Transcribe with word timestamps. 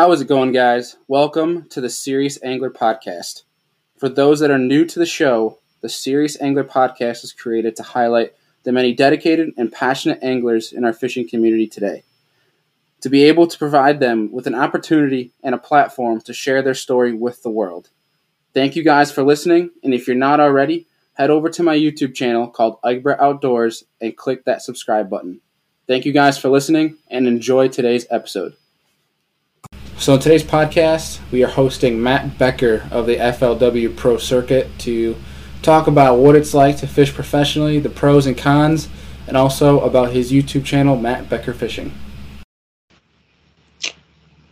How 0.00 0.12
is 0.12 0.22
it 0.22 0.28
going, 0.28 0.52
guys? 0.52 0.96
Welcome 1.08 1.68
to 1.68 1.80
the 1.82 1.90
Serious 1.90 2.42
Angler 2.42 2.70
Podcast. 2.70 3.42
For 3.98 4.08
those 4.08 4.40
that 4.40 4.50
are 4.50 4.56
new 4.56 4.86
to 4.86 4.98
the 4.98 5.04
show, 5.04 5.58
the 5.82 5.90
Serious 5.90 6.40
Angler 6.40 6.64
Podcast 6.64 7.22
is 7.22 7.34
created 7.34 7.76
to 7.76 7.82
highlight 7.82 8.32
the 8.62 8.72
many 8.72 8.94
dedicated 8.94 9.52
and 9.58 9.70
passionate 9.70 10.18
anglers 10.22 10.72
in 10.72 10.86
our 10.86 10.94
fishing 10.94 11.28
community 11.28 11.66
today. 11.66 12.02
To 13.02 13.10
be 13.10 13.24
able 13.24 13.46
to 13.46 13.58
provide 13.58 14.00
them 14.00 14.32
with 14.32 14.46
an 14.46 14.54
opportunity 14.54 15.32
and 15.42 15.54
a 15.54 15.58
platform 15.58 16.22
to 16.22 16.32
share 16.32 16.62
their 16.62 16.72
story 16.72 17.12
with 17.12 17.42
the 17.42 17.50
world. 17.50 17.90
Thank 18.54 18.76
you 18.76 18.82
guys 18.82 19.12
for 19.12 19.22
listening, 19.22 19.68
and 19.84 19.92
if 19.92 20.06
you're 20.06 20.16
not 20.16 20.40
already, 20.40 20.86
head 21.12 21.28
over 21.28 21.50
to 21.50 21.62
my 21.62 21.76
YouTube 21.76 22.14
channel 22.14 22.48
called 22.48 22.78
Egbert 22.82 23.20
Outdoors 23.20 23.84
and 24.00 24.16
click 24.16 24.46
that 24.46 24.62
subscribe 24.62 25.10
button. 25.10 25.42
Thank 25.86 26.06
you 26.06 26.12
guys 26.12 26.38
for 26.38 26.48
listening 26.48 26.96
and 27.10 27.28
enjoy 27.28 27.68
today's 27.68 28.06
episode. 28.10 28.56
So, 30.00 30.14
in 30.14 30.20
today's 30.20 30.42
podcast, 30.42 31.20
we 31.30 31.44
are 31.44 31.50
hosting 31.50 32.02
Matt 32.02 32.38
Becker 32.38 32.88
of 32.90 33.04
the 33.04 33.16
FLW 33.16 33.94
Pro 33.94 34.16
Circuit 34.16 34.70
to 34.78 35.14
talk 35.60 35.88
about 35.88 36.20
what 36.20 36.34
it's 36.34 36.54
like 36.54 36.78
to 36.78 36.86
fish 36.86 37.12
professionally, 37.12 37.80
the 37.80 37.90
pros 37.90 38.26
and 38.26 38.34
cons, 38.34 38.88
and 39.26 39.36
also 39.36 39.80
about 39.80 40.10
his 40.10 40.32
YouTube 40.32 40.64
channel, 40.64 40.96
Matt 40.96 41.28
Becker 41.28 41.52
Fishing. 41.52 41.92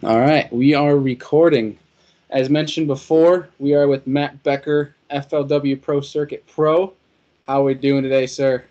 All 0.03 0.21
right, 0.21 0.53
we 0.53 0.75
are 0.75 0.99
recording. 0.99 1.79
As 2.29 2.51
mentioned 2.51 2.87
before, 2.87 3.49
we 3.59 3.73
are 3.73 3.89
with 3.89 4.07
Matt 4.07 4.43
Becker, 4.43 4.97
FLW 5.11 5.81
Pro 5.81 6.03
Circuit 6.03 6.47
Pro. 6.47 6.93
How 7.47 7.63
are 7.63 7.65
we 7.65 7.73
doing 7.73 8.03
today, 8.03 8.27
sir? 8.27 8.67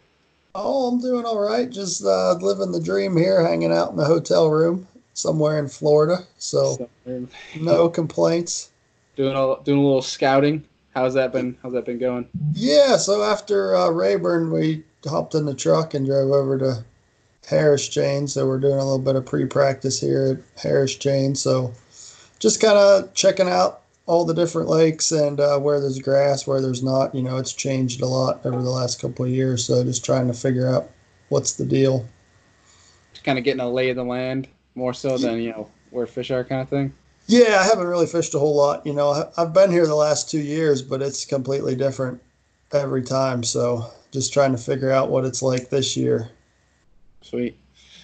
Oh, 0.54 0.90
I'm 0.90 1.02
doing 1.02 1.26
all 1.26 1.40
right. 1.40 1.72
Just 1.72 2.06
uh, 2.06 2.34
living 2.34 2.72
the 2.72 2.80
dream 2.80 3.18
here, 3.18 3.44
hanging 3.44 3.74
out 3.74 3.90
in 3.90 3.98
the 3.98 4.06
hotel 4.06 4.52
room 4.52 4.88
somewhere 5.18 5.58
in 5.58 5.68
Florida. 5.68 6.24
So, 6.38 6.90
no 7.60 7.90
complaints. 7.90 8.70
Doing 9.16 9.36
a 9.36 9.64
doing 9.64 9.80
a 9.80 9.84
little 9.84 10.04
scouting. 10.04 10.64
How's 10.94 11.16
that 11.16 11.32
been? 11.32 11.58
How's 11.62 11.74
that 11.74 11.86
been 11.86 11.98
going? 11.98 12.30
Yeah. 12.54 12.98
So 12.98 13.24
after 13.24 13.76
uh, 13.76 13.90
Rayburn, 13.90 14.52
we 14.52 14.84
hopped 15.06 15.34
in 15.36 15.46
the 15.46 15.56
truck 15.56 15.94
and 15.96 16.06
drove 16.06 16.32
over 16.32 16.58
to 16.60 16.86
Harris 17.48 17.88
Chain. 17.88 18.28
So 18.28 18.46
we're 18.48 18.60
doing 18.60 18.76
a 18.76 18.84
little 18.84 19.00
bit 19.00 19.16
of 19.16 19.26
pre-practice 19.26 20.00
here 20.00 20.38
at 20.38 20.62
Harris 20.62 20.96
Chain. 20.96 21.34
So 21.34 21.74
just 22.40 22.62
kind 22.62 22.78
of 22.78 23.14
checking 23.16 23.50
out 23.50 23.82
all 24.06 24.24
the 24.24 24.34
different 24.34 24.70
lakes 24.70 25.12
and 25.12 25.40
uh, 25.40 25.58
where 25.60 25.80
there's 25.80 26.00
grass, 26.00 26.46
where 26.46 26.62
there's 26.62 26.84
not. 26.84 27.16
You 27.16 27.24
know, 27.24 27.38
it's 27.38 27.54
changed 27.54 28.02
a 28.02 28.08
lot 28.08 28.46
over 28.46 28.62
the 28.62 28.70
last 28.70 29.02
couple 29.02 29.26
of 29.26 29.32
years. 29.32 29.66
So 29.66 29.84
just 29.84 30.06
trying 30.06 30.28
to 30.28 30.34
figure 30.34 30.68
out 30.68 30.92
what's 31.30 31.54
the 31.54 31.66
deal. 31.66 32.08
Just 33.14 33.24
kind 33.24 33.40
of 33.40 33.44
getting 33.44 33.62
a 33.62 33.70
lay 33.70 33.90
of 33.90 33.96
the 33.96 34.04
land 34.04 34.48
more 34.78 34.94
so 34.94 35.18
than 35.18 35.42
you 35.42 35.50
know 35.50 35.70
where 35.90 36.06
fish 36.06 36.32
are, 36.32 36.44
kind 36.44 36.62
of 36.62 36.70
thing. 36.70 36.94
Yeah, 37.26 37.58
I 37.60 37.64
haven't 37.64 37.88
really 37.88 38.06
fished 38.06 38.36
a 38.36 38.40
whole 38.40 38.56
lot. 38.56 38.86
You 38.86 38.94
know, 38.94 39.30
I've 39.38 39.52
been 39.52 39.72
here 39.72 39.86
the 39.86 39.96
last 39.96 40.30
two 40.30 40.40
years, 40.40 40.82
but 40.82 41.02
it's 41.02 41.26
completely 41.26 41.76
different 41.76 42.22
every 42.72 43.02
time. 43.02 43.44
So 43.44 43.92
just 44.12 44.32
trying 44.32 44.54
to 44.54 44.58
figure 44.58 44.92
out 44.92 45.10
what 45.10 45.26
it's 45.26 45.42
like 45.42 45.70
this 45.70 45.98
year. 45.98 46.30
Sweet. 47.22 47.58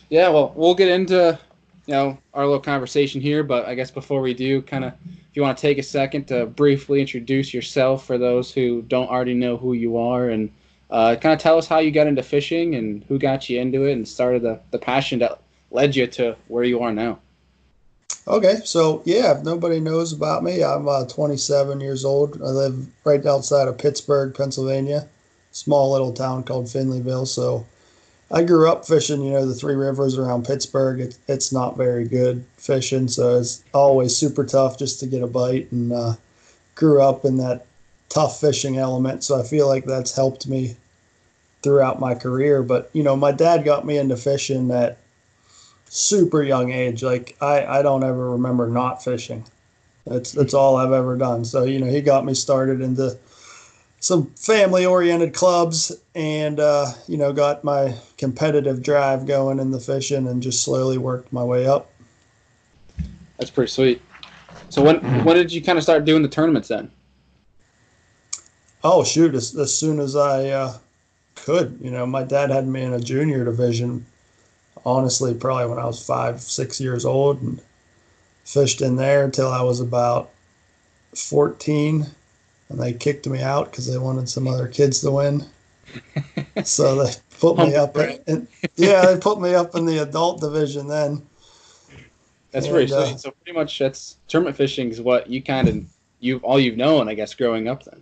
Yeah, 0.09 0.27
well, 0.29 0.51
we'll 0.55 0.75
get 0.75 0.89
into 0.89 1.39
you 1.85 1.93
know 1.93 2.17
our 2.33 2.45
little 2.45 2.59
conversation 2.59 3.21
here, 3.21 3.43
but 3.43 3.65
I 3.65 3.75
guess 3.75 3.91
before 3.91 4.21
we 4.21 4.33
do, 4.33 4.61
kind 4.63 4.83
of, 4.83 4.93
if 5.05 5.35
you 5.35 5.41
want 5.41 5.57
to 5.57 5.61
take 5.61 5.77
a 5.77 5.83
second 5.83 6.25
to 6.29 6.47
briefly 6.47 6.99
introduce 6.99 7.53
yourself 7.53 8.05
for 8.05 8.17
those 8.17 8.51
who 8.51 8.81
don't 8.81 9.09
already 9.09 9.35
know 9.35 9.57
who 9.57 9.73
you 9.73 9.97
are, 9.97 10.29
and 10.29 10.51
uh, 10.89 11.15
kind 11.15 11.33
of 11.33 11.39
tell 11.39 11.57
us 11.57 11.67
how 11.67 11.79
you 11.79 11.91
got 11.91 12.07
into 12.07 12.23
fishing 12.23 12.75
and 12.75 13.03
who 13.05 13.19
got 13.19 13.47
you 13.49 13.59
into 13.59 13.85
it 13.85 13.93
and 13.93 14.07
started 14.07 14.41
the 14.41 14.59
the 14.71 14.79
passion 14.79 15.19
that 15.19 15.39
led 15.73 15.95
you 15.95 16.07
to 16.07 16.37
where 16.47 16.63
you 16.63 16.79
are 16.79 16.93
now. 16.93 17.19
Okay, 18.25 18.59
so 18.63 19.01
yeah, 19.03 19.37
if 19.37 19.43
nobody 19.43 19.81
knows 19.81 20.13
about 20.13 20.43
me, 20.43 20.63
I'm 20.63 20.87
uh, 20.87 21.05
27 21.05 21.81
years 21.81 22.05
old. 22.05 22.41
I 22.41 22.45
live 22.45 22.87
right 23.03 23.25
outside 23.25 23.67
of 23.67 23.77
Pittsburgh, 23.77 24.33
Pennsylvania, 24.33 25.09
small 25.51 25.91
little 25.91 26.13
town 26.13 26.43
called 26.43 26.67
Finleyville. 26.67 27.27
So 27.27 27.65
I 28.31 28.43
grew 28.43 28.71
up 28.71 28.87
fishing, 28.87 29.21
you 29.23 29.31
know, 29.31 29.45
the 29.45 29.53
three 29.53 29.75
rivers 29.75 30.17
around 30.17 30.45
Pittsburgh. 30.45 31.01
It, 31.01 31.17
it's 31.27 31.51
not 31.51 31.75
very 31.75 32.07
good 32.07 32.45
fishing, 32.55 33.09
so 33.09 33.39
it's 33.39 33.61
always 33.73 34.15
super 34.15 34.45
tough 34.45 34.79
just 34.79 35.01
to 35.01 35.07
get 35.07 35.21
a 35.21 35.27
bite. 35.27 35.69
And 35.71 35.91
uh, 35.91 36.13
grew 36.75 37.01
up 37.01 37.25
in 37.25 37.37
that 37.37 37.65
tough 38.07 38.39
fishing 38.39 38.77
element, 38.77 39.23
so 39.23 39.39
I 39.39 39.43
feel 39.43 39.67
like 39.67 39.85
that's 39.85 40.15
helped 40.15 40.47
me 40.47 40.77
throughout 41.61 41.99
my 41.99 42.15
career. 42.15 42.63
But 42.63 42.89
you 42.93 43.03
know, 43.03 43.17
my 43.17 43.33
dad 43.33 43.65
got 43.65 43.85
me 43.85 43.97
into 43.97 44.15
fishing 44.15 44.71
at 44.71 44.97
super 45.93 46.41
young 46.41 46.71
age. 46.71 47.03
Like 47.03 47.37
I, 47.39 47.65
I 47.65 47.81
don't 47.81 48.03
ever 48.03 48.31
remember 48.31 48.67
not 48.67 49.03
fishing. 49.03 49.45
That's 50.05 50.31
that's 50.31 50.53
all 50.53 50.75
I've 50.75 50.91
ever 50.91 51.15
done. 51.15 51.45
So 51.45 51.63
you 51.63 51.79
know, 51.79 51.85
he 51.85 52.01
got 52.01 52.25
me 52.25 52.33
started 52.33 52.81
into 52.81 53.17
some 53.99 54.25
family 54.31 54.85
oriented 54.85 55.33
clubs 55.33 55.91
and 56.15 56.59
uh, 56.59 56.91
you 57.07 57.15
know 57.15 57.31
got 57.31 57.63
my 57.63 57.95
competitive 58.17 58.81
drive 58.81 59.25
going 59.25 59.59
in 59.59 59.71
the 59.71 59.79
fishing 59.79 60.27
and 60.27 60.43
just 60.43 60.63
slowly 60.63 60.97
worked 60.97 61.31
my 61.31 61.43
way 61.43 61.65
up 61.65 61.89
that's 63.37 63.49
pretty 63.49 63.71
sweet 63.71 64.01
so 64.67 64.81
when 64.81 64.97
when 65.23 65.37
did 65.37 65.53
you 65.53 65.61
kind 65.61 65.77
of 65.77 65.83
start 65.83 66.03
doing 66.03 66.21
the 66.21 66.27
tournaments 66.27 66.67
then 66.67 66.91
oh 68.83 69.05
shoot 69.05 69.33
as, 69.35 69.55
as 69.55 69.73
soon 69.73 70.01
as 70.01 70.17
i 70.17 70.49
uh, 70.49 70.77
could 71.35 71.79
you 71.81 71.89
know 71.89 72.05
my 72.05 72.23
dad 72.23 72.49
had 72.49 72.67
me 72.67 72.81
in 72.81 72.91
a 72.91 72.99
junior 72.99 73.45
division 73.45 74.05
honestly 74.85 75.33
probably 75.33 75.67
when 75.67 75.79
I 75.79 75.85
was 75.85 76.05
five, 76.05 76.41
six 76.41 76.79
years 76.79 77.05
old 77.05 77.41
and 77.41 77.61
fished 78.45 78.81
in 78.81 78.95
there 78.95 79.23
until 79.23 79.49
I 79.49 79.61
was 79.61 79.79
about 79.79 80.29
14. 81.15 82.05
And 82.69 82.81
they 82.81 82.93
kicked 82.93 83.27
me 83.27 83.41
out 83.41 83.71
because 83.71 83.91
they 83.91 83.97
wanted 83.97 84.27
some 84.27 84.47
other 84.47 84.67
kids 84.67 85.01
to 85.01 85.11
win. 85.11 85.45
so 86.63 87.03
they 87.03 87.11
put 87.39 87.57
me 87.57 87.75
up 87.75 87.95
in, 87.97 88.19
in, 88.27 88.47
yeah, 88.75 89.05
they 89.05 89.19
put 89.19 89.39
me 89.39 89.53
up 89.53 89.75
in 89.75 89.85
the 89.85 90.01
adult 90.01 90.41
division 90.41 90.87
then. 90.87 91.21
That's 92.51 92.67
and, 92.67 92.73
pretty 92.73 92.93
uh, 92.93 93.17
So 93.17 93.31
pretty 93.31 93.57
much 93.57 93.77
that's 93.79 94.17
tournament 94.27 94.55
fishing 94.55 94.89
is 94.89 95.01
what 95.01 95.29
you 95.29 95.41
kind 95.41 95.67
of 95.67 95.83
you've 96.19 96.43
all 96.43 96.59
you've 96.59 96.77
known, 96.77 97.09
I 97.09 97.13
guess, 97.15 97.33
growing 97.33 97.67
up 97.67 97.83
then. 97.83 98.01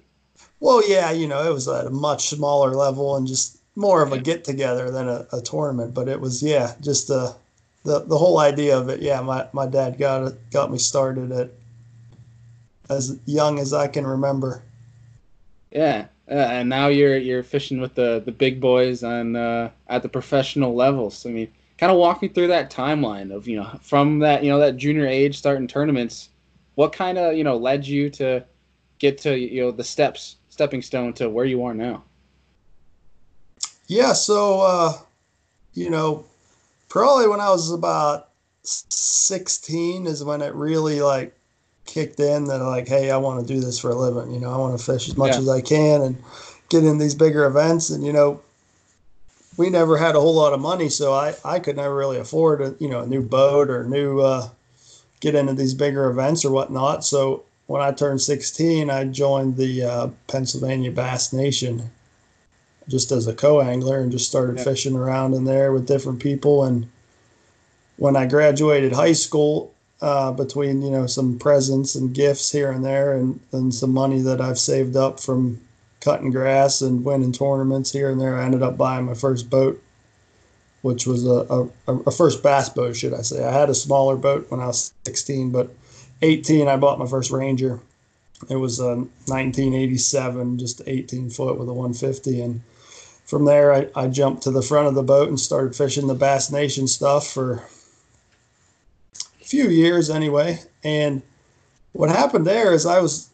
Well, 0.59 0.87
yeah, 0.87 1.11
you 1.11 1.27
know, 1.27 1.43
it 1.43 1.53
was 1.53 1.67
at 1.67 1.87
a 1.87 1.89
much 1.89 2.29
smaller 2.29 2.71
level 2.71 3.15
and 3.15 3.25
just 3.25 3.60
more 3.75 4.01
of 4.01 4.11
a 4.11 4.19
get 4.19 4.43
together 4.43 4.91
than 4.91 5.07
a, 5.07 5.25
a, 5.31 5.41
tournament. 5.41 5.93
But 5.93 6.07
it 6.07 6.19
was 6.19 6.43
yeah, 6.43 6.75
just 6.81 7.07
the 7.07 7.35
the 7.83 7.99
the 7.99 8.17
whole 8.17 8.39
idea 8.39 8.77
of 8.77 8.89
it. 8.89 9.01
Yeah, 9.01 9.21
my 9.21 9.47
my 9.53 9.65
dad 9.65 9.97
got 9.97 10.27
it 10.27 10.51
got 10.51 10.71
me 10.71 10.77
started 10.77 11.31
at 11.31 11.51
as 12.89 13.17
young 13.25 13.59
as 13.59 13.73
I 13.73 13.87
can 13.87 14.05
remember. 14.05 14.61
Yeah, 15.71 16.07
uh, 16.29 16.33
and 16.33 16.69
now 16.69 16.87
you're 16.87 17.17
you're 17.17 17.43
fishing 17.43 17.79
with 17.79 17.95
the 17.95 18.21
the 18.25 18.31
big 18.31 18.59
boys 18.59 19.03
on 19.03 19.35
uh, 19.35 19.71
at 19.87 20.03
the 20.03 20.09
professional 20.09 20.75
levels. 20.75 21.25
I 21.25 21.29
mean, 21.29 21.51
kind 21.77 21.91
of 21.91 21.97
walk 21.97 22.21
me 22.21 22.27
through 22.27 22.47
that 22.47 22.71
timeline 22.71 23.33
of 23.33 23.47
you 23.47 23.55
know 23.55 23.79
from 23.81 24.19
that 24.19 24.43
you 24.43 24.49
know 24.49 24.59
that 24.59 24.77
junior 24.77 25.07
age 25.07 25.37
starting 25.37 25.67
tournaments. 25.67 26.29
What 26.75 26.93
kind 26.93 27.17
of 27.17 27.35
you 27.35 27.43
know 27.43 27.57
led 27.57 27.87
you 27.87 28.09
to 28.11 28.43
get 28.99 29.17
to 29.19 29.37
you 29.37 29.61
know 29.61 29.71
the 29.71 29.83
steps 29.83 30.35
stepping 30.49 30.81
stone 30.81 31.13
to 31.13 31.29
where 31.29 31.45
you 31.45 31.63
are 31.63 31.73
now? 31.73 32.03
Yeah, 33.91 34.13
so 34.13 34.61
uh, 34.61 34.93
you 35.73 35.89
know, 35.89 36.23
probably 36.87 37.27
when 37.27 37.41
I 37.41 37.49
was 37.49 37.73
about 37.73 38.29
16 38.63 40.07
is 40.07 40.23
when 40.23 40.41
it 40.41 40.53
really 40.53 41.01
like 41.01 41.35
kicked 41.83 42.21
in 42.21 42.45
that 42.45 42.59
like, 42.59 42.87
hey, 42.87 43.11
I 43.11 43.17
want 43.17 43.45
to 43.45 43.53
do 43.53 43.59
this 43.59 43.79
for 43.79 43.89
a 43.89 43.95
living. 43.95 44.33
You 44.33 44.39
know, 44.39 44.49
I 44.49 44.55
want 44.55 44.79
to 44.79 44.85
fish 44.85 45.09
as 45.09 45.17
much 45.17 45.33
yeah. 45.33 45.39
as 45.39 45.49
I 45.49 45.59
can 45.59 46.03
and 46.03 46.23
get 46.69 46.85
in 46.85 46.99
these 46.99 47.15
bigger 47.15 47.43
events. 47.43 47.89
And 47.89 48.05
you 48.05 48.13
know, 48.13 48.39
we 49.57 49.69
never 49.69 49.97
had 49.97 50.15
a 50.15 50.21
whole 50.21 50.35
lot 50.35 50.53
of 50.53 50.61
money, 50.61 50.87
so 50.87 51.11
I 51.11 51.35
I 51.43 51.59
could 51.59 51.75
never 51.75 51.93
really 51.93 52.17
afford 52.17 52.61
a 52.61 52.73
you 52.79 52.87
know 52.87 53.01
a 53.01 53.07
new 53.07 53.21
boat 53.21 53.69
or 53.69 53.83
new 53.83 54.21
uh, 54.21 54.47
get 55.19 55.35
into 55.35 55.53
these 55.53 55.73
bigger 55.73 56.09
events 56.09 56.45
or 56.45 56.51
whatnot. 56.51 57.03
So 57.03 57.43
when 57.67 57.81
I 57.81 57.91
turned 57.91 58.21
16, 58.21 58.89
I 58.89 59.03
joined 59.03 59.57
the 59.57 59.83
uh, 59.83 60.07
Pennsylvania 60.27 60.91
Bass 60.91 61.33
Nation 61.33 61.91
just 62.87 63.11
as 63.11 63.27
a 63.27 63.33
co-angler 63.33 63.99
and 63.99 64.11
just 64.11 64.29
started 64.29 64.57
yeah. 64.57 64.63
fishing 64.63 64.95
around 64.95 65.33
in 65.33 65.45
there 65.45 65.71
with 65.71 65.87
different 65.87 66.19
people. 66.19 66.63
And 66.63 66.89
when 67.97 68.15
I 68.15 68.25
graduated 68.25 68.93
high 68.93 69.13
school, 69.13 69.73
uh, 70.01 70.31
between 70.31 70.81
you 70.81 70.89
know 70.89 71.05
some 71.05 71.37
presents 71.37 71.93
and 71.93 72.13
gifts 72.13 72.51
here 72.51 72.71
and 72.71 72.83
there, 72.83 73.13
and 73.13 73.39
and 73.51 73.73
some 73.73 73.93
money 73.93 74.19
that 74.21 74.41
I've 74.41 74.57
saved 74.57 74.95
up 74.95 75.19
from 75.19 75.61
cutting 76.01 76.31
grass 76.31 76.81
and 76.81 77.05
winning 77.05 77.31
tournaments 77.31 77.91
here 77.91 78.09
and 78.09 78.19
there, 78.19 78.37
I 78.37 78.45
ended 78.45 78.63
up 78.63 78.77
buying 78.77 79.05
my 79.05 79.13
first 79.13 79.49
boat, 79.49 79.81
which 80.81 81.05
was 81.05 81.25
a, 81.25 81.69
a, 81.87 81.95
a 81.95 82.11
first 82.11 82.41
bass 82.41 82.69
boat, 82.69 82.95
should 82.95 83.13
I 83.13 83.21
say? 83.21 83.45
I 83.45 83.51
had 83.51 83.69
a 83.69 83.75
smaller 83.75 84.15
boat 84.15 84.47
when 84.49 84.59
I 84.59 84.67
was 84.67 84.93
16, 85.05 85.51
but 85.51 85.71
18 86.23 86.67
I 86.67 86.75
bought 86.77 86.99
my 86.99 87.05
first 87.05 87.31
Ranger. 87.31 87.79
It 88.49 88.55
was 88.55 88.79
a 88.79 88.95
1987, 88.95 90.57
just 90.57 90.81
18 90.87 91.29
foot 91.29 91.59
with 91.59 91.69
a 91.69 91.73
150, 91.73 92.41
and 92.41 92.61
from 93.31 93.45
there, 93.45 93.73
I, 93.73 93.87
I 93.95 94.07
jumped 94.09 94.43
to 94.43 94.51
the 94.51 94.61
front 94.61 94.89
of 94.89 94.93
the 94.93 95.03
boat 95.03 95.29
and 95.29 95.39
started 95.39 95.73
fishing 95.73 96.05
the 96.05 96.13
Bass 96.13 96.51
Nation 96.51 96.85
stuff 96.85 97.31
for 97.31 97.63
a 99.39 99.45
few 99.45 99.69
years 99.69 100.09
anyway. 100.09 100.59
And 100.83 101.21
what 101.93 102.09
happened 102.09 102.45
there 102.45 102.73
is 102.73 102.85
I 102.85 102.99
was 102.99 103.29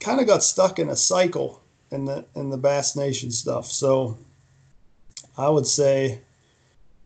kind 0.00 0.20
of 0.20 0.26
got 0.26 0.44
stuck 0.44 0.78
in 0.78 0.90
a 0.90 0.96
cycle 0.96 1.62
in 1.90 2.04
the 2.04 2.26
in 2.34 2.50
the 2.50 2.58
Bass 2.58 2.94
Nation 2.94 3.30
stuff. 3.30 3.72
So 3.72 4.18
I 5.38 5.48
would 5.48 5.66
say, 5.66 6.12
I 6.12 6.18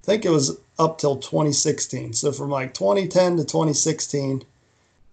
think 0.02 0.24
it 0.24 0.30
was 0.30 0.58
up 0.80 0.98
till 0.98 1.14
2016. 1.14 2.14
So 2.14 2.32
from 2.32 2.50
like 2.50 2.74
2010 2.74 3.36
to 3.36 3.44
2016, 3.44 4.42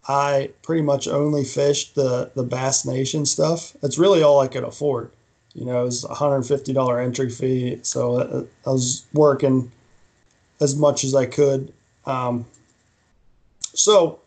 I 0.07 0.49
pretty 0.63 0.81
much 0.81 1.07
only 1.07 1.43
fished 1.43 1.93
the 1.93 2.31
the 2.33 2.41
Bass 2.41 2.85
Nation 2.85 3.27
stuff. 3.27 3.77
It's 3.83 3.99
really 3.99 4.23
all 4.23 4.39
I 4.39 4.47
could 4.47 4.63
afford. 4.63 5.11
You 5.57 5.65
know, 5.65 5.81
it 5.81 5.85
was 5.85 6.05
$150 6.05 7.03
entry 7.03 7.29
fee, 7.31 7.79
so 7.81 8.47
I 8.65 8.69
was 8.69 9.07
working 9.11 9.71
as 10.59 10.75
much 10.75 11.03
as 11.03 11.15
I 11.15 11.25
could. 11.25 11.73
Um, 12.05 12.45
so 13.73 14.19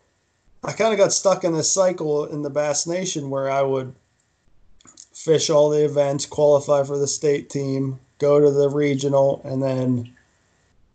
I 0.61 0.73
kind 0.73 0.91
of 0.91 0.99
got 0.99 1.13
stuck 1.13 1.45
in 1.45 1.53
this 1.53 1.71
cycle 1.71 2.25
in 2.25 2.41
the 2.41 2.49
Bass 2.49 2.85
Nation 2.85 3.29
where 3.29 3.49
I 3.49 3.61
would 3.61 3.95
fish 5.13 5.49
all 5.49 5.69
the 5.69 5.85
events, 5.85 6.25
qualify 6.25 6.83
for 6.83 6.97
the 6.97 7.07
state 7.07 7.49
team, 7.49 7.97
go 8.17 8.41
to 8.41 8.51
the 8.51 8.69
regional, 8.69 9.41
and 9.45 9.63
then 9.63 10.13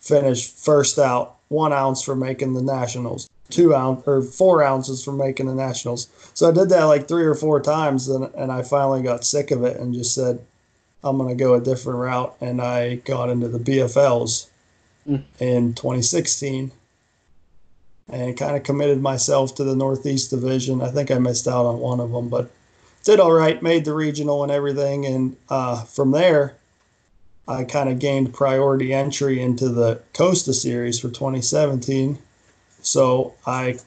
finish 0.00 0.50
first 0.50 0.98
out, 0.98 1.36
one 1.48 1.72
ounce 1.72 2.02
for 2.02 2.14
making 2.14 2.52
the 2.52 2.62
nationals, 2.62 3.25
two 3.50 3.74
ounce 3.74 4.06
or 4.06 4.22
four 4.22 4.62
ounces 4.62 5.04
for 5.04 5.12
making 5.12 5.46
the 5.46 5.54
nationals. 5.54 6.08
So 6.34 6.48
I 6.48 6.52
did 6.52 6.68
that 6.70 6.84
like 6.84 7.08
three 7.08 7.24
or 7.24 7.34
four 7.34 7.60
times, 7.60 8.08
and 8.08 8.24
and 8.34 8.50
I 8.52 8.62
finally 8.62 9.02
got 9.02 9.24
sick 9.24 9.50
of 9.50 9.64
it 9.64 9.78
and 9.78 9.94
just 9.94 10.14
said, 10.14 10.44
I'm 11.04 11.18
gonna 11.18 11.34
go 11.34 11.54
a 11.54 11.60
different 11.60 11.98
route, 11.98 12.36
and 12.40 12.60
I 12.60 12.96
got 12.96 13.30
into 13.30 13.48
the 13.48 13.58
BFLs 13.58 14.48
mm. 15.08 15.22
in 15.40 15.74
2016 15.74 16.72
and 18.08 18.36
kind 18.36 18.56
of 18.56 18.62
committed 18.62 19.02
myself 19.02 19.54
to 19.56 19.64
the 19.64 19.74
Northeast 19.74 20.30
Division. 20.30 20.80
I 20.80 20.90
think 20.90 21.10
I 21.10 21.18
missed 21.18 21.48
out 21.48 21.66
on 21.66 21.78
one 21.78 22.00
of 22.00 22.12
them, 22.12 22.28
but 22.28 22.50
did 23.04 23.20
all 23.20 23.32
right, 23.32 23.62
made 23.62 23.84
the 23.84 23.94
regional 23.94 24.42
and 24.42 24.52
everything. 24.52 25.06
And 25.06 25.36
uh, 25.48 25.82
from 25.84 26.10
there, 26.10 26.56
I 27.48 27.64
kind 27.64 27.88
of 27.88 27.98
gained 27.98 28.34
priority 28.34 28.92
entry 28.92 29.40
into 29.40 29.68
the 29.68 30.00
Costa 30.12 30.52
Series 30.52 30.98
for 30.98 31.08
2017. 31.08 32.18
So 32.86 33.34
I 33.44 33.78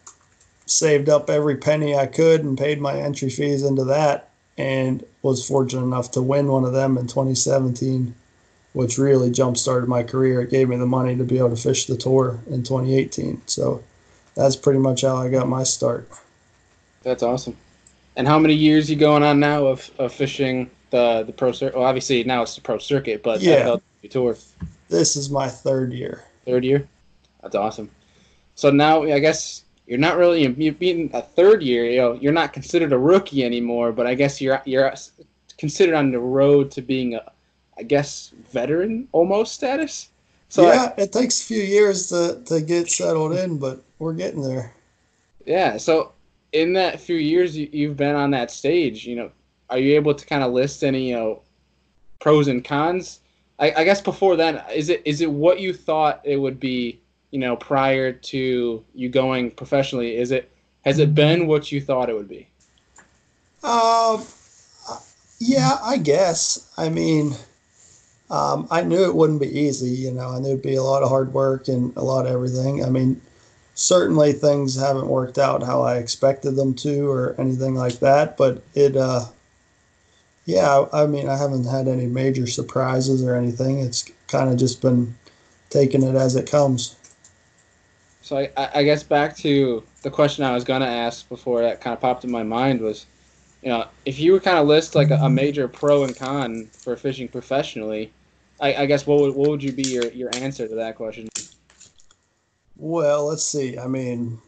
saved 0.65 1.07
up 1.07 1.29
every 1.29 1.55
penny 1.55 1.95
I 1.95 2.05
could 2.05 2.43
and 2.43 2.57
paid 2.57 2.81
my 2.81 2.99
entry 2.99 3.29
fees 3.29 3.63
into 3.63 3.85
that 3.85 4.29
and 4.57 5.05
was 5.21 5.47
fortunate 5.47 5.85
enough 5.85 6.11
to 6.11 6.21
win 6.21 6.49
one 6.49 6.65
of 6.65 6.73
them 6.73 6.97
in 6.97 7.07
2017, 7.07 8.13
which 8.73 8.97
really 8.97 9.31
jump 9.31 9.55
started 9.55 9.87
my 9.87 10.03
career. 10.03 10.41
It 10.41 10.49
gave 10.49 10.67
me 10.67 10.75
the 10.75 10.85
money 10.85 11.15
to 11.15 11.23
be 11.23 11.37
able 11.37 11.51
to 11.51 11.55
fish 11.55 11.85
the 11.85 11.95
tour 11.95 12.41
in 12.47 12.63
2018. 12.63 13.41
So 13.45 13.81
that's 14.35 14.57
pretty 14.57 14.79
much 14.79 15.03
how 15.03 15.15
I 15.15 15.29
got 15.29 15.47
my 15.47 15.63
start. 15.63 16.09
That's 17.01 17.23
awesome. 17.23 17.55
And 18.17 18.27
how 18.27 18.37
many 18.37 18.53
years 18.53 18.89
you 18.89 18.97
going 18.97 19.23
on 19.23 19.39
now 19.39 19.65
of, 19.65 19.89
of 19.97 20.11
fishing 20.11 20.69
the 20.89 21.23
the 21.23 21.31
pro 21.31 21.53
circuit? 21.53 21.77
Well, 21.77 21.87
obviously 21.87 22.25
now 22.25 22.41
it's 22.41 22.55
the 22.55 22.61
pro 22.61 22.79
circuit, 22.79 23.23
but 23.23 23.39
yeah, 23.39 23.77
tour. 24.09 24.35
This 24.89 25.15
is 25.15 25.29
my 25.29 25.47
third 25.47 25.93
year. 25.93 26.25
Third 26.45 26.65
year. 26.65 26.85
That's 27.41 27.55
awesome. 27.55 27.89
So 28.59 28.69
now 28.69 29.03
I 29.03 29.19
guess 29.19 29.63
you're 29.87 29.99
not 29.99 30.17
really 30.17 30.45
you're 30.45 30.73
being 30.73 31.09
a 31.13 31.21
third 31.21 31.63
year. 31.63 31.85
You 31.85 31.97
know, 31.97 32.13
you're 32.15 32.33
not 32.33 32.51
considered 32.51 32.91
a 32.91 32.97
rookie 32.97 33.45
anymore, 33.45 33.93
but 33.93 34.05
I 34.05 34.15
guess 34.15 34.41
you're 34.41 34.61
you're 34.65 34.93
considered 35.57 35.95
on 35.95 36.11
the 36.11 36.19
road 36.19 36.69
to 36.71 36.81
being 36.81 37.15
a, 37.15 37.31
I 37.77 37.83
guess, 37.83 38.33
veteran 38.51 39.07
almost 39.13 39.53
status. 39.53 40.09
So 40.49 40.63
yeah, 40.63 40.91
I, 40.97 41.03
it 41.03 41.13
takes 41.13 41.41
a 41.41 41.45
few 41.45 41.61
years 41.61 42.07
to 42.07 42.41
to 42.47 42.59
get 42.59 42.91
settled 42.91 43.31
in, 43.31 43.59
but 43.59 43.81
we're 43.97 44.11
getting 44.11 44.43
there. 44.43 44.73
Yeah. 45.45 45.77
So 45.77 46.11
in 46.51 46.73
that 46.73 46.99
few 46.99 47.15
years 47.15 47.55
you, 47.55 47.87
have 47.87 47.95
been 47.95 48.17
on 48.17 48.31
that 48.31 48.51
stage, 48.51 49.05
you 49.05 49.15
know, 49.15 49.31
are 49.69 49.79
you 49.79 49.95
able 49.95 50.13
to 50.13 50.25
kind 50.25 50.43
of 50.43 50.51
list 50.51 50.83
any 50.83 51.07
you 51.07 51.15
know 51.15 51.41
pros 52.19 52.49
and 52.49 52.61
cons? 52.65 53.21
I, 53.57 53.71
I 53.71 53.83
guess 53.85 54.01
before 54.01 54.35
that, 54.35 54.69
is 54.69 54.89
it 54.89 55.01
is 55.05 55.21
it 55.21 55.31
what 55.31 55.61
you 55.61 55.73
thought 55.73 56.19
it 56.25 56.35
would 56.35 56.59
be? 56.59 56.99
You 57.31 57.39
know, 57.39 57.55
prior 57.55 58.11
to 58.11 58.83
you 58.95 59.09
going 59.09 59.51
professionally, 59.51 60.17
is 60.17 60.31
it 60.31 60.51
has 60.85 60.99
it 60.99 61.13
been 61.13 61.47
what 61.47 61.71
you 61.71 61.81
thought 61.81 62.09
it 62.09 62.15
would 62.15 62.29
be? 62.29 62.47
Um, 63.63 64.23
yeah, 65.39 65.77
I 65.83 65.97
guess. 65.97 66.71
I 66.77 66.89
mean, 66.89 67.35
um, 68.29 68.67
I 68.71 68.81
knew 68.81 69.03
it 69.05 69.15
wouldn't 69.15 69.41
be 69.41 69.59
easy. 69.59 69.89
You 69.89 70.11
know, 70.11 70.37
knew 70.39 70.49
it'd 70.49 70.61
be 70.61 70.75
a 70.75 70.83
lot 70.83 71.03
of 71.03 71.09
hard 71.09 71.33
work 71.33 71.67
and 71.67 71.95
a 71.95 72.03
lot 72.03 72.25
of 72.25 72.31
everything. 72.31 72.83
I 72.83 72.89
mean, 72.89 73.21
certainly 73.75 74.33
things 74.33 74.79
haven't 74.79 75.07
worked 75.07 75.37
out 75.37 75.63
how 75.63 75.81
I 75.81 75.97
expected 75.97 76.55
them 76.55 76.73
to 76.75 77.09
or 77.09 77.35
anything 77.39 77.75
like 77.75 77.99
that. 77.99 78.37
But 78.37 78.63
it, 78.75 78.95
uh, 78.97 79.25
yeah, 80.45 80.85
I 80.91 81.05
mean, 81.05 81.29
I 81.29 81.37
haven't 81.37 81.65
had 81.65 81.87
any 81.87 82.07
major 82.07 82.47
surprises 82.47 83.23
or 83.23 83.35
anything. 83.35 83.79
It's 83.79 84.09
kind 84.27 84.49
of 84.49 84.57
just 84.57 84.81
been 84.81 85.15
taking 85.69 86.03
it 86.03 86.15
as 86.15 86.35
it 86.35 86.49
comes. 86.49 86.95
So 88.29 88.37
I, 88.37 88.69
I 88.75 88.83
guess 88.83 89.01
back 89.01 89.35
to 89.37 89.81
the 90.03 90.11
question 90.11 90.43
I 90.43 90.53
was 90.53 90.63
going 90.63 90.81
to 90.81 90.87
ask 90.87 91.27
before 91.29 91.63
that 91.63 91.81
kind 91.81 91.95
of 91.95 91.99
popped 91.99 92.23
in 92.23 92.29
my 92.29 92.43
mind 92.43 92.79
was, 92.79 93.07
you 93.63 93.69
know, 93.69 93.87
if 94.05 94.19
you 94.19 94.33
were 94.33 94.39
kind 94.39 94.59
of 94.59 94.67
list 94.67 94.93
like 94.93 95.09
a, 95.09 95.15
a 95.15 95.27
major 95.27 95.67
pro 95.67 96.03
and 96.03 96.15
con 96.15 96.69
for 96.77 96.95
fishing 96.95 97.27
professionally, 97.27 98.13
I, 98.59 98.83
I 98.83 98.85
guess 98.85 99.07
what 99.07 99.17
would, 99.21 99.33
what 99.33 99.49
would 99.49 99.63
you 99.63 99.71
be 99.71 99.81
your, 99.81 100.11
your 100.11 100.29
answer 100.35 100.67
to 100.67 100.75
that 100.75 100.95
question? 100.95 101.27
Well, 102.77 103.25
let's 103.25 103.43
see. 103.43 103.79
I 103.79 103.87
mean, 103.87 104.39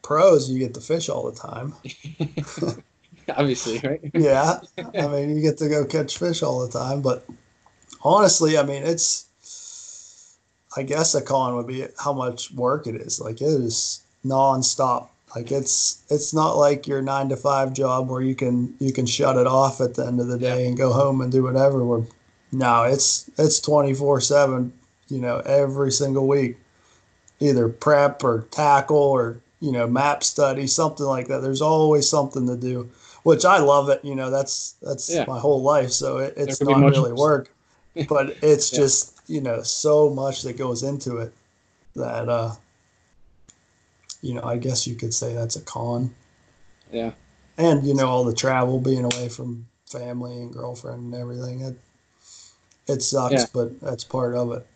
pros, 0.00 0.48
you 0.48 0.58
get 0.58 0.72
to 0.72 0.80
fish 0.80 1.10
all 1.10 1.30
the 1.30 1.38
time. 1.38 1.74
Obviously, 3.36 3.86
right? 3.86 4.00
yeah. 4.14 4.60
I 4.78 5.08
mean, 5.08 5.36
you 5.36 5.42
get 5.42 5.58
to 5.58 5.68
go 5.68 5.84
catch 5.84 6.16
fish 6.16 6.42
all 6.42 6.66
the 6.66 6.72
time. 6.72 7.02
But 7.02 7.26
honestly, 8.02 8.56
I 8.56 8.62
mean, 8.62 8.82
it's, 8.82 9.27
I 10.76 10.82
guess 10.82 11.14
a 11.14 11.22
con 11.22 11.56
would 11.56 11.66
be 11.66 11.86
how 11.98 12.12
much 12.12 12.50
work 12.52 12.86
it 12.86 12.94
is. 12.94 13.20
Like, 13.20 13.40
it 13.40 13.46
is 13.46 14.02
nonstop. 14.24 15.08
Like 15.36 15.52
it's 15.52 16.02
it's 16.08 16.32
not 16.32 16.56
like 16.56 16.86
your 16.86 17.02
nine 17.02 17.28
to 17.28 17.36
five 17.36 17.74
job 17.74 18.08
where 18.08 18.22
you 18.22 18.34
can 18.34 18.74
you 18.80 18.94
can 18.94 19.04
shut 19.04 19.36
it 19.36 19.46
off 19.46 19.78
at 19.82 19.94
the 19.94 20.06
end 20.06 20.20
of 20.20 20.28
the 20.28 20.38
day 20.38 20.62
yeah. 20.62 20.68
and 20.68 20.76
go 20.76 20.90
home 20.90 21.20
and 21.20 21.30
do 21.30 21.42
whatever. 21.42 21.84
Where 21.84 22.06
no, 22.50 22.84
it's 22.84 23.30
it's 23.36 23.60
twenty 23.60 23.92
four 23.92 24.22
seven. 24.22 24.72
You 25.08 25.18
know, 25.18 25.40
every 25.40 25.92
single 25.92 26.26
week 26.26 26.56
either 27.40 27.68
prep 27.68 28.24
or 28.24 28.46
tackle 28.50 28.96
or 28.96 29.40
you 29.60 29.72
know 29.72 29.86
map 29.86 30.22
study 30.22 30.66
something 30.66 31.06
like 31.06 31.28
that 31.28 31.40
there's 31.40 31.62
always 31.62 32.08
something 32.08 32.46
to 32.46 32.56
do 32.56 32.88
which 33.22 33.44
i 33.44 33.58
love 33.58 33.88
it 33.88 34.04
you 34.04 34.14
know 34.14 34.30
that's 34.30 34.74
that's 34.82 35.12
yeah. 35.12 35.24
my 35.26 35.38
whole 35.38 35.62
life 35.62 35.90
so 35.90 36.18
it, 36.18 36.34
it's 36.36 36.60
not 36.60 36.78
really 36.78 37.12
work 37.12 37.52
but 38.08 38.36
it's 38.42 38.72
yeah. 38.72 38.78
just 38.78 39.17
you 39.28 39.40
know 39.40 39.62
so 39.62 40.10
much 40.10 40.42
that 40.42 40.56
goes 40.56 40.82
into 40.82 41.18
it 41.18 41.32
that 41.94 42.28
uh 42.28 42.52
you 44.22 44.34
know 44.34 44.42
i 44.42 44.56
guess 44.56 44.86
you 44.86 44.94
could 44.94 45.14
say 45.14 45.34
that's 45.34 45.56
a 45.56 45.60
con 45.62 46.12
yeah 46.92 47.12
and 47.56 47.86
you 47.86 47.94
know 47.94 48.06
all 48.06 48.24
the 48.24 48.34
travel 48.34 48.80
being 48.80 49.04
away 49.04 49.28
from 49.28 49.66
family 49.86 50.32
and 50.32 50.52
girlfriend 50.52 51.12
and 51.12 51.14
everything 51.14 51.60
it 51.60 51.78
it 52.86 53.02
sucks 53.02 53.32
yeah. 53.32 53.46
but 53.52 53.80
that's 53.80 54.04
part 54.04 54.34
of 54.34 54.52
it 54.52 54.66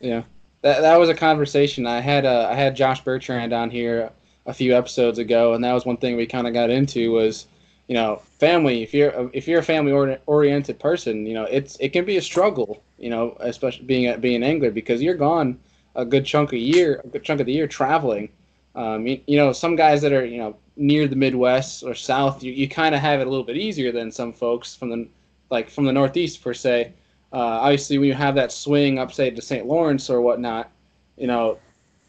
yeah 0.00 0.22
that 0.64 0.80
that 0.80 0.98
was 0.98 1.10
a 1.10 1.14
conversation 1.14 1.86
I 1.86 2.00
had. 2.00 2.24
Uh, 2.24 2.48
I 2.50 2.54
had 2.54 2.74
Josh 2.74 3.04
Bertrand 3.04 3.52
on 3.52 3.70
here 3.70 4.10
a 4.46 4.54
few 4.54 4.74
episodes 4.74 5.18
ago, 5.18 5.52
and 5.52 5.62
that 5.62 5.74
was 5.74 5.84
one 5.84 5.98
thing 5.98 6.16
we 6.16 6.26
kind 6.26 6.46
of 6.46 6.54
got 6.54 6.70
into 6.70 7.12
was, 7.12 7.46
you 7.86 7.94
know, 7.94 8.22
family. 8.38 8.82
If 8.82 8.94
you're 8.94 9.30
if 9.34 9.46
you're 9.46 9.60
a 9.60 9.62
family 9.62 9.92
oriented 10.24 10.78
person, 10.78 11.26
you 11.26 11.34
know, 11.34 11.44
it's 11.44 11.76
it 11.80 11.90
can 11.90 12.06
be 12.06 12.16
a 12.16 12.22
struggle, 12.22 12.82
you 12.98 13.10
know, 13.10 13.36
especially 13.40 13.84
being 13.84 14.08
a, 14.08 14.18
being 14.18 14.36
an 14.36 14.42
angler 14.42 14.70
because 14.70 15.02
you're 15.02 15.14
gone 15.14 15.58
a 15.94 16.04
good 16.04 16.24
chunk 16.24 16.52
of 16.52 16.58
year, 16.58 17.00
a 17.04 17.08
good 17.08 17.22
chunk 17.22 17.40
of 17.40 17.46
the 17.46 17.52
year 17.52 17.66
traveling. 17.66 18.28
Um, 18.74 19.06
you, 19.06 19.20
you 19.26 19.36
know, 19.36 19.52
some 19.52 19.76
guys 19.76 20.02
that 20.02 20.12
are 20.12 20.24
you 20.24 20.38
know 20.38 20.56
near 20.76 21.06
the 21.06 21.16
Midwest 21.16 21.84
or 21.84 21.94
South, 21.94 22.42
you, 22.42 22.52
you 22.52 22.68
kind 22.68 22.94
of 22.94 23.00
have 23.00 23.20
it 23.20 23.26
a 23.26 23.30
little 23.30 23.44
bit 23.44 23.56
easier 23.56 23.92
than 23.92 24.10
some 24.10 24.32
folks 24.32 24.74
from 24.74 24.90
the 24.90 25.08
like 25.50 25.70
from 25.70 25.84
the 25.84 25.92
Northeast 25.92 26.42
per 26.42 26.54
se. 26.54 26.92
Uh, 27.32 27.36
obviously, 27.36 27.98
when 27.98 28.08
you 28.08 28.14
have 28.14 28.36
that 28.36 28.52
swing 28.52 28.98
up, 28.98 29.12
say, 29.12 29.30
to 29.30 29.42
St. 29.42 29.66
Lawrence 29.66 30.08
or 30.08 30.20
whatnot, 30.20 30.70
you 31.16 31.26
know, 31.26 31.58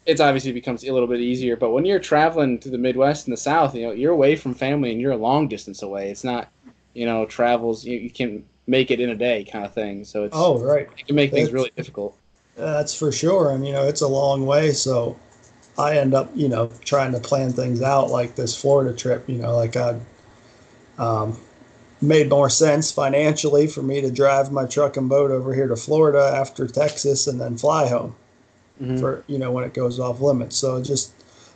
it's 0.06 0.20
obviously 0.20 0.52
becomes 0.52 0.84
a 0.84 0.92
little 0.92 1.08
bit 1.08 1.20
easier. 1.20 1.56
But 1.56 1.70
when 1.70 1.84
you're 1.84 1.98
traveling 1.98 2.58
to 2.60 2.70
the 2.70 2.78
Midwest 2.78 3.26
and 3.26 3.32
the 3.32 3.40
South, 3.40 3.74
you 3.74 3.82
know, 3.82 3.92
you're 3.92 4.12
away 4.12 4.36
from 4.36 4.54
family 4.54 4.92
and 4.92 5.00
you're 5.00 5.12
a 5.12 5.16
long 5.16 5.48
distance 5.48 5.82
away. 5.82 6.10
It's 6.10 6.22
not, 6.22 6.48
you 6.94 7.06
know, 7.06 7.26
travels 7.26 7.84
you, 7.84 7.98
you 7.98 8.10
can 8.10 8.44
make 8.66 8.90
it 8.90 9.00
in 9.00 9.10
a 9.10 9.14
day 9.14 9.44
kind 9.44 9.64
of 9.64 9.72
thing. 9.74 10.04
So 10.04 10.24
it's 10.24 10.36
oh 10.36 10.58
right, 10.58 10.88
it 10.98 11.06
can 11.06 11.16
make 11.16 11.30
things 11.30 11.48
it's, 11.48 11.54
really 11.54 11.72
difficult. 11.76 12.16
That's 12.56 12.96
for 12.98 13.12
sure, 13.12 13.50
and 13.50 13.66
you 13.66 13.72
know, 13.72 13.86
it's 13.86 14.00
a 14.00 14.08
long 14.08 14.46
way. 14.46 14.72
So 14.72 15.18
I 15.78 15.98
end 15.98 16.14
up, 16.14 16.30
you 16.34 16.48
know, 16.48 16.70
trying 16.84 17.12
to 17.12 17.20
plan 17.20 17.52
things 17.52 17.82
out 17.82 18.10
like 18.10 18.34
this 18.34 18.58
Florida 18.58 18.96
trip. 18.96 19.28
You 19.28 19.38
know, 19.38 19.56
like 19.56 19.76
I, 19.76 19.98
um, 20.98 21.38
made 22.00 22.28
more 22.28 22.50
sense 22.50 22.90
financially 22.92 23.66
for 23.66 23.82
me 23.82 24.00
to 24.00 24.10
drive 24.10 24.52
my 24.52 24.66
truck 24.66 24.96
and 24.96 25.08
boat 25.08 25.30
over 25.30 25.54
here 25.54 25.68
to 25.68 25.76
Florida 25.76 26.32
after 26.34 26.66
Texas 26.66 27.26
and 27.26 27.40
then 27.40 27.56
fly 27.56 27.88
home 27.88 28.14
mm-hmm. 28.80 28.98
for 28.98 29.24
you 29.26 29.38
know 29.38 29.50
when 29.50 29.64
it 29.64 29.74
goes 29.74 30.00
off 30.00 30.20
limits. 30.20 30.56
So 30.56 30.82
just 30.82 31.12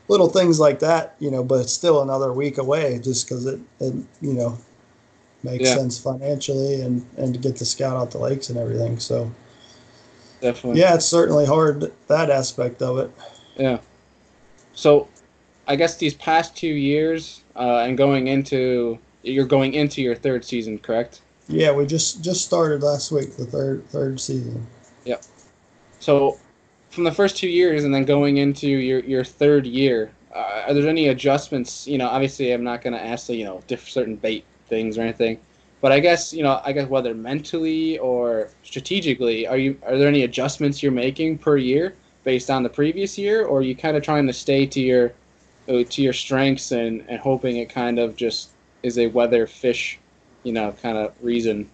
little 0.09 0.29
things 0.29 0.59
like 0.59 0.81
that, 0.81 1.15
you 1.21 1.31
know, 1.31 1.45
but 1.45 1.61
it's 1.61 1.73
still 1.73 2.03
another 2.03 2.33
week 2.33 2.59
away 2.59 2.99
just 2.99 3.29
because 3.29 3.47
it, 3.47 3.61
it, 3.79 3.95
you 4.21 4.35
know, 4.35 4.59
makes 5.43 5.69
Yeah. 5.69 5.77
sense 5.77 5.99
financially 5.99 6.83
and, 6.83 7.05
and 7.17 7.35
to 7.35 7.41
get 7.41 7.57
the 7.57 7.65
scout 7.65 7.97
out 7.97 8.11
the 8.11 8.19
lakes 8.19 8.51
and 8.51 8.59
everything. 8.59 8.99
So, 8.99 9.31
Definitely. 10.41 10.81
yeah, 10.81 10.95
it's 10.95 11.07
certainly 11.07 11.47
hard, 11.47 11.93
that 12.09 12.31
aspect 12.31 12.83
of 12.83 12.99
it. 12.99 13.11
Yeah. 13.57 13.79
So, 14.73 15.09
I 15.67 15.77
guess 15.77 15.97
these 15.97 16.15
past 16.15 16.57
two 16.57 16.69
years, 16.69 17.43
uh, 17.57 17.79
and 17.81 17.97
going 17.97 18.27
into 18.27 18.99
you're 19.23 19.47
going 19.47 19.75
into 19.75 20.01
your 20.01 20.15
third 20.15 20.45
season, 20.45 20.79
correct? 20.79 21.21
Yeah, 21.47 21.73
we 21.73 21.85
just, 21.85 22.25
just 22.25 22.45
started 22.45 22.83
last 22.83 23.13
week, 23.13 23.37
the 23.37 23.45
third, 23.45 23.87
third 23.89 24.19
season. 24.19 24.67
Yeah. 25.05 25.17
So, 25.99 26.39
from 26.91 27.05
the 27.05 27.13
first 27.13 27.37
two 27.37 27.49
years, 27.49 27.85
and 27.85 27.95
then 27.95 28.05
going 28.05 28.39
into 28.39 28.69
your 28.69 29.01
your 29.01 29.25
third 29.25 29.67
year, 29.67 30.11
uh, 30.35 30.65
are 30.67 30.75
there 30.75 30.89
any 30.89 31.09
adjustments? 31.09 31.87
You 31.87 31.99
know, 31.99 32.09
obviously, 32.09 32.53
I'm 32.53 32.65
not 32.65 32.83
going 32.83 32.95
to 32.95 33.05
ask 33.05 33.27
the 33.27 33.37
you 33.37 33.45
know 33.45 33.63
certain 33.69 34.17
bait 34.17 34.45
things 34.71 34.97
or 34.97 35.03
anything, 35.03 35.39
but 35.81 35.93
I 35.93 36.01
guess 36.01 36.33
you 36.33 36.43
know, 36.43 36.61
I 36.65 36.73
guess 36.73 36.89
whether 36.89 37.15
mentally 37.15 37.99
or 37.99 38.49
strategically, 38.63 39.47
are 39.47 39.59
you 39.59 39.79
are 39.87 39.99
there 39.99 40.09
any 40.09 40.23
adjustments 40.23 40.83
you're 40.83 40.93
making 40.93 41.39
per 41.39 41.57
year 41.57 41.95
based 42.25 42.51
on 42.51 42.63
the 42.63 42.69
previous 42.69 43.19
year, 43.19 43.45
or 43.45 43.59
are 43.59 43.63
you 43.63 43.75
kind 43.75 43.97
of 43.97 44.03
trying 44.03 44.27
to 44.27 44.33
stay 44.33 44.67
to 44.67 44.81
your 44.81 45.13
uh, 45.69 45.85
to 45.89 46.03
your 46.03 46.13
strengths 46.13 46.73
and 46.73 47.05
and 47.09 47.19
hoping 47.21 47.57
it 47.57 47.69
kind 47.69 47.99
of 47.99 48.17
just 48.17 48.51
is 48.83 48.99
a 48.99 49.07
weather 49.09 49.47
fish, 49.47 49.99
you 50.43 50.53
know, 50.53 50.73
kind 50.83 50.97
of 50.99 51.13
reason? 51.23 51.69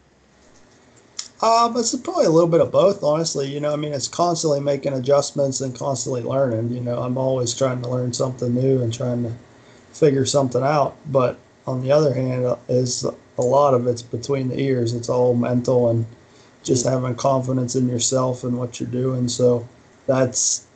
Um, 1.42 1.76
it's 1.76 1.94
probably 1.96 2.24
a 2.24 2.30
little 2.30 2.48
bit 2.48 2.60
of 2.62 2.72
both, 2.72 3.02
honestly. 3.02 3.52
You 3.52 3.60
know, 3.60 3.72
I 3.72 3.76
mean, 3.76 3.92
it's 3.92 4.08
constantly 4.08 4.60
making 4.60 4.94
adjustments 4.94 5.60
and 5.60 5.74
constantly 5.74 6.22
learning. 6.22 6.72
You 6.72 6.80
know, 6.80 7.02
I'm 7.02 7.18
always 7.18 7.52
trying 7.52 7.82
to 7.82 7.88
learn 7.88 8.12
something 8.12 8.54
new 8.54 8.80
and 8.80 8.92
trying 8.92 9.24
to 9.24 9.32
figure 9.92 10.24
something 10.24 10.62
out. 10.62 10.96
But 11.06 11.38
on 11.66 11.82
the 11.82 11.90
other 11.92 12.14
hand, 12.14 12.56
is 12.68 13.04
a 13.38 13.42
lot 13.42 13.74
of 13.74 13.86
it's 13.86 14.02
between 14.02 14.48
the 14.48 14.58
ears. 14.58 14.94
It's 14.94 15.08
all 15.08 15.34
mental 15.34 15.90
and 15.90 16.06
just 16.62 16.86
mm. 16.86 16.90
having 16.90 17.14
confidence 17.14 17.76
in 17.76 17.88
yourself 17.88 18.44
and 18.44 18.58
what 18.58 18.80
you're 18.80 18.88
doing. 18.88 19.28
So 19.28 19.66
that's 20.06 20.66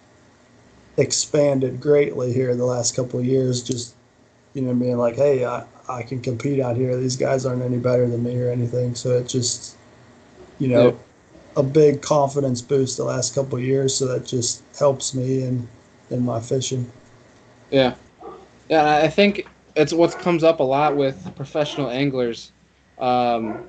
expanded 0.97 1.81
greatly 1.81 2.33
here 2.33 2.55
the 2.55 2.65
last 2.65 2.95
couple 2.97 3.21
of 3.21 3.27
years. 3.27 3.63
Just 3.63 3.95
you 4.55 4.63
know, 4.63 4.75
being 4.75 4.99
like, 4.99 5.15
hey, 5.15 5.45
I, 5.45 5.65
I 5.89 6.03
can 6.03 6.21
compete 6.21 6.61
out 6.61 6.77
here. 6.77 6.97
These 6.97 7.17
guys 7.17 7.47
aren't 7.47 7.63
any 7.63 7.79
better 7.79 8.09
than 8.09 8.25
me 8.25 8.41
or 8.41 8.51
anything. 8.51 8.95
So 8.95 9.11
it 9.11 9.29
just 9.29 9.77
you 10.59 10.69
know, 10.69 10.89
Yeah. 10.89 10.93
a 11.57 11.63
big 11.63 12.03
confidence 12.03 12.61
boost 12.61 12.97
the 12.97 13.05
last 13.05 13.35
couple 13.35 13.59
of 13.59 13.65
years. 13.65 13.95
So 13.95 14.07
that 14.07 14.27
just 14.27 14.63
helps 14.79 15.15
me 15.15 15.43
in 15.43 15.69
in 16.11 16.25
my 16.25 16.41
fishing. 16.41 16.91
Yeah, 17.71 17.95
yeah. 18.69 18.97
I 18.97 19.09
think 19.09 19.47
it's 19.81 19.93
what 19.93 20.19
comes 20.19 20.45
up 20.45 20.61
a 20.61 20.65
lot 20.65 20.97
with 20.97 21.35
professional 21.37 21.91
anglers. 21.91 22.53
Um, 22.99 23.65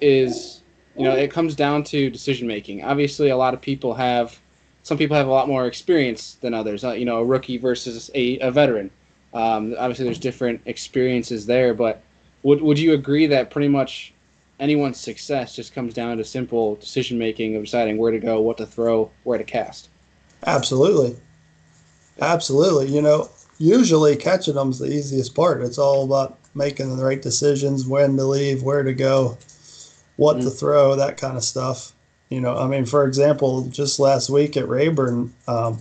is 0.00 0.62
you 0.96 1.04
know 1.04 1.14
it 1.16 1.30
comes 1.30 1.54
down 1.54 1.84
to 1.84 2.10
decision 2.10 2.46
making. 2.46 2.84
Obviously, 2.84 3.30
a 3.30 3.36
lot 3.36 3.54
of 3.54 3.60
people 3.60 3.94
have 3.94 4.38
some 4.82 4.96
people 4.96 5.16
have 5.16 5.26
a 5.26 5.30
lot 5.30 5.48
more 5.48 5.66
experience 5.66 6.34
than 6.40 6.54
others. 6.54 6.84
Uh, 6.84 6.92
you 6.92 7.04
know, 7.04 7.18
a 7.18 7.24
rookie 7.24 7.58
versus 7.58 8.10
a, 8.14 8.38
a 8.38 8.50
veteran. 8.50 8.90
Um, 9.34 9.74
obviously, 9.78 10.04
there's 10.04 10.18
different 10.18 10.60
experiences 10.66 11.46
there, 11.46 11.74
but 11.74 12.02
would 12.42 12.62
would 12.62 12.78
you 12.78 12.92
agree 12.94 13.26
that 13.26 13.50
pretty 13.50 13.68
much 13.68 14.14
anyone's 14.60 14.98
success 14.98 15.56
just 15.56 15.74
comes 15.74 15.92
down 15.92 16.16
to 16.18 16.24
simple 16.24 16.76
decision 16.76 17.18
making 17.18 17.56
of 17.56 17.64
deciding 17.64 17.98
where 17.98 18.12
to 18.12 18.18
go, 18.18 18.40
what 18.40 18.56
to 18.58 18.66
throw, 18.66 19.10
where 19.24 19.38
to 19.38 19.44
cast? 19.44 19.88
Absolutely, 20.46 21.16
absolutely. 22.20 22.86
You 22.86 23.02
know, 23.02 23.28
usually 23.58 24.16
catching 24.16 24.54
them's 24.54 24.78
the 24.78 24.86
easiest 24.92 25.34
part. 25.34 25.62
It's 25.62 25.78
all 25.78 26.04
about 26.04 26.38
making 26.54 26.96
the 26.96 27.04
right 27.04 27.20
decisions, 27.20 27.86
when 27.86 28.16
to 28.16 28.24
leave, 28.24 28.62
where 28.62 28.82
to 28.82 28.92
go, 28.92 29.36
what 30.16 30.40
to 30.40 30.46
Mm. 30.46 30.58
throw, 30.58 30.96
that 30.96 31.16
kind 31.16 31.36
of 31.36 31.44
stuff. 31.44 31.92
You 32.30 32.40
know, 32.40 32.56
I 32.56 32.66
mean, 32.66 32.86
for 32.86 33.04
example, 33.04 33.62
just 33.62 34.00
last 34.00 34.30
week 34.30 34.56
at 34.56 34.68
Rayburn, 34.68 35.32
um, 35.46 35.78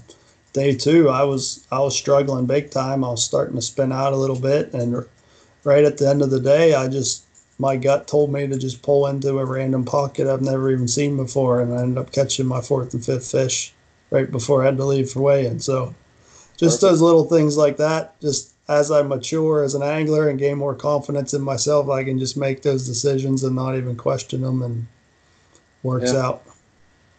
day 0.54 0.76
two, 0.76 1.10
I 1.10 1.24
was 1.24 1.62
I 1.72 1.80
was 1.80 1.96
struggling 1.96 2.46
big 2.46 2.72
time. 2.72 3.04
I 3.04 3.10
was 3.10 3.24
starting 3.24 3.56
to 3.56 3.62
spin 3.62 3.92
out 3.92 4.14
a 4.14 4.18
little 4.18 4.40
bit, 4.40 4.74
and 4.74 4.96
r- 4.96 5.08
right 5.64 5.84
at 5.84 5.98
the 5.98 6.08
end 6.08 6.22
of 6.22 6.30
the 6.30 6.40
day, 6.40 6.74
I 6.76 6.88
just 6.88 7.24
my 7.58 7.78
gut 7.78 8.06
told 8.08 8.32
me 8.34 8.46
to 8.48 8.58
just 8.58 8.82
pull 8.82 9.08
into 9.08 9.40
a 9.40 9.46
random 9.46 9.86
pocket 9.86 10.28
I've 10.28 10.42
never 10.42 10.70
even 10.72 10.88
seen 10.90 11.16
before, 11.18 11.62
and 11.62 11.74
I 11.74 11.82
ended 11.82 11.98
up 11.98 12.12
catching 12.12 12.46
my 12.46 12.62
fourth 12.62 12.94
and 12.94 13.04
fifth 13.04 13.32
fish 13.32 13.74
right 14.12 14.30
before 14.30 14.62
I 14.62 14.66
had 14.66 14.78
to 14.78 14.86
leave 14.86 15.10
for 15.10 15.22
weigh-in. 15.22 15.60
So, 15.62 15.96
just 16.58 16.80
Perfect. 16.80 16.82
those 16.82 17.02
little 17.02 17.26
things 17.26 17.58
like 17.58 17.78
that. 17.78 18.20
Just 18.22 18.54
as 18.68 18.90
I 18.92 19.02
mature 19.02 19.64
as 19.64 19.76
an 19.76 19.84
angler 19.84 20.30
and 20.30 20.40
gain 20.40 20.58
more 20.58 20.74
confidence 20.76 21.34
in 21.34 21.42
myself, 21.42 21.90
I 21.90 22.04
can 22.04 22.18
just 22.18 22.36
make 22.38 22.62
those 22.62 22.86
decisions 22.88 23.44
and 23.44 23.56
not 23.56 23.76
even 23.76 23.96
question 23.96 24.42
them, 24.42 24.62
and 24.64 24.88
works 25.84 26.12
Yeah. 26.14 26.20
out. 26.26 26.44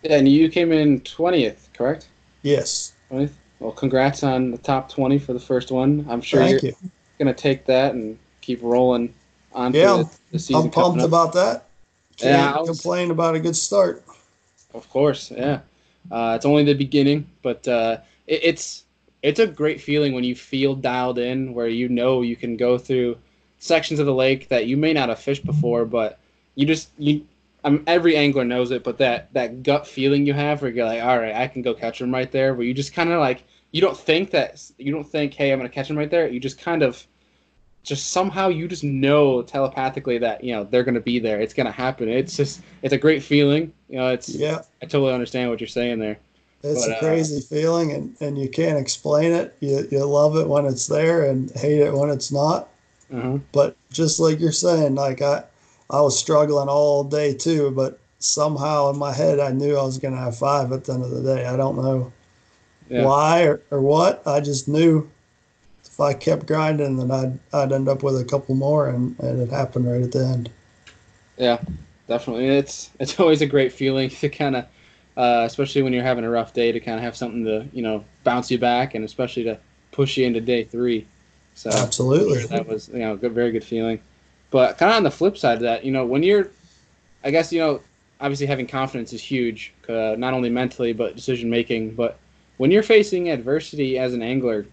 Yeah, 0.02 0.16
and 0.16 0.28
you 0.28 0.48
came 0.48 0.72
in 0.72 1.00
twentieth, 1.00 1.68
correct? 1.72 2.08
Yes, 2.42 2.92
20th? 3.10 3.32
Well, 3.60 3.72
congrats 3.72 4.22
on 4.22 4.50
the 4.50 4.58
top 4.58 4.88
20 4.90 5.18
for 5.18 5.32
the 5.32 5.40
first 5.40 5.70
one. 5.72 6.04
I'm 6.08 6.20
sure 6.20 6.40
thank 6.40 6.62
you're 6.62 6.72
you. 6.72 6.90
going 7.18 7.34
to 7.34 7.40
take 7.40 7.64
that 7.66 7.94
and 7.94 8.18
keep 8.40 8.60
rolling 8.62 9.12
on 9.52 9.72
Yeah, 9.72 9.96
the, 9.96 10.10
the 10.32 10.38
season. 10.38 10.62
I'm 10.64 10.70
pumped 10.70 11.02
about 11.02 11.32
that. 11.32 11.64
Can't 12.18 12.56
I 12.56 12.60
was- 12.60 12.68
complain 12.68 13.10
about 13.10 13.34
a 13.34 13.40
good 13.40 13.56
start. 13.56 14.04
Of 14.74 14.88
course, 14.90 15.30
yeah. 15.30 15.60
Uh, 16.10 16.34
it's 16.36 16.44
only 16.44 16.62
the 16.64 16.74
beginning, 16.74 17.26
but 17.42 17.66
uh, 17.66 17.98
it, 18.26 18.40
it's 18.44 18.84
it's 19.22 19.40
a 19.40 19.46
great 19.46 19.80
feeling 19.80 20.12
when 20.12 20.24
you 20.24 20.34
feel 20.34 20.74
dialed 20.74 21.18
in, 21.18 21.54
where 21.54 21.68
you 21.68 21.88
know 21.88 22.22
you 22.22 22.36
can 22.36 22.56
go 22.56 22.78
through 22.78 23.18
sections 23.58 23.98
of 24.00 24.06
the 24.06 24.14
lake 24.14 24.48
that 24.48 24.66
you 24.66 24.76
may 24.76 24.92
not 24.92 25.08
have 25.08 25.18
fished 25.18 25.44
before, 25.44 25.84
but 25.84 26.18
you 26.54 26.66
just 26.66 26.90
you. 26.98 27.26
Um, 27.64 27.82
every 27.88 28.16
angler 28.16 28.44
knows 28.44 28.70
it, 28.70 28.84
but 28.84 28.98
that 28.98 29.32
that 29.32 29.64
gut 29.64 29.88
feeling 29.88 30.24
you 30.24 30.34
have, 30.34 30.62
where 30.62 30.70
you're 30.70 30.86
like, 30.86 31.02
all 31.02 31.18
right, 31.18 31.34
I 31.34 31.48
can 31.48 31.62
go 31.62 31.74
catch 31.74 31.98
them 31.98 32.12
right 32.12 32.30
there. 32.30 32.54
Where 32.54 32.64
you 32.64 32.72
just 32.72 32.92
kind 32.92 33.10
of 33.10 33.18
like 33.18 33.44
you 33.72 33.80
don't 33.80 33.96
think 33.96 34.30
that 34.30 34.62
you 34.78 34.92
don't 34.92 35.08
think, 35.08 35.34
hey, 35.34 35.52
I'm 35.52 35.58
gonna 35.58 35.68
catch 35.68 35.88
them 35.88 35.98
right 35.98 36.10
there. 36.10 36.28
You 36.28 36.38
just 36.38 36.60
kind 36.60 36.82
of 36.82 37.04
just 37.82 38.10
somehow 38.10 38.48
you 38.48 38.66
just 38.68 38.84
know 38.84 39.42
telepathically 39.42 40.18
that 40.18 40.42
you 40.42 40.52
know 40.52 40.64
they're 40.64 40.84
gonna 40.84 41.00
be 41.00 41.18
there. 41.18 41.40
It's 41.40 41.54
gonna 41.54 41.72
happen. 41.72 42.08
It's 42.08 42.36
just 42.36 42.60
it's 42.82 42.92
a 42.92 42.98
great 42.98 43.22
feeling. 43.22 43.72
You 43.88 43.98
know, 43.98 44.08
it's 44.08 44.28
Yeah, 44.28 44.62
I 44.82 44.86
totally 44.86 45.12
understand 45.12 45.50
what 45.50 45.60
you're 45.60 45.68
saying 45.68 45.98
there. 45.98 46.18
It's 46.62 46.86
But, 46.86 46.90
a 46.90 46.94
uh, 46.94 46.98
crazy 46.98 47.40
feeling, 47.40 47.92
and, 47.92 48.16
and 48.20 48.38
you 48.38 48.48
can't 48.48 48.78
explain 48.78 49.32
it. 49.32 49.56
You, 49.60 49.86
you 49.90 50.04
love 50.04 50.36
it 50.36 50.48
when 50.48 50.66
it's 50.66 50.86
there 50.86 51.24
and 51.30 51.50
hate 51.56 51.80
it 51.80 51.94
when 51.94 52.10
it's 52.10 52.32
not. 52.32 52.68
Uh-huh. 53.12 53.38
But 53.52 53.76
just 53.92 54.20
like 54.20 54.40
you're 54.40 54.52
saying, 54.52 54.94
like 54.96 55.22
I, 55.22 55.44
I 55.90 56.00
was 56.00 56.18
struggling 56.18 56.68
all 56.68 57.04
day 57.04 57.34
too, 57.34 57.70
but 57.72 58.00
somehow 58.18 58.90
in 58.90 58.98
my 58.98 59.12
head 59.12 59.40
I 59.40 59.52
knew 59.52 59.76
I 59.76 59.82
was 59.84 59.98
going 59.98 60.14
to 60.14 60.20
have 60.20 60.38
five 60.38 60.72
at 60.72 60.84
the 60.84 60.94
end 60.94 61.04
of 61.04 61.10
the 61.10 61.22
day. 61.22 61.46
I 61.46 61.56
don't 61.56 61.76
know 61.76 62.12
Yeah. 62.88 63.10
why 63.10 63.44
or, 63.44 63.62
or 63.70 63.80
what. 63.82 64.26
I 64.26 64.40
just 64.40 64.68
knew 64.68 65.10
if 65.84 66.00
I 66.00 66.14
kept 66.14 66.46
grinding, 66.46 66.98
then 66.98 67.10
I'd 67.10 67.40
I'd 67.54 67.72
end 67.72 67.88
up 67.88 68.02
with 68.02 68.20
a 68.20 68.24
couple 68.24 68.54
more, 68.54 68.88
and, 68.88 69.18
and 69.20 69.40
it 69.42 69.50
happened 69.50 69.86
right 69.90 70.02
at 70.02 70.12
the 70.12 70.26
end. 70.26 70.50
Yeah, 71.36 71.62
definitely. 72.08 72.48
It's 72.48 72.90
it's 72.98 73.18
always 73.20 73.42
a 73.42 73.46
great 73.46 73.72
feeling 73.72 74.10
to 74.10 74.28
kind 74.28 74.56
of, 74.56 74.66
uh, 75.16 75.42
especially 75.46 75.82
when 75.82 75.92
you're 75.92 76.02
having 76.02 76.24
a 76.24 76.30
rough 76.30 76.52
day, 76.52 76.72
to 76.72 76.80
kind 76.80 76.98
of 76.98 77.02
have 77.02 77.16
something 77.16 77.44
to 77.44 77.66
you 77.72 77.82
know 77.82 78.04
bounce 78.24 78.50
you 78.50 78.58
back, 78.58 78.94
and 78.94 79.04
especially 79.04 79.44
to 79.44 79.58
push 79.92 80.16
you 80.16 80.26
into 80.26 80.40
day 80.40 80.64
three. 80.64 81.06
So 81.54 81.70
Absolutely. 81.70 82.44
that 82.46 82.68
was 82.68 82.88
you 82.88 82.98
know 82.98 83.14
a 83.14 83.16
good, 83.16 83.32
very 83.32 83.50
good 83.50 83.64
feeling. 83.64 84.00
But 84.50 84.78
kind 84.78 84.90
of 84.90 84.96
on 84.96 85.02
the 85.02 85.10
flip 85.10 85.36
side 85.36 85.54
of 85.54 85.62
that, 85.62 85.84
you 85.84 85.92
know, 85.92 86.06
when 86.06 86.22
you're, 86.22 86.50
I 87.24 87.30
guess 87.30 87.52
you 87.52 87.60
know, 87.60 87.80
obviously 88.20 88.46
having 88.46 88.66
confidence 88.66 89.12
is 89.12 89.22
huge, 89.22 89.72
uh, 89.88 90.14
not 90.18 90.34
only 90.34 90.50
mentally 90.50 90.92
but 90.92 91.16
decision 91.16 91.50
making. 91.50 91.94
But 91.94 92.18
when 92.58 92.70
you're 92.70 92.82
facing 92.82 93.30
adversity 93.30 93.98
as 93.98 94.14
an 94.14 94.22
angler, 94.22 94.66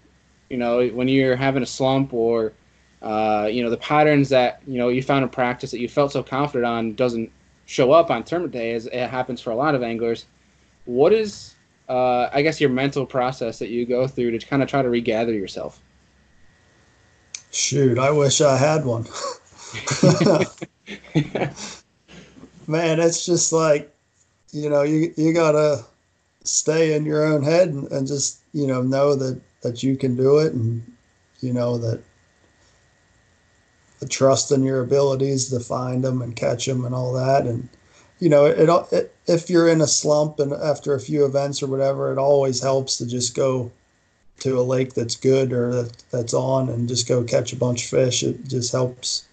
you 0.49 0.57
know, 0.57 0.87
when 0.89 1.07
you're 1.07 1.35
having 1.35 1.63
a 1.63 1.65
slump 1.65 2.13
or, 2.13 2.53
uh, 3.01 3.49
you 3.51 3.63
know, 3.63 3.69
the 3.69 3.77
patterns 3.77 4.29
that 4.29 4.61
you 4.67 4.77
know 4.77 4.89
you 4.89 5.01
found 5.01 5.23
in 5.23 5.29
practice 5.29 5.71
that 5.71 5.79
you 5.79 5.87
felt 5.87 6.11
so 6.11 6.21
confident 6.21 6.65
on 6.65 6.95
doesn't 6.95 7.31
show 7.65 7.91
up 7.91 8.11
on 8.11 8.23
tournament 8.23 8.53
day, 8.53 8.73
as 8.73 8.87
it 8.87 9.09
happens 9.09 9.41
for 9.41 9.51
a 9.51 9.55
lot 9.55 9.73
of 9.73 9.83
anglers. 9.83 10.25
What 10.85 11.13
is, 11.13 11.55
uh, 11.87 12.29
I 12.33 12.41
guess, 12.41 12.59
your 12.59 12.69
mental 12.69 13.05
process 13.05 13.59
that 13.59 13.69
you 13.69 13.85
go 13.85 14.07
through 14.07 14.37
to 14.37 14.45
kind 14.45 14.61
of 14.61 14.69
try 14.69 14.81
to 14.81 14.89
regather 14.89 15.33
yourself? 15.33 15.79
Shoot, 17.51 17.99
I 17.99 18.11
wish 18.11 18.41
I 18.41 18.57
had 18.57 18.83
one. 18.83 19.05
Man, 22.67 22.99
it's 22.99 23.25
just 23.25 23.53
like, 23.53 23.93
you 24.51 24.69
know, 24.69 24.83
you 24.83 25.13
you 25.17 25.33
gotta 25.33 25.85
stay 26.43 26.95
in 26.95 27.05
your 27.05 27.23
own 27.23 27.43
head 27.43 27.69
and, 27.69 27.91
and 27.91 28.07
just, 28.07 28.41
you 28.53 28.67
know, 28.67 28.81
know 28.81 29.15
that 29.15 29.39
that 29.63 29.81
you 29.81 29.97
can 29.97 30.15
do 30.15 30.37
it 30.37 30.53
and 30.53 30.83
you 31.39 31.53
know 31.53 31.77
that 31.77 32.03
the 33.99 34.07
trust 34.07 34.51
in 34.51 34.63
your 34.63 34.81
abilities 34.81 35.49
to 35.49 35.59
find 35.59 36.03
them 36.03 36.21
and 36.21 36.35
catch 36.35 36.65
them 36.65 36.85
and 36.85 36.93
all 36.93 37.13
that 37.13 37.45
and 37.45 37.67
you 38.19 38.29
know 38.29 38.45
it, 38.45 38.59
it, 38.59 38.69
it 38.91 39.12
if 39.27 39.49
you're 39.49 39.69
in 39.69 39.81
a 39.81 39.87
slump 39.87 40.39
and 40.39 40.53
after 40.53 40.93
a 40.93 40.99
few 40.99 41.25
events 41.25 41.63
or 41.63 41.67
whatever 41.67 42.11
it 42.11 42.17
always 42.17 42.61
helps 42.61 42.97
to 42.97 43.05
just 43.05 43.35
go 43.35 43.71
to 44.39 44.59
a 44.59 44.61
lake 44.61 44.93
that's 44.93 45.15
good 45.15 45.53
or 45.53 45.73
that, 45.73 46.03
that's 46.11 46.33
on 46.33 46.69
and 46.69 46.87
just 46.87 47.07
go 47.07 47.23
catch 47.23 47.53
a 47.53 47.57
bunch 47.57 47.83
of 47.83 47.89
fish. 47.89 48.23
It 48.23 48.47
just 48.47 48.71
helps 48.71 49.25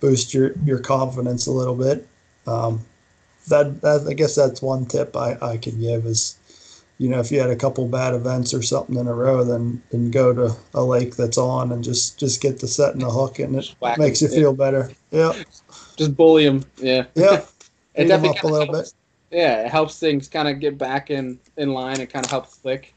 boost 0.00 0.32
your, 0.32 0.52
your 0.64 0.78
confidence 0.78 1.46
a 1.46 1.52
little 1.52 1.74
bit. 1.74 2.06
Um, 2.46 2.84
that, 3.48 3.80
that 3.82 4.06
I 4.08 4.14
guess 4.14 4.34
that's 4.34 4.62
one 4.62 4.86
tip 4.86 5.16
I, 5.16 5.36
I 5.42 5.56
can 5.56 5.80
give 5.80 6.06
is, 6.06 6.38
you 6.98 7.08
know, 7.08 7.18
if 7.18 7.32
you 7.32 7.40
had 7.40 7.50
a 7.50 7.56
couple 7.56 7.86
bad 7.88 8.14
events 8.14 8.54
or 8.54 8.62
something 8.62 8.96
in 8.96 9.08
a 9.08 9.14
row, 9.14 9.42
then 9.42 9.82
then 9.90 10.12
go 10.12 10.32
to 10.32 10.56
a 10.74 10.84
lake 10.84 11.16
that's 11.16 11.38
on 11.38 11.72
and 11.72 11.82
just 11.82 12.16
just 12.16 12.40
get 12.40 12.60
the 12.60 12.68
set 12.68 12.92
and 12.92 13.02
the 13.02 13.10
hook, 13.10 13.40
and 13.40 13.56
it 13.56 13.74
makes 13.98 14.22
you 14.22 14.28
feel 14.28 14.52
better. 14.52 14.92
Yeah. 15.10 15.32
Just 15.96 16.16
bully 16.16 16.44
them. 16.44 16.64
Yeah. 16.76 17.06
Yeah. 17.16 17.44
it 17.96 18.04
definitely 18.04 18.38
up 18.38 18.44
a 18.44 18.46
little 18.46 18.72
helps, 18.72 18.92
bit. 18.92 19.01
Yeah, 19.32 19.64
it 19.64 19.70
helps 19.70 19.98
things 19.98 20.28
kind 20.28 20.46
of 20.46 20.60
get 20.60 20.76
back 20.76 21.10
in 21.10 21.40
in 21.56 21.72
line. 21.72 22.00
It 22.00 22.12
kind 22.12 22.24
of 22.24 22.30
helps 22.30 22.56
click. 22.56 22.94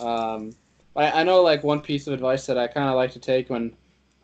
Um, 0.00 0.54
I, 0.96 1.20
I 1.20 1.22
know 1.24 1.42
like 1.42 1.62
one 1.62 1.80
piece 1.80 2.06
of 2.06 2.14
advice 2.14 2.46
that 2.46 2.58
I 2.58 2.66
kind 2.66 2.88
of 2.88 2.96
like 2.96 3.12
to 3.12 3.18
take 3.18 3.50
when 3.50 3.74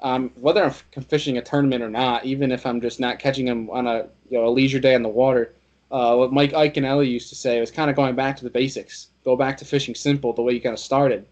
um, 0.03 0.31
whether 0.37 0.65
I'm 0.65 1.03
fishing 1.03 1.37
a 1.39 1.43
tournament 1.43 1.83
or 1.83 1.91
not, 1.91 2.25
even 2.25 2.51
if 2.51 2.65
I'm 2.65 2.81
just 2.81 3.01
not 3.01 3.19
catching 3.19 3.45
them 3.45 3.69
on 3.71 3.87
a 3.87 4.09
you 4.31 4.39
know 4.39 4.47
a 4.47 4.51
leisure 4.51 4.79
day 4.81 4.95
in 4.95 5.03
the 5.03 5.09
water, 5.09 5.55
uh, 5.91 6.17
what 6.17 6.33
Mike 6.33 6.53
Iaconelli 6.53 7.11
used 7.11 7.29
to 7.29 7.35
say 7.35 7.61
was 7.61 7.71
kind 7.71 7.91
of 7.91 7.97
going 7.97 8.15
back 8.15 8.37
to 8.37 8.45
the 8.45 8.51
basics. 8.51 9.09
Go 9.25 9.37
back 9.37 9.59
to 9.59 9.65
fishing 9.65 9.95
simple, 9.95 10.33
the 10.33 10.43
way 10.43 10.55
you 10.55 10.61
kind 10.61 10.73
of 10.73 10.79
started, 10.79 11.27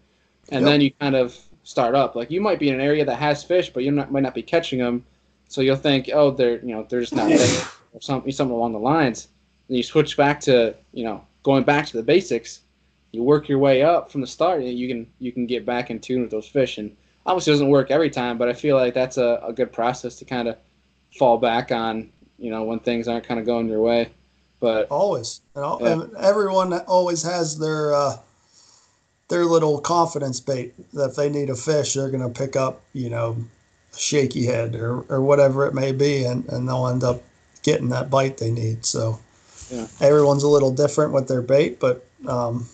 and 0.51 0.61
yep. 0.61 0.71
then 0.71 0.81
you 0.81 0.91
kind 0.99 1.15
of 1.15 1.35
start 1.63 1.95
up. 1.95 2.15
Like 2.15 2.29
you 2.29 2.41
might 2.41 2.59
be 2.59 2.69
in 2.69 2.75
an 2.75 2.81
area 2.81 3.03
that 3.05 3.15
has 3.15 3.43
fish, 3.43 3.71
but 3.71 3.83
you 3.83 3.91
not, 3.91 4.11
might 4.11 4.23
not 4.23 4.35
be 4.35 4.43
catching 4.43 4.79
them, 4.79 5.03
so 5.47 5.61
you'll 5.61 5.75
think, 5.75 6.09
oh, 6.13 6.29
they're 6.29 6.59
you 6.59 6.75
know 6.75 6.85
they're 6.87 7.01
just 7.01 7.15
not 7.15 7.29
there, 7.35 7.63
or 7.93 8.01
something 8.01 8.31
something 8.31 8.55
along 8.55 8.73
the 8.73 8.79
lines. 8.79 9.29
And 9.69 9.77
you 9.77 9.83
switch 9.83 10.17
back 10.17 10.39
to 10.41 10.75
you 10.91 11.03
know 11.03 11.23
going 11.43 11.63
back 11.63 11.85
to 11.87 11.97
the 11.97 12.03
basics. 12.03 12.61
You 13.11 13.23
work 13.23 13.49
your 13.49 13.57
way 13.57 13.81
up 13.81 14.11
from 14.11 14.21
the 14.21 14.27
start, 14.27 14.61
and 14.61 14.77
you 14.77 14.87
can 14.87 15.07
you 15.19 15.31
can 15.31 15.47
get 15.47 15.65
back 15.65 15.89
in 15.89 15.99
tune 15.99 16.21
with 16.21 16.31
those 16.31 16.47
fish. 16.47 16.77
And 16.77 16.95
obviously, 17.25 17.51
it 17.51 17.55
doesn't 17.55 17.69
work 17.69 17.91
every 17.91 18.09
time, 18.09 18.37
but 18.37 18.49
I 18.49 18.53
feel 18.53 18.75
like 18.75 18.93
that's 18.93 19.17
a, 19.17 19.39
a 19.43 19.53
good 19.53 19.71
process 19.71 20.15
to 20.17 20.25
kind 20.25 20.47
of 20.47 20.57
fall 21.17 21.37
back 21.37 21.71
on. 21.71 22.09
You 22.37 22.51
know 22.51 22.63
when 22.63 22.79
things 22.79 23.07
aren't 23.07 23.27
kind 23.27 23.39
of 23.39 23.45
going 23.45 23.67
your 23.67 23.81
way. 23.81 24.09
But 24.59 24.87
always, 24.89 25.39
and, 25.55 25.63
all, 25.63 25.79
yeah. 25.81 25.93
and 25.93 26.15
everyone 26.17 26.73
always 26.73 27.23
has 27.23 27.57
their 27.57 27.93
uh, 27.93 28.17
their 29.29 29.45
little 29.45 29.79
confidence 29.79 30.39
bait 30.39 30.73
that 30.93 31.11
if 31.11 31.15
they 31.15 31.29
need 31.29 31.49
a 31.49 31.55
fish, 31.55 31.93
they're 31.93 32.09
going 32.09 32.23
to 32.23 32.39
pick 32.39 32.55
up, 32.55 32.81
you 32.93 33.09
know, 33.09 33.37
a 33.93 33.97
shaky 33.97 34.45
head 34.45 34.75
or, 34.75 35.01
or 35.07 35.21
whatever 35.21 35.65
it 35.65 35.73
may 35.73 35.91
be, 35.91 36.25
and, 36.25 36.45
and 36.49 36.67
they'll 36.67 36.87
end 36.87 37.03
up 37.03 37.21
getting 37.63 37.89
that 37.89 38.09
bite 38.09 38.37
they 38.37 38.51
need. 38.51 38.85
So 38.85 39.19
yeah. 39.71 39.87
everyone's 40.01 40.43
a 40.43 40.47
little 40.47 40.71
different 40.71 41.13
with 41.13 41.27
their 41.27 41.41
bait, 41.41 41.79
but 41.79 42.05
um, 42.27 42.67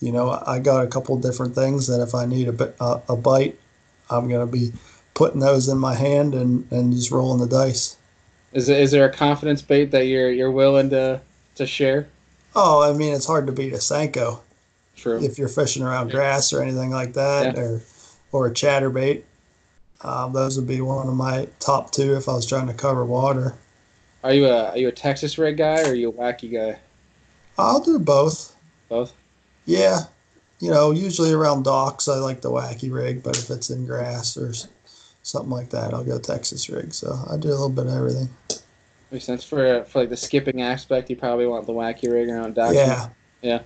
you 0.00 0.12
know, 0.12 0.42
I 0.46 0.58
got 0.58 0.84
a 0.84 0.86
couple 0.86 1.16
different 1.18 1.54
things 1.54 1.86
that 1.86 2.02
if 2.02 2.14
I 2.14 2.26
need 2.26 2.48
a, 2.48 2.74
a, 2.82 3.02
a 3.10 3.16
bite, 3.16 3.58
I'm 4.10 4.28
going 4.28 4.46
to 4.46 4.52
be 4.52 4.72
putting 5.14 5.40
those 5.40 5.68
in 5.68 5.78
my 5.78 5.94
hand 5.94 6.34
and, 6.34 6.70
and 6.70 6.92
just 6.92 7.10
rolling 7.10 7.40
the 7.40 7.48
dice. 7.48 7.96
Is 8.52 8.68
is 8.68 8.92
there 8.92 9.04
a 9.04 9.12
confidence 9.12 9.62
bait 9.62 9.90
that 9.90 10.06
you're 10.06 10.30
you're 10.30 10.50
willing 10.50 10.90
to 10.90 11.20
to 11.56 11.66
share? 11.66 12.08
Oh, 12.54 12.82
I 12.82 12.96
mean, 12.96 13.12
it's 13.12 13.26
hard 13.26 13.46
to 13.46 13.52
beat 13.52 13.72
a 13.72 13.78
Senko. 13.78 14.40
True. 14.96 15.22
If 15.22 15.38
you're 15.38 15.48
fishing 15.48 15.82
around 15.82 16.12
grass 16.12 16.52
or 16.52 16.62
anything 16.62 16.90
like 16.90 17.14
that, 17.14 17.56
yeah. 17.56 17.60
or 17.60 17.82
or 18.30 18.46
a 18.46 18.52
chatterbait, 18.52 19.24
um, 20.02 20.32
those 20.32 20.56
would 20.56 20.68
be 20.68 20.80
one 20.80 21.08
of 21.08 21.14
my 21.14 21.48
top 21.58 21.90
two 21.90 22.14
if 22.14 22.28
I 22.28 22.34
was 22.34 22.46
trying 22.46 22.68
to 22.68 22.74
cover 22.74 23.04
water. 23.04 23.56
Are 24.24 24.32
you 24.32 24.46
a 24.46 24.70
are 24.70 24.78
you 24.78 24.88
a 24.88 24.92
Texas 24.92 25.36
rig 25.36 25.58
guy 25.58 25.82
or 25.82 25.90
are 25.90 25.94
you 25.94 26.08
a 26.08 26.12
wacky 26.12 26.50
guy? 26.50 26.78
I'll 27.58 27.80
do 27.80 27.98
both. 27.98 28.56
Both. 28.88 29.12
Yeah, 29.66 30.00
you 30.60 30.70
know, 30.70 30.90
usually 30.90 31.32
around 31.32 31.64
docks 31.64 32.08
I 32.08 32.16
like 32.16 32.40
the 32.40 32.50
wacky 32.50 32.92
rig, 32.92 33.22
but 33.22 33.38
if 33.38 33.50
it's 33.50 33.68
in 33.68 33.86
grass 33.86 34.36
or 34.36 34.52
something 35.22 35.50
like 35.50 35.70
that. 35.70 35.92
I'll 35.92 36.04
go 36.04 36.18
Texas 36.18 36.68
rig. 36.70 36.94
So 36.94 37.18
I 37.30 37.36
do 37.36 37.48
a 37.48 37.50
little 37.50 37.68
bit 37.68 37.86
of 37.86 37.94
everything. 37.94 38.28
Makes 39.10 39.26
sense 39.26 39.44
for 39.44 39.84
for 39.84 40.00
like 40.00 40.08
the 40.08 40.16
skipping 40.16 40.62
aspect. 40.62 41.10
You 41.10 41.16
probably 41.16 41.46
want 41.46 41.66
the 41.66 41.74
wacky 41.74 42.10
rig 42.10 42.30
around 42.30 42.54
docks. 42.54 42.74
Yeah, 42.74 43.08
yeah. 43.42 43.60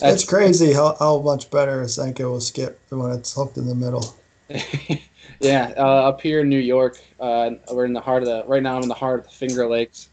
That's, 0.00 0.22
it's 0.22 0.24
crazy 0.24 0.72
how, 0.72 0.96
how 0.98 1.20
much 1.20 1.50
better 1.50 1.82
a 1.82 1.84
Senko 1.84 2.32
will 2.32 2.40
skip 2.40 2.80
when 2.88 3.12
it's 3.12 3.34
hooked 3.34 3.56
in 3.58 3.66
the 3.66 3.74
middle. 3.74 4.16
yeah, 5.42 5.74
uh, 5.76 6.08
up 6.08 6.20
here 6.20 6.40
in 6.40 6.48
New 6.48 6.58
York, 6.58 6.98
uh, 7.20 7.50
we're 7.70 7.84
in 7.84 7.92
the 7.92 8.00
heart 8.00 8.22
of 8.22 8.28
the. 8.28 8.44
Right 8.46 8.62
now, 8.62 8.76
I'm 8.76 8.82
in 8.82 8.88
the 8.88 8.94
heart 8.94 9.20
of 9.20 9.26
the 9.26 9.32
Finger 9.32 9.68
Lakes, 9.68 10.08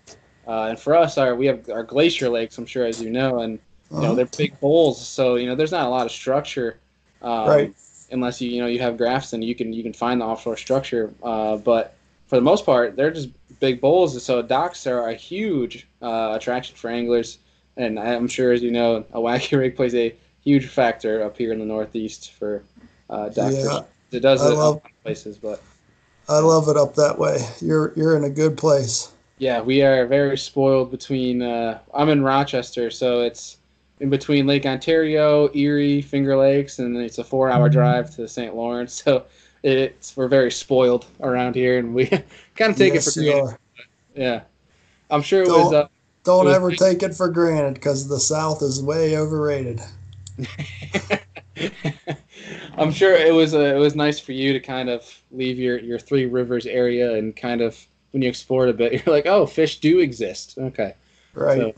uh, 0.48 0.68
and 0.70 0.80
for 0.80 0.96
us, 0.96 1.18
our 1.18 1.36
we 1.36 1.46
have 1.46 1.70
our 1.70 1.84
glacier 1.84 2.30
lakes. 2.30 2.58
I'm 2.58 2.66
sure, 2.66 2.86
as 2.86 3.02
you 3.02 3.10
know, 3.10 3.40
and 3.40 3.60
you 3.92 3.98
uh-huh. 3.98 4.08
know 4.08 4.16
they're 4.16 4.26
big 4.26 4.60
bowls, 4.60 5.06
so 5.06 5.36
you 5.36 5.48
know 5.48 5.56
there's 5.56 5.72
not 5.72 5.86
a 5.86 5.90
lot 5.90 6.06
of 6.06 6.12
structure. 6.12 6.80
Um, 7.22 7.48
right 7.48 7.76
unless 8.12 8.42
you 8.42 8.50
you 8.50 8.62
know 8.62 8.68
you 8.68 8.80
have 8.80 8.98
Grafton, 8.98 9.42
you 9.42 9.56
can 9.56 9.74
you 9.74 9.84
can 9.84 9.94
find 9.94 10.22
the 10.22 10.26
offshore 10.26 10.58
structure. 10.58 11.14
Uh, 11.24 11.58
but 11.58 11.96
for 12.28 12.36
the 12.36 12.42
most 12.42 12.66
part, 12.66 12.96
they're 12.96 13.12
just 13.12 13.30
big 13.60 13.82
bowls. 13.82 14.24
So 14.24 14.42
docks 14.42 14.86
are 14.88 15.10
a 15.10 15.14
huge 15.14 15.88
uh, 16.02 16.34
attraction 16.36 16.76
for 16.76 16.90
anglers, 16.90 17.40
and 17.78 18.00
I'm 18.00 18.28
sure 18.28 18.52
as 18.52 18.62
you 18.62 18.72
know, 18.72 19.06
a 19.14 19.20
wacky 19.20 19.58
rig 19.60 19.76
plays 19.76 19.96
a 19.96 20.16
huge 20.44 20.68
factor 20.68 21.24
up 21.24 21.38
here 21.38 21.52
in 21.52 21.60
the 21.60 21.66
Northeast 21.66 22.34
for 22.34 22.64
uh, 23.10 23.30
docks. 23.30 23.56
Yeah, 23.56 23.82
it 24.12 24.22
does 24.22 24.42
I 24.42 24.52
it 24.52 24.56
love, 24.56 24.82
places, 25.04 25.38
but 25.38 25.62
I 26.28 26.40
love 26.40 26.68
it 26.68 26.78
up 26.78 26.96
that 26.96 27.18
way. 27.18 27.48
You're 27.62 27.94
you're 27.96 28.16
in 28.18 28.24
a 28.24 28.30
good 28.30 28.58
place. 28.58 29.12
Yeah, 29.38 29.62
we 29.62 29.82
are 29.82 30.06
very 30.06 30.38
spoiled 30.38 30.92
between. 30.92 31.42
Uh, 31.42 31.80
I'm 31.94 32.10
in 32.10 32.24
Rochester, 32.24 32.92
so 32.92 33.22
it's 33.22 33.58
in 34.00 34.10
between 34.10 34.48
Lake 34.48 34.66
Ontario, 34.66 35.50
Erie, 35.54 36.02
Finger 36.02 36.38
Lakes, 36.38 36.80
and 36.80 36.98
it's 36.98 37.18
a 37.18 37.24
four-hour 37.24 37.68
mm-hmm. 37.68 37.74
drive 37.74 38.10
to 38.16 38.22
the 38.22 38.28
St. 38.28 38.56
Lawrence. 38.56 39.04
So 39.04 39.26
it's 39.64 40.16
we're 40.16 40.28
very 40.28 40.52
spoiled 40.52 41.06
around 41.22 41.56
here, 41.56 41.80
and 41.80 41.94
we 41.94 42.06
kind 42.56 42.72
of 42.72 42.78
take 42.78 42.94
yes, 42.94 43.08
it 43.08 43.14
for 43.14 43.22
granted. 43.22 43.58
Yeah, 44.16 44.42
I'm 45.10 45.22
sure 45.22 45.44
it 45.44 45.48
don't, 45.48 45.66
was. 45.66 45.74
Uh, 45.74 45.88
don't 46.24 46.46
it 46.46 46.50
was 46.50 46.56
ever 46.56 46.72
take 46.72 47.04
it 47.04 47.16
for 47.16 47.30
granted 47.30 47.76
because 47.76 48.08
the 48.08 48.20
South 48.20 48.62
is 48.62 48.82
way 48.84 49.18
overrated. 49.18 49.82
I'm 52.80 52.92
sure 52.92 53.14
it 53.14 53.34
was 53.34 53.54
uh, 53.54 53.60
it 53.60 53.80
was 53.80 53.96
nice 53.96 54.20
for 54.20 54.32
you 54.32 54.54
to 54.54 54.60
kind 54.60 54.90
of 54.90 55.06
leave 55.32 55.60
your 55.60 55.80
your 55.80 56.00
Three 56.00 56.26
Rivers 56.26 56.66
area 56.66 57.16
and 57.16 57.36
kind 57.36 57.62
of 57.62 57.88
when 58.12 58.24
you 58.24 58.30
explored 58.30 58.70
a 58.70 58.74
bit, 58.74 58.94
you're 59.06 59.16
like, 59.16 59.26
oh, 59.26 59.46
fish 59.46 59.80
do 59.80 60.00
exist. 60.00 60.58
Okay, 60.58 60.94
right. 61.34 61.60
So, 61.60 61.74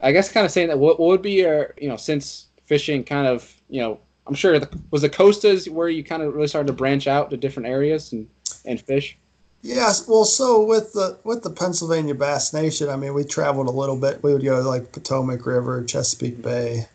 I 0.00 0.12
guess 0.12 0.30
kind 0.32 0.44
of 0.44 0.52
saying 0.52 0.68
that 0.68 0.78
what, 0.78 0.98
what 0.98 1.08
would 1.08 1.22
be 1.22 1.32
your 1.32 1.74
you 1.80 1.88
know 1.88 1.96
since 1.96 2.46
fishing 2.66 3.04
kind 3.04 3.26
of 3.26 3.54
you 3.68 3.80
know 3.80 4.00
I'm 4.26 4.34
sure 4.34 4.58
the, 4.58 4.68
was 4.90 5.02
the 5.02 5.08
costas 5.08 5.68
where 5.68 5.88
you 5.88 6.04
kind 6.04 6.22
of 6.22 6.34
really 6.34 6.48
started 6.48 6.68
to 6.68 6.72
branch 6.72 7.06
out 7.06 7.30
to 7.30 7.36
different 7.36 7.68
areas 7.68 8.12
and 8.12 8.28
and 8.64 8.80
fish. 8.80 9.16
Yes, 9.62 10.08
well, 10.08 10.24
so 10.24 10.64
with 10.64 10.92
the 10.92 11.18
with 11.22 11.42
the 11.42 11.50
Pennsylvania 11.50 12.14
Bass 12.14 12.52
Nation, 12.52 12.88
I 12.88 12.96
mean, 12.96 13.14
we 13.14 13.22
traveled 13.22 13.68
a 13.68 13.72
little 13.72 13.96
bit. 13.96 14.22
We 14.22 14.32
would 14.32 14.44
go 14.44 14.60
to 14.60 14.68
like 14.68 14.90
Potomac 14.90 15.46
River, 15.46 15.84
Chesapeake 15.84 16.42
Bay. 16.42 16.86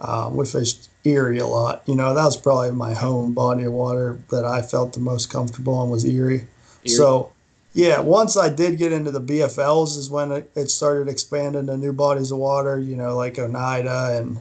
Um, 0.00 0.36
we 0.36 0.46
fished 0.46 0.88
Erie 1.04 1.38
a 1.38 1.46
lot. 1.46 1.82
You 1.86 1.94
know, 1.94 2.14
that 2.14 2.24
was 2.24 2.36
probably 2.36 2.70
my 2.72 2.94
home 2.94 3.34
body 3.34 3.64
of 3.64 3.72
water 3.72 4.18
that 4.30 4.44
I 4.44 4.62
felt 4.62 4.92
the 4.92 5.00
most 5.00 5.30
comfortable 5.30 5.74
on 5.74 5.90
was 5.90 6.04
Erie. 6.04 6.34
Erie. 6.36 6.46
So 6.86 7.32
yeah, 7.72 8.00
once 8.00 8.36
I 8.36 8.48
did 8.48 8.78
get 8.78 8.92
into 8.92 9.10
the 9.10 9.20
BFLs 9.20 9.96
is 9.96 10.10
when 10.10 10.32
it, 10.32 10.50
it 10.56 10.70
started 10.70 11.08
expanding 11.08 11.66
to 11.66 11.76
new 11.76 11.92
bodies 11.92 12.32
of 12.32 12.38
water, 12.38 12.78
you 12.78 12.96
know, 12.96 13.16
like 13.16 13.38
Oneida 13.38 14.16
and 14.18 14.40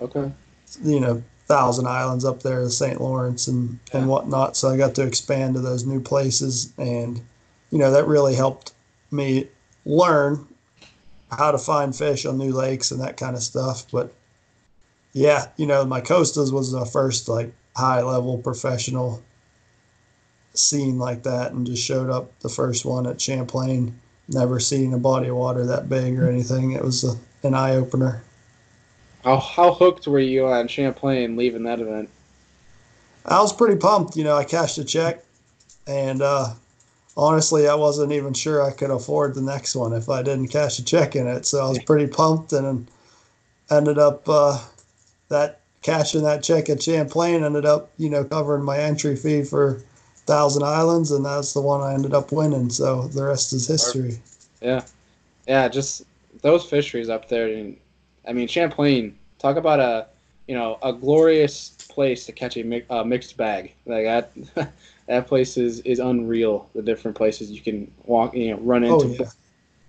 okay, 0.00 0.32
you 0.82 1.00
know, 1.00 1.22
Thousand 1.46 1.86
Islands 1.86 2.24
up 2.24 2.42
there, 2.42 2.62
the 2.62 2.70
St. 2.70 3.00
Lawrence 3.00 3.48
and 3.48 3.78
yeah. 3.92 3.98
and 3.98 4.08
whatnot. 4.08 4.56
So 4.56 4.70
I 4.70 4.76
got 4.76 4.94
to 4.94 5.06
expand 5.06 5.54
to 5.54 5.60
those 5.60 5.84
new 5.84 6.00
places, 6.00 6.72
and 6.78 7.20
you 7.70 7.78
know 7.78 7.90
that 7.90 8.06
really 8.06 8.34
helped 8.34 8.72
me 9.10 9.48
learn 9.84 10.46
how 11.30 11.50
to 11.50 11.58
find 11.58 11.94
fish 11.94 12.24
on 12.24 12.38
new 12.38 12.52
lakes 12.52 12.92
and 12.92 13.00
that 13.00 13.16
kind 13.16 13.36
of 13.36 13.42
stuff. 13.42 13.84
But 13.90 14.14
yeah, 15.12 15.46
you 15.56 15.66
know, 15.66 15.84
my 15.84 16.00
Costas 16.00 16.52
was 16.52 16.72
the 16.72 16.84
first 16.84 17.28
like 17.28 17.52
high 17.76 18.02
level 18.02 18.38
professional 18.38 19.22
scene 20.54 20.98
like 20.98 21.22
that 21.22 21.52
and 21.52 21.66
just 21.66 21.84
showed 21.84 22.10
up 22.10 22.38
the 22.40 22.48
first 22.48 22.84
one 22.84 23.06
at 23.06 23.20
Champlain. 23.20 23.98
Never 24.28 24.60
seen 24.60 24.92
a 24.92 24.98
body 24.98 25.28
of 25.28 25.36
water 25.36 25.66
that 25.66 25.88
big 25.88 26.18
or 26.18 26.28
anything. 26.28 26.72
It 26.72 26.84
was 26.84 27.04
a, 27.04 27.14
an 27.46 27.54
eye 27.54 27.74
opener. 27.74 28.22
How 29.24 29.38
how 29.38 29.72
hooked 29.72 30.06
were 30.06 30.20
you 30.20 30.46
on 30.46 30.68
Champlain 30.68 31.36
leaving 31.36 31.64
that 31.64 31.80
event? 31.80 32.08
I 33.26 33.40
was 33.40 33.52
pretty 33.52 33.76
pumped. 33.76 34.16
You 34.16 34.24
know, 34.24 34.36
I 34.36 34.44
cashed 34.44 34.78
a 34.78 34.84
check, 34.84 35.22
and 35.86 36.22
uh, 36.22 36.54
honestly, 37.16 37.68
I 37.68 37.74
wasn't 37.74 38.12
even 38.12 38.32
sure 38.32 38.62
I 38.62 38.72
could 38.72 38.90
afford 38.90 39.34
the 39.34 39.42
next 39.42 39.74
one 39.74 39.92
if 39.92 40.08
I 40.08 40.22
didn't 40.22 40.48
cash 40.48 40.78
a 40.78 40.84
check 40.84 41.16
in 41.16 41.26
it. 41.26 41.44
So 41.44 41.64
I 41.64 41.68
was 41.68 41.80
pretty 41.80 42.06
pumped, 42.06 42.52
and 42.52 42.88
ended 43.70 43.98
up 43.98 44.26
uh, 44.26 44.58
that 45.30 45.60
cashing 45.82 46.22
that 46.22 46.42
check 46.42 46.68
at 46.68 46.82
Champlain 46.82 47.42
ended 47.44 47.64
up, 47.64 47.90
you 47.96 48.10
know, 48.10 48.24
covering 48.24 48.64
my 48.64 48.78
entry 48.78 49.16
fee 49.16 49.42
for 49.42 49.82
Thousand 50.26 50.62
Islands, 50.62 51.10
and 51.10 51.24
that's 51.24 51.54
the 51.54 51.60
one 51.62 51.80
I 51.80 51.94
ended 51.94 52.14
up 52.14 52.32
winning. 52.32 52.70
So 52.70 53.08
the 53.08 53.24
rest 53.24 53.52
is 53.52 53.66
history. 53.66 54.18
Yeah, 54.60 54.84
yeah, 55.46 55.68
just 55.68 56.04
those 56.42 56.64
fisheries 56.64 57.08
up 57.08 57.28
there. 57.28 57.48
And, 57.48 57.76
I 58.28 58.32
mean, 58.32 58.48
Champlain. 58.48 59.16
Talk 59.38 59.56
about 59.56 59.80
a 59.80 60.06
you 60.46 60.54
know 60.54 60.78
a 60.82 60.92
glorious 60.92 61.70
place 61.88 62.26
to 62.26 62.32
catch 62.32 62.56
a 62.58 62.62
mi- 62.62 62.84
uh, 62.90 63.04
mixed 63.04 63.36
bag. 63.36 63.72
Like 63.86 64.04
that, 64.04 64.32
that 65.06 65.26
place 65.26 65.56
is, 65.56 65.80
is 65.80 65.98
unreal. 65.98 66.68
The 66.74 66.82
different 66.82 67.16
places 67.16 67.50
you 67.50 67.60
can 67.60 67.90
walk, 68.04 68.34
you 68.34 68.50
know, 68.50 68.58
run 68.58 68.84
into 68.84 69.06
Oh, 69.06 69.16
yeah. 69.18 69.30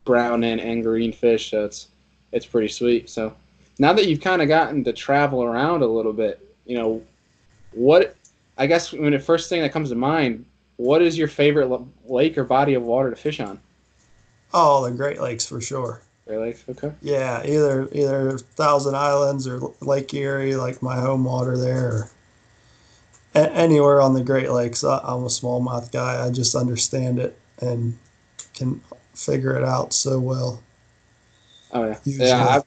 brown 0.06 0.44
and, 0.44 0.62
and 0.62 0.84
green 0.84 1.12
fish. 1.12 1.52
So 1.52 1.66
it's 1.66 1.90
it's 2.32 2.46
pretty 2.46 2.70
sweet. 2.70 3.10
So 3.10 3.36
now 3.82 3.92
that 3.94 4.08
you've 4.08 4.22
kind 4.22 4.44
of 4.44 4.48
gotten 4.48 4.84
to 4.84 4.94
travel 4.94 5.44
around 5.44 5.82
a 5.82 5.88
little 5.88 6.14
bit, 6.14 6.48
you 6.68 6.78
know, 6.78 7.02
what 7.72 8.16
I 8.56 8.68
guess 8.68 8.94
when 8.94 9.12
the 9.12 9.20
first 9.20 9.50
thing 9.50 9.60
that 9.64 9.72
comes 9.74 9.90
to 9.90 9.96
mind, 9.96 10.46
what 10.78 11.02
is 11.02 11.18
your 11.18 11.28
favorite 11.28 11.76
lake 12.06 12.38
or 12.38 12.44
body 12.44 12.76
of 12.76 12.84
water 12.84 13.10
to 13.10 13.16
fish 13.16 13.40
on? 13.40 13.60
Oh, 14.54 14.86
the 14.86 14.92
Great 14.92 15.20
Lakes 15.20 15.48
for 15.48 15.60
sure. 15.60 16.04
Great 16.28 16.38
Lakes, 16.38 16.64
okay. 16.70 16.92
Yeah, 17.02 17.42
either 17.44 17.90
either 17.92 18.38
Thousand 18.38 18.96
Islands 18.96 19.48
or 19.48 19.60
Lake 19.82 20.14
Erie, 20.14 20.56
like 20.56 20.84
my 20.84 21.00
home 21.00 21.24
water 21.24 21.58
there, 21.58 22.12
a- 23.34 23.52
anywhere 23.52 24.00
on 24.00 24.14
the 24.14 24.24
Great 24.24 24.52
Lakes. 24.52 24.84
I, 24.84 25.00
I'm 25.00 25.24
a 25.24 25.28
smallmouth 25.28 25.92
guy. 25.92 26.24
I 26.24 26.30
just 26.30 26.54
understand 26.54 27.18
it 27.18 27.36
and 27.62 27.98
can 28.54 28.80
figure 29.16 29.58
it 29.58 29.64
out 29.64 29.92
so 29.92 30.20
well. 30.20 30.62
Oh 31.72 31.88
yeah, 31.88 31.98
Usually. 32.06 32.28
yeah. 32.28 32.58
I, 32.58 32.62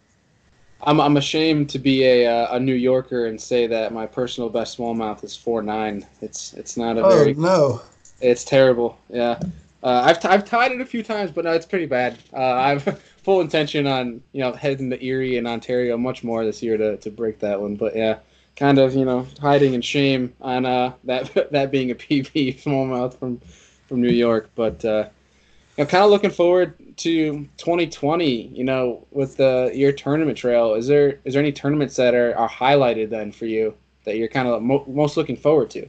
I'm 0.87 1.01
I'm 1.01 1.17
ashamed 1.17 1.71
to 1.71 1.79
be 1.79 2.05
a 2.05 2.27
uh, 2.27 2.57
a 2.57 2.61
New 2.61 2.75
Yorker 2.75 3.27
and 3.27 3.41
say 3.41 3.67
that 3.67 3.93
my 3.93 4.07
personal 4.07 4.49
best 4.51 4.79
smallmouth 4.79 5.25
is 5.25 5.37
four 5.37 5.63
nine. 5.63 6.07
It's 6.21 6.53
it's 6.55 6.77
not 6.77 6.99
a 6.99 7.05
Oh 7.05 7.09
very 7.09 7.35
no, 7.35 7.83
It's 8.21 8.45
terrible. 8.45 8.99
Yeah, 9.09 9.39
uh, 9.83 10.03
I've 10.05 10.21
t- 10.21 10.29
I've 10.29 10.45
tied 10.45 10.73
it 10.73 10.81
a 10.81 10.87
few 10.87 11.03
times, 11.03 11.31
but 11.31 11.45
no, 11.45 11.53
it's 11.53 11.67
pretty 11.67 11.87
bad. 11.87 12.19
Uh, 12.33 12.53
I've 12.55 13.03
full 13.23 13.41
intention 13.41 13.87
on 13.87 14.23
you 14.33 14.41
know 14.41 14.53
heading 14.53 14.91
to 14.91 15.05
Erie 15.05 15.39
and 15.39 15.47
Ontario 15.47 15.97
much 15.97 16.23
more 16.23 16.45
this 16.45 16.63
year 16.63 16.77
to, 16.77 16.97
to 16.99 17.11
break 17.11 17.39
that 17.41 17.61
one. 17.61 17.77
But 17.77 17.97
yeah, 17.97 18.19
kind 18.57 18.79
of 18.79 18.95
you 18.95 19.05
know 19.05 19.27
hiding 19.41 19.75
in 19.75 19.81
shame 19.81 20.35
on 20.41 20.67
uh, 20.67 20.93
that 21.05 21.51
that 21.51 21.71
being 21.71 21.91
a 21.91 21.95
PB 21.95 22.63
smallmouth 22.63 23.19
from 23.19 23.41
from 23.89 24.01
New 24.03 24.13
York. 24.13 24.51
But 24.55 24.85
know, 25.79 25.87
kind 25.87 26.05
of 26.05 26.11
looking 26.11 26.31
forward 26.31 26.75
to 26.99 27.49
2020. 27.57 28.49
You 28.49 28.65
know, 28.65 29.07
with 29.11 29.37
the 29.37 29.71
your 29.75 29.93
tournament 29.93 30.39
trail, 30.39 30.75
is 30.75 30.87
there 30.87 31.21
is 31.25 31.35
there 31.35 31.43
any 31.43 31.53
tournaments 31.53 31.97
that 31.97 32.15
are, 32.15 32.37
are 32.37 32.49
highlighted 32.49 33.11
then 33.11 33.33
for 33.33 33.47
you 33.47 33.75
that 34.05 34.17
you're 34.17 34.29
kind 34.29 34.47
of 34.49 34.63
mo- 34.63 34.85
most 34.87 35.17
looking 35.17 35.37
forward 35.37 35.71
to? 35.71 35.89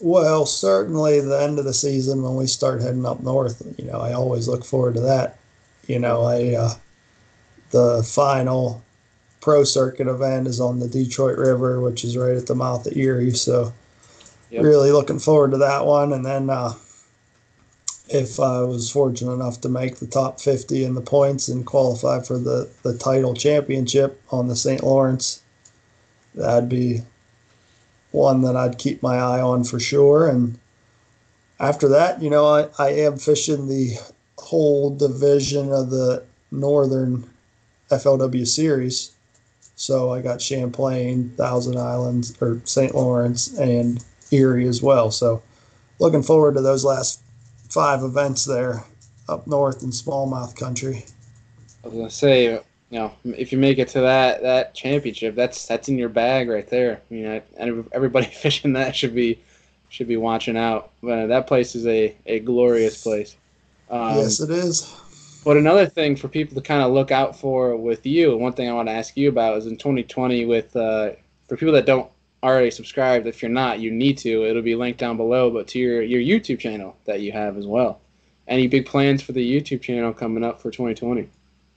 Well, 0.00 0.46
certainly 0.46 1.20
the 1.20 1.42
end 1.42 1.58
of 1.58 1.66
the 1.66 1.74
season 1.74 2.22
when 2.22 2.34
we 2.34 2.46
start 2.46 2.80
heading 2.80 3.04
up 3.04 3.20
north, 3.20 3.62
you 3.78 3.84
know, 3.84 4.00
I 4.00 4.14
always 4.14 4.48
look 4.48 4.64
forward 4.64 4.94
to 4.94 5.00
that. 5.00 5.38
You 5.86 5.98
know, 5.98 6.22
I 6.22 6.54
uh, 6.54 6.74
the 7.70 8.02
final 8.02 8.82
pro 9.40 9.64
circuit 9.64 10.06
event 10.08 10.46
is 10.46 10.60
on 10.60 10.78
the 10.78 10.88
Detroit 10.88 11.38
River, 11.38 11.80
which 11.80 12.04
is 12.04 12.16
right 12.16 12.36
at 12.36 12.46
the 12.46 12.54
mouth 12.54 12.86
of 12.86 12.96
Erie. 12.96 13.32
So, 13.32 13.72
Yep. 14.50 14.62
really 14.62 14.90
looking 14.90 15.18
forward 15.18 15.52
to 15.52 15.58
that 15.58 15.86
one. 15.86 16.12
And 16.12 16.24
then, 16.24 16.50
uh, 16.50 16.74
if 18.12 18.40
I 18.40 18.62
was 18.62 18.90
fortunate 18.90 19.32
enough 19.32 19.60
to 19.60 19.68
make 19.68 19.96
the 19.96 20.06
top 20.06 20.40
50 20.40 20.84
in 20.84 20.94
the 20.94 21.00
points 21.00 21.48
and 21.48 21.64
qualify 21.64 22.20
for 22.20 22.38
the, 22.38 22.68
the 22.82 22.96
title 22.98 23.34
championship 23.34 24.20
on 24.30 24.48
the 24.48 24.56
St. 24.56 24.82
Lawrence, 24.82 25.42
that'd 26.34 26.68
be 26.68 27.02
one 28.10 28.42
that 28.42 28.56
I'd 28.56 28.78
keep 28.78 29.02
my 29.02 29.16
eye 29.16 29.40
on 29.40 29.62
for 29.62 29.78
sure. 29.78 30.28
And 30.28 30.58
after 31.60 31.86
that, 31.88 32.20
you 32.20 32.30
know, 32.30 32.46
I, 32.46 32.68
I 32.80 32.88
am 32.90 33.16
fishing 33.16 33.68
the 33.68 33.96
whole 34.38 34.94
division 34.94 35.72
of 35.72 35.90
the 35.90 36.24
Northern 36.50 37.30
FLW 37.90 38.46
series. 38.46 39.12
So 39.76 40.10
I 40.10 40.20
got 40.20 40.42
Champlain, 40.42 41.32
Thousand 41.36 41.78
Islands, 41.78 42.36
or 42.40 42.60
St. 42.64 42.94
Lawrence, 42.94 43.56
and 43.56 44.04
Erie 44.32 44.66
as 44.66 44.82
well. 44.82 45.12
So 45.12 45.42
looking 46.00 46.24
forward 46.24 46.56
to 46.56 46.60
those 46.60 46.84
last 46.84 47.20
five 47.70 48.02
events 48.02 48.44
there 48.44 48.84
up 49.28 49.46
north 49.46 49.82
in 49.82 49.90
smallmouth 49.90 50.56
country. 50.56 51.04
I 51.84 51.88
was 51.88 51.96
gonna 51.96 52.10
say, 52.10 52.52
you 52.52 52.62
know, 52.90 53.12
if 53.24 53.52
you 53.52 53.58
make 53.58 53.78
it 53.78 53.88
to 53.88 54.00
that 54.00 54.42
that 54.42 54.74
championship, 54.74 55.34
that's 55.34 55.66
that's 55.66 55.88
in 55.88 55.96
your 55.96 56.08
bag 56.08 56.48
right 56.48 56.68
there. 56.68 57.00
You 57.08 57.22
know, 57.22 57.84
everybody 57.92 58.26
fishing 58.42 58.72
that 58.74 58.94
should 58.94 59.14
be 59.14 59.40
should 59.88 60.08
be 60.08 60.16
watching 60.16 60.56
out. 60.56 60.90
But 61.02 61.26
that 61.26 61.46
place 61.46 61.74
is 61.74 61.86
a, 61.86 62.14
a 62.26 62.40
glorious 62.40 63.02
place. 63.02 63.36
Um, 63.90 64.16
yes, 64.18 64.40
it 64.40 64.50
is. 64.50 64.94
But 65.44 65.56
another 65.56 65.86
thing 65.86 66.16
for 66.16 66.28
people 66.28 66.54
to 66.54 66.60
kind 66.60 66.82
of 66.82 66.92
look 66.92 67.10
out 67.10 67.38
for 67.38 67.74
with 67.76 68.04
you, 68.04 68.36
one 68.36 68.52
thing 68.52 68.68
I 68.68 68.72
want 68.72 68.88
to 68.88 68.92
ask 68.92 69.16
you 69.16 69.30
about 69.30 69.56
is 69.56 69.66
in 69.66 69.78
2020 69.78 70.44
with 70.44 70.76
uh, 70.76 71.12
for 71.48 71.56
people 71.56 71.72
that 71.74 71.86
don't 71.86 72.10
already 72.42 72.70
subscribed, 72.70 73.26
if 73.26 73.42
you're 73.42 73.50
not, 73.50 73.80
you 73.80 73.90
need 73.90 74.18
to. 74.18 74.44
It'll 74.44 74.62
be 74.62 74.74
linked 74.74 75.00
down 75.00 75.16
below, 75.16 75.50
but 75.50 75.66
to 75.68 75.78
your 75.78 76.02
your 76.02 76.20
YouTube 76.20 76.58
channel 76.58 76.96
that 77.04 77.20
you 77.20 77.32
have 77.32 77.56
as 77.56 77.66
well. 77.66 78.00
Any 78.48 78.66
big 78.66 78.86
plans 78.86 79.22
for 79.22 79.32
the 79.32 79.60
YouTube 79.60 79.82
channel 79.82 80.12
coming 80.12 80.42
up 80.42 80.60
for 80.60 80.70
2020? 80.70 81.28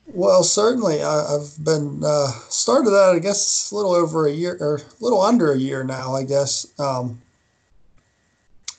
Well, 0.08 0.44
certainly. 0.44 1.02
I, 1.04 1.36
I've 1.36 1.64
been 1.64 2.02
uh, 2.04 2.32
started 2.50 2.90
that, 2.92 3.14
I 3.16 3.20
guess, 3.20 3.72
a 3.72 3.76
little 3.76 3.94
over 3.94 4.28
a 4.28 4.32
year 4.32 4.58
or 4.60 4.78
a 4.78 5.04
little 5.04 5.22
under 5.22 5.54
a 5.54 5.58
year 5.58 5.84
now, 5.84 6.16
I 6.16 6.24
guess. 6.24 6.68
Um, 6.80 7.22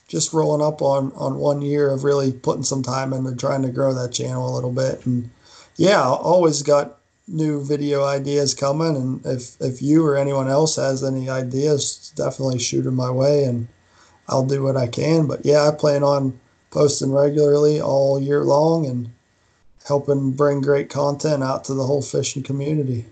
just 0.07 0.33
rolling 0.33 0.65
up 0.65 0.81
on 0.81 1.11
on 1.15 1.39
one 1.39 1.61
year 1.61 1.89
of 1.91 2.03
really 2.03 2.31
putting 2.31 2.63
some 2.63 2.83
time 2.83 3.11
into 3.11 3.35
trying 3.35 3.63
to 3.63 3.69
grow 3.69 3.93
that 3.93 4.11
channel 4.11 4.47
a 4.47 4.53
little 4.53 4.71
bit, 4.71 5.05
and 5.05 5.29
yeah, 5.77 6.03
always 6.03 6.61
got 6.61 6.99
new 7.27 7.63
video 7.63 8.03
ideas 8.05 8.53
coming. 8.53 8.95
And 8.95 9.25
if 9.25 9.59
if 9.61 9.81
you 9.81 10.05
or 10.05 10.17
anyone 10.17 10.47
else 10.49 10.75
has 10.77 11.03
any 11.03 11.29
ideas, 11.29 12.11
definitely 12.15 12.59
shoot 12.59 12.83
them 12.83 12.95
my 12.95 13.11
way, 13.11 13.43
and 13.45 13.67
I'll 14.29 14.45
do 14.45 14.63
what 14.63 14.77
I 14.77 14.87
can. 14.87 15.27
But 15.27 15.45
yeah, 15.45 15.67
I 15.67 15.71
plan 15.75 16.03
on 16.03 16.39
posting 16.71 17.11
regularly 17.11 17.81
all 17.81 18.19
year 18.21 18.43
long 18.43 18.85
and 18.87 19.11
helping 19.85 20.31
bring 20.33 20.61
great 20.61 20.89
content 20.89 21.43
out 21.43 21.63
to 21.65 21.73
the 21.75 21.85
whole 21.85 22.01
fishing 22.01 22.43
community. 22.43 23.05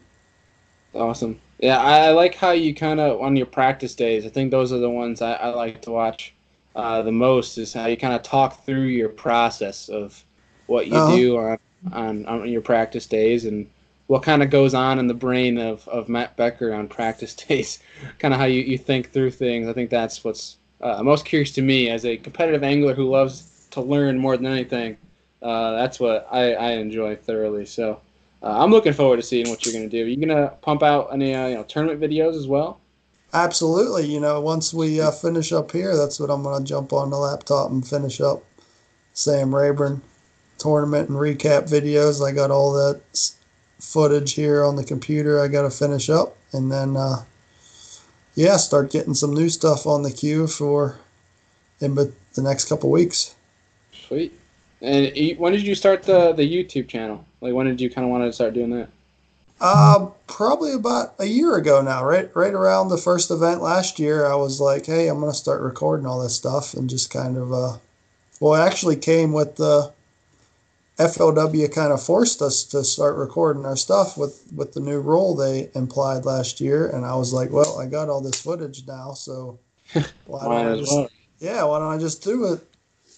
Awesome. 0.93 1.41
Yeah, 1.60 1.78
I, 1.80 2.08
I 2.08 2.10
like 2.12 2.36
how 2.36 2.52
you 2.52 2.73
kind 2.76 2.99
of 2.99 3.19
on 3.21 3.36
your 3.36 3.45
practice 3.45 3.95
days. 3.95 4.26
I 4.26 4.30
think 4.30 4.52
those 4.52 4.71
are 4.71 4.78
the 4.80 4.89
ones 4.89 5.21
I, 5.21 5.34
I 5.34 5.47
like 5.49 5.82
to 5.84 5.91
watch 5.91 6.36
uh, 6.76 7.02
the 7.02 7.12
most. 7.12 7.58
Is 7.58 7.73
how 7.73 7.88
you 7.88 7.97
kind 7.97 8.13
of 8.13 8.21
talk 8.23 8.65
through 8.65 8.84
your 8.86 9.10
process 9.10 9.89
of 9.89 10.23
what 10.67 10.88
you 10.88 11.02
Uh-huh. 11.02 11.02
do 11.02 11.38
on, 11.38 11.58
on 11.91 12.26
on 12.26 12.49
your 12.49 12.62
practice 12.62 13.08
days 13.08 13.45
and 13.45 13.69
what 14.13 14.21
kind 14.21 14.43
of 14.43 14.52
goes 14.52 14.76
on 14.76 14.99
in 14.99 15.08
the 15.08 15.13
brain 15.15 15.58
of, 15.58 15.88
of 15.88 16.08
Matt 16.08 16.38
Becker 16.38 16.71
on 16.71 16.88
practice 16.88 17.34
days. 17.47 17.80
kind 18.19 18.32
of 18.32 18.39
how 18.39 18.45
you, 18.45 18.62
you 18.62 18.78
think 18.78 19.12
through 19.12 19.32
things. 19.32 19.67
I 19.67 19.73
think 19.73 19.89
that's 19.89 20.23
what's 20.23 20.58
uh, 20.82 21.02
most 21.02 21.26
curious 21.26 21.52
to 21.54 21.63
me 21.63 21.89
as 21.89 22.06
a 22.06 22.17
competitive 22.17 22.63
angler 22.63 22.93
who 22.93 23.10
loves 23.10 23.67
to 23.71 23.82
learn 23.82 24.19
more 24.19 24.38
than 24.38 24.45
anything. 24.45 24.97
Uh, 25.41 25.71
that's 25.71 25.99
what 25.99 26.28
I, 26.32 26.54
I 26.54 26.71
enjoy 26.73 27.15
thoroughly. 27.15 27.65
So. 27.65 27.99
Uh, 28.43 28.62
I'm 28.62 28.71
looking 28.71 28.91
forward 28.91 29.15
to 29.15 29.23
seeing 29.23 29.49
what 29.49 29.65
you're 29.65 29.73
going 29.73 29.89
to 29.89 29.97
do. 29.97 30.04
Are 30.04 30.08
you 30.10 30.17
going 30.17 30.28
to 30.28 30.54
pump 30.62 30.84
out 30.84 31.13
any 31.13 31.34
uh, 31.34 31.47
you 31.47 31.56
know 31.56 31.63
tournament 31.63 32.02
videos 32.02 32.36
as 32.36 32.45
well? 32.45 32.82
Absolutely. 33.34 34.06
You 34.06 34.19
know, 34.19 34.41
once 34.41 34.73
we 34.73 34.99
uh, 34.99 35.12
finish 35.12 35.54
up 35.54 35.71
here, 35.71 35.95
that's 35.95 36.19
what 36.19 36.30
I'm 36.30 36.43
going 36.43 36.62
to 36.62 36.67
jump 36.67 36.91
on 36.91 37.10
the 37.10 37.15
laptop 37.15 37.71
and 37.71 37.88
finish 37.88 38.19
up 38.19 38.43
Sam 39.13 39.56
Rayburn 39.56 40.02
tournament 40.58 41.08
and 41.08 41.17
recap 41.17 41.69
videos. 41.69 42.21
I 42.21 42.34
got 42.34 42.52
all 42.52 42.73
that 42.73 42.99
footage 43.79 44.33
here 44.33 44.63
on 44.63 44.75
the 44.75 44.83
computer 44.83 45.39
I 45.39 45.47
got 45.47 45.63
to 45.63 45.69
finish 45.69 46.09
up. 46.09 46.36
And 46.53 46.71
then, 46.71 46.95
uh, 46.95 47.23
yeah, 48.36 48.57
start 48.57 48.91
getting 48.91 49.13
some 49.13 49.33
new 49.33 49.49
stuff 49.49 49.86
on 49.86 50.03
the 50.03 50.12
queue 50.12 50.47
for 50.47 50.97
in 51.79 51.95
but 51.95 52.12
the 52.33 52.41
next 52.41 52.65
couple 52.65 52.89
weeks. 52.89 53.36
Sweet. 54.07 54.39
And 54.81 55.12
when 55.38 55.53
did 55.53 55.63
you 55.63 55.75
start 55.75 56.03
the 56.03 56.33
the 56.33 56.43
YouTube 56.43 56.88
channel? 56.88 57.25
Like 57.41 57.53
when 57.53 57.65
did 57.65 57.79
you 57.79 57.89
kind 57.89 58.05
of 58.05 58.12
want 58.12 58.23
to 58.23 58.33
start 58.33 58.53
doing 58.53 58.71
that? 58.71 58.89
Uh, 59.62 60.07
probably 60.27 60.73
about 60.73 61.13
a 61.19 61.25
year 61.25 61.55
ago 61.55 61.81
now, 61.81 62.03
right? 62.03 62.29
Right 62.36 62.53
around 62.53 62.89
the 62.89 62.97
first 62.97 63.31
event 63.31 63.62
last 63.62 63.97
year, 63.97 64.25
I 64.25 64.36
was 64.36 64.59
like, 64.59 64.86
"Hey, 64.86 65.07
I'm 65.07 65.21
gonna 65.21 65.33
start 65.33 65.62
recording 65.62 66.05
all 66.05 66.21
this 66.21 66.36
stuff," 66.36 66.73
and 66.73 66.89
just 66.89 67.09
kind 67.09 67.38
of, 67.38 67.53
uh, 67.53 67.77
well, 68.41 68.62
it 68.62 68.65
actually 68.65 68.97
came 68.97 69.31
with 69.31 69.55
the 69.55 69.93
FLW 70.99 71.73
kind 71.73 71.91
of 71.91 72.03
forced 72.03 72.41
us 72.41 72.63
to 72.65 72.84
start 72.84 73.15
recording 73.15 73.65
our 73.65 73.75
stuff 73.75 74.15
with 74.15 74.43
with 74.56 74.73
the 74.73 74.79
new 74.79 74.99
rule 74.99 75.36
they 75.36 75.69
implied 75.73 76.25
last 76.25 76.62
year, 76.62 76.88
and 76.89 77.06
I 77.06 77.15
was 77.15 77.34
like, 77.34 77.51
"Well, 77.51 77.79
I 77.79 77.88
got 77.88 78.10
all 78.10 78.21
this 78.21 78.39
footage 78.39 78.86
now, 78.86 79.13
so 79.13 79.60
why 80.25 80.43
don't 80.43 80.51
I 80.51 80.75
just 80.77 80.91
well. 80.91 81.10
yeah, 81.39 81.63
why 81.63 81.79
don't 81.79 81.91
I 81.91 81.97
just 81.97 82.23
do 82.23 82.53
it, 82.53 82.62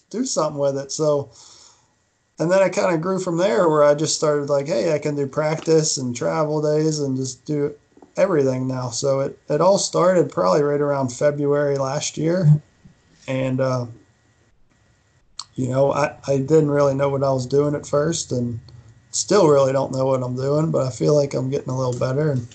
do 0.08 0.24
something 0.24 0.58
with 0.58 0.78
it? 0.78 0.90
So, 0.90 1.30
and 2.38 2.50
then 2.50 2.62
I 2.62 2.70
kind 2.70 2.94
of 2.94 3.02
grew 3.02 3.20
from 3.20 3.36
there 3.36 3.68
where 3.68 3.84
I 3.84 3.94
just 3.94 4.16
started 4.16 4.48
like, 4.48 4.68
hey, 4.68 4.94
I 4.94 4.98
can 4.98 5.14
do 5.14 5.26
practice 5.26 5.98
and 5.98 6.16
travel 6.16 6.62
days 6.62 6.98
and 7.00 7.14
just 7.14 7.44
do 7.44 7.74
everything 8.16 8.66
now. 8.66 8.88
So 8.88 9.20
it, 9.20 9.38
it 9.50 9.60
all 9.60 9.78
started 9.78 10.32
probably 10.32 10.62
right 10.62 10.80
around 10.80 11.12
February 11.12 11.76
last 11.76 12.16
year. 12.16 12.62
And, 13.28 13.60
uh, 13.60 13.86
you 15.56 15.68
know, 15.68 15.92
I, 15.92 16.14
I 16.26 16.36
didn't 16.36 16.70
really 16.70 16.94
know 16.94 17.08
what 17.08 17.24
I 17.24 17.30
was 17.30 17.46
doing 17.46 17.74
at 17.74 17.86
first 17.86 18.30
and 18.30 18.60
still 19.10 19.48
really 19.48 19.72
don't 19.72 19.92
know 19.92 20.06
what 20.06 20.22
I'm 20.22 20.36
doing, 20.36 20.70
but 20.70 20.86
I 20.86 20.90
feel 20.90 21.14
like 21.14 21.34
I'm 21.34 21.50
getting 21.50 21.70
a 21.70 21.76
little 21.76 21.98
better 21.98 22.32
and 22.32 22.46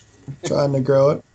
trying 0.45 0.73
to 0.73 0.79
grow 0.79 1.09
it. 1.09 1.25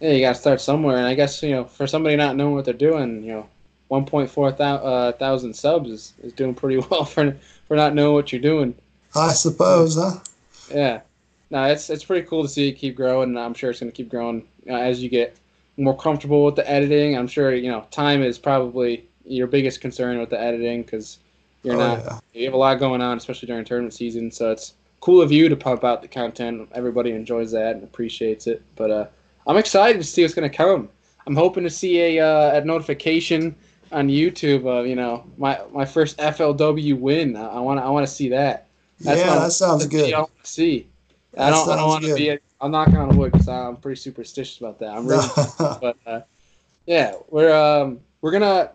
Yeah, 0.00 0.10
you 0.10 0.20
got 0.20 0.34
to 0.34 0.40
start 0.40 0.60
somewhere, 0.60 0.98
and 0.98 1.06
I 1.06 1.14
guess 1.14 1.42
you 1.42 1.52
know 1.52 1.64
for 1.64 1.86
somebody 1.86 2.16
not 2.16 2.36
knowing 2.36 2.54
what 2.54 2.66
they're 2.66 2.74
doing, 2.74 3.22
you 3.22 3.32
know, 3.32 3.48
1.4 3.90 4.56
thou- 4.56 4.76
uh, 4.76 5.12
thousand 5.12 5.54
subs 5.54 5.88
is, 5.88 6.12
is 6.22 6.32
doing 6.32 6.54
pretty 6.54 6.76
well 6.90 7.04
for 7.04 7.34
for 7.68 7.76
not 7.76 7.94
knowing 7.94 8.14
what 8.14 8.30
you're 8.32 8.42
doing. 8.42 8.74
I 9.14 9.32
suppose, 9.32 9.94
huh? 9.94 10.18
Yeah, 10.68 11.00
no, 11.50 11.64
it's 11.64 11.88
it's 11.88 12.04
pretty 12.04 12.26
cool 12.26 12.42
to 12.42 12.48
see 12.48 12.68
it 12.68 12.72
keep 12.72 12.96
growing, 12.96 13.30
and 13.30 13.38
I'm 13.38 13.54
sure 13.54 13.70
it's 13.70 13.80
going 13.80 13.90
to 13.92 13.96
keep 13.96 14.10
growing 14.10 14.46
uh, 14.68 14.74
as 14.74 15.02
you 15.02 15.08
get 15.08 15.36
more 15.78 15.96
comfortable 15.96 16.44
with 16.44 16.56
the 16.56 16.68
editing. 16.68 17.16
I'm 17.16 17.28
sure 17.28 17.54
you 17.54 17.70
know 17.70 17.86
time 17.90 18.22
is 18.22 18.38
probably 18.38 19.06
your 19.26 19.46
biggest 19.46 19.80
concern 19.80 20.18
with 20.18 20.30
the 20.30 20.40
editing 20.40 20.82
because 20.82 21.18
you're 21.62 21.74
Oh, 21.74 21.78
not 21.78 21.98
yeah. 22.04 22.18
you 22.34 22.44
have 22.44 22.54
a 22.54 22.58
lot 22.58 22.78
going 22.78 23.00
on, 23.00 23.16
especially 23.16 23.46
during 23.46 23.64
tournament 23.64 23.94
season. 23.94 24.30
So 24.30 24.50
it's 24.50 24.74
cool 25.00 25.20
of 25.22 25.32
you 25.32 25.48
to 25.48 25.56
pump 25.56 25.84
out 25.84 26.02
the 26.02 26.08
content. 26.08 26.68
Everybody 26.72 27.10
enjoys 27.12 27.50
that 27.52 27.76
and 27.76 27.84
appreciates 27.84 28.46
it. 28.46 28.62
But 28.76 28.90
uh, 28.90 29.06
I'm 29.46 29.56
excited 29.56 29.98
to 29.98 30.04
see 30.04 30.22
what's 30.22 30.34
going 30.34 30.50
to 30.50 30.54
come. 30.56 30.88
I'm 31.26 31.36
hoping 31.36 31.64
to 31.64 31.70
see 31.70 32.18
a, 32.18 32.26
uh, 32.26 32.60
a 32.60 32.64
notification 32.64 33.54
on 33.92 34.08
YouTube 34.08 34.66
of 34.66 34.86
you 34.86 34.96
know 34.96 35.24
my 35.38 35.60
my 35.72 35.84
first 35.84 36.18
FLW 36.18 36.98
win. 36.98 37.36
I 37.36 37.60
want 37.60 37.80
I 37.80 37.88
want 37.88 38.06
to 38.06 38.12
see 38.12 38.28
that. 38.30 38.66
yeah, 39.00 39.14
what- 39.34 39.40
that 39.44 39.52
sounds 39.52 39.82
that's 39.84 39.90
good. 39.94 40.12
I 40.12 40.18
want 40.20 40.30
to 40.42 40.50
see. 40.50 40.86
I 41.36 41.50
don't 41.50 41.68
I 41.68 41.76
don't 41.76 41.88
want 41.88 42.04
to 42.04 42.14
be. 42.14 42.38
I'm 42.60 42.70
knocking 42.70 42.96
on 42.96 43.16
wood 43.16 43.32
because 43.32 43.48
I'm 43.48 43.76
pretty 43.76 44.00
superstitious 44.00 44.58
about 44.58 44.78
that. 44.80 44.90
I'm 44.96 45.06
really 45.06 45.26
but 45.58 45.96
uh, 46.06 46.20
yeah, 46.86 47.14
we're 47.30 47.52
um, 47.54 48.00
we're 48.20 48.30
gonna 48.30 48.70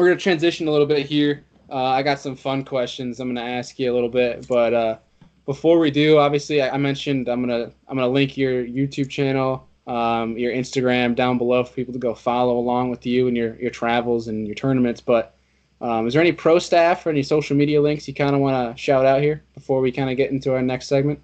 we're 0.00 0.08
gonna 0.08 0.20
transition 0.20 0.66
a 0.66 0.70
little 0.70 0.86
bit 0.86 1.06
here. 1.06 1.44
Uh, 1.70 1.84
I 1.84 2.02
got 2.02 2.18
some 2.18 2.34
fun 2.34 2.64
questions 2.64 3.20
I'm 3.20 3.28
gonna 3.28 3.46
ask 3.46 3.78
you 3.78 3.92
a 3.92 3.94
little 3.94 4.08
bit, 4.08 4.48
but 4.48 4.74
uh, 4.74 4.98
before 5.46 5.78
we 5.78 5.90
do, 5.90 6.18
obviously 6.18 6.62
I, 6.62 6.74
I 6.74 6.76
mentioned 6.78 7.28
I'm 7.28 7.40
gonna 7.40 7.70
I'm 7.88 7.96
gonna 7.96 8.08
link 8.08 8.36
your 8.36 8.64
YouTube 8.64 9.10
channel, 9.10 9.68
um, 9.86 10.36
your 10.36 10.52
Instagram 10.52 11.14
down 11.14 11.38
below 11.38 11.62
for 11.62 11.72
people 11.74 11.92
to 11.92 12.00
go 12.00 12.14
follow 12.14 12.58
along 12.58 12.90
with 12.90 13.04
you 13.06 13.28
and 13.28 13.36
your 13.36 13.56
your 13.56 13.70
travels 13.70 14.28
and 14.28 14.46
your 14.46 14.54
tournaments. 14.54 15.00
But 15.00 15.36
um, 15.80 16.06
is 16.06 16.14
there 16.14 16.20
any 16.20 16.32
pro 16.32 16.58
staff 16.58 17.06
or 17.06 17.10
any 17.10 17.22
social 17.22 17.56
media 17.56 17.80
links 17.80 18.06
you 18.08 18.14
kind 18.14 18.34
of 18.34 18.40
want 18.40 18.76
to 18.76 18.82
shout 18.82 19.06
out 19.06 19.22
here 19.22 19.42
before 19.54 19.80
we 19.80 19.92
kind 19.92 20.10
of 20.10 20.16
get 20.16 20.30
into 20.30 20.52
our 20.52 20.62
next 20.62 20.88
segment? 20.88 21.20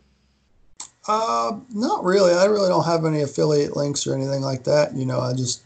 Uh, 1.08 1.58
not 1.72 2.04
really. 2.04 2.32
I 2.32 2.46
really 2.46 2.68
don't 2.68 2.84
have 2.84 3.04
any 3.04 3.22
affiliate 3.22 3.76
links 3.76 4.06
or 4.06 4.14
anything 4.14 4.42
like 4.42 4.64
that. 4.64 4.94
You 4.94 5.06
know, 5.06 5.20
I 5.20 5.34
just, 5.34 5.62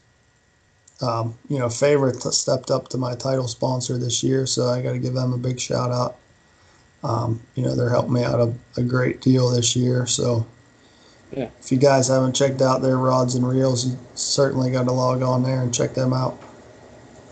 um, 1.03 1.37
you 1.49 1.59
know, 1.59 1.69
favorite 1.69 2.21
stepped 2.23 2.71
up 2.71 2.89
to 2.89 2.99
my 2.99 3.15
title 3.15 3.49
sponsor 3.49 3.97
this 3.99 4.23
year, 4.23 4.47
so 4.47 4.69
I 4.69 4.83
got 4.83 4.93
to 4.93 4.99
give 4.99 5.15
them 5.15 5.33
a 5.33 5.39
big 5.39 5.59
shout 5.59 5.91
out. 5.91 6.17
Um, 7.03 7.41
you 7.55 7.63
know, 7.63 7.75
they're 7.75 7.89
helping 7.91 8.13
me 8.13 8.25
out 8.25 8.41
a, 8.41 8.53
a 8.79 8.83
great 8.83 9.21
deal 9.23 9.49
this 9.51 9.75
year. 9.75 10.07
So, 10.07 10.47
Yeah. 11.35 11.49
if 11.59 11.73
you 11.73 11.79
guys 11.79 12.09
haven't 12.09 12.35
checked 12.35 12.61
out 12.61 12.83
their 12.83 12.99
rods 12.99 13.35
and 13.35 13.49
reels, 13.49 13.87
you 13.87 13.99
certainly 14.15 14.71
got 14.71 14.85
to 14.85 14.93
log 14.93 15.23
on 15.23 15.43
there 15.43 15.63
and 15.63 15.73
check 15.73 15.95
them 15.95 16.13
out. 16.13 16.39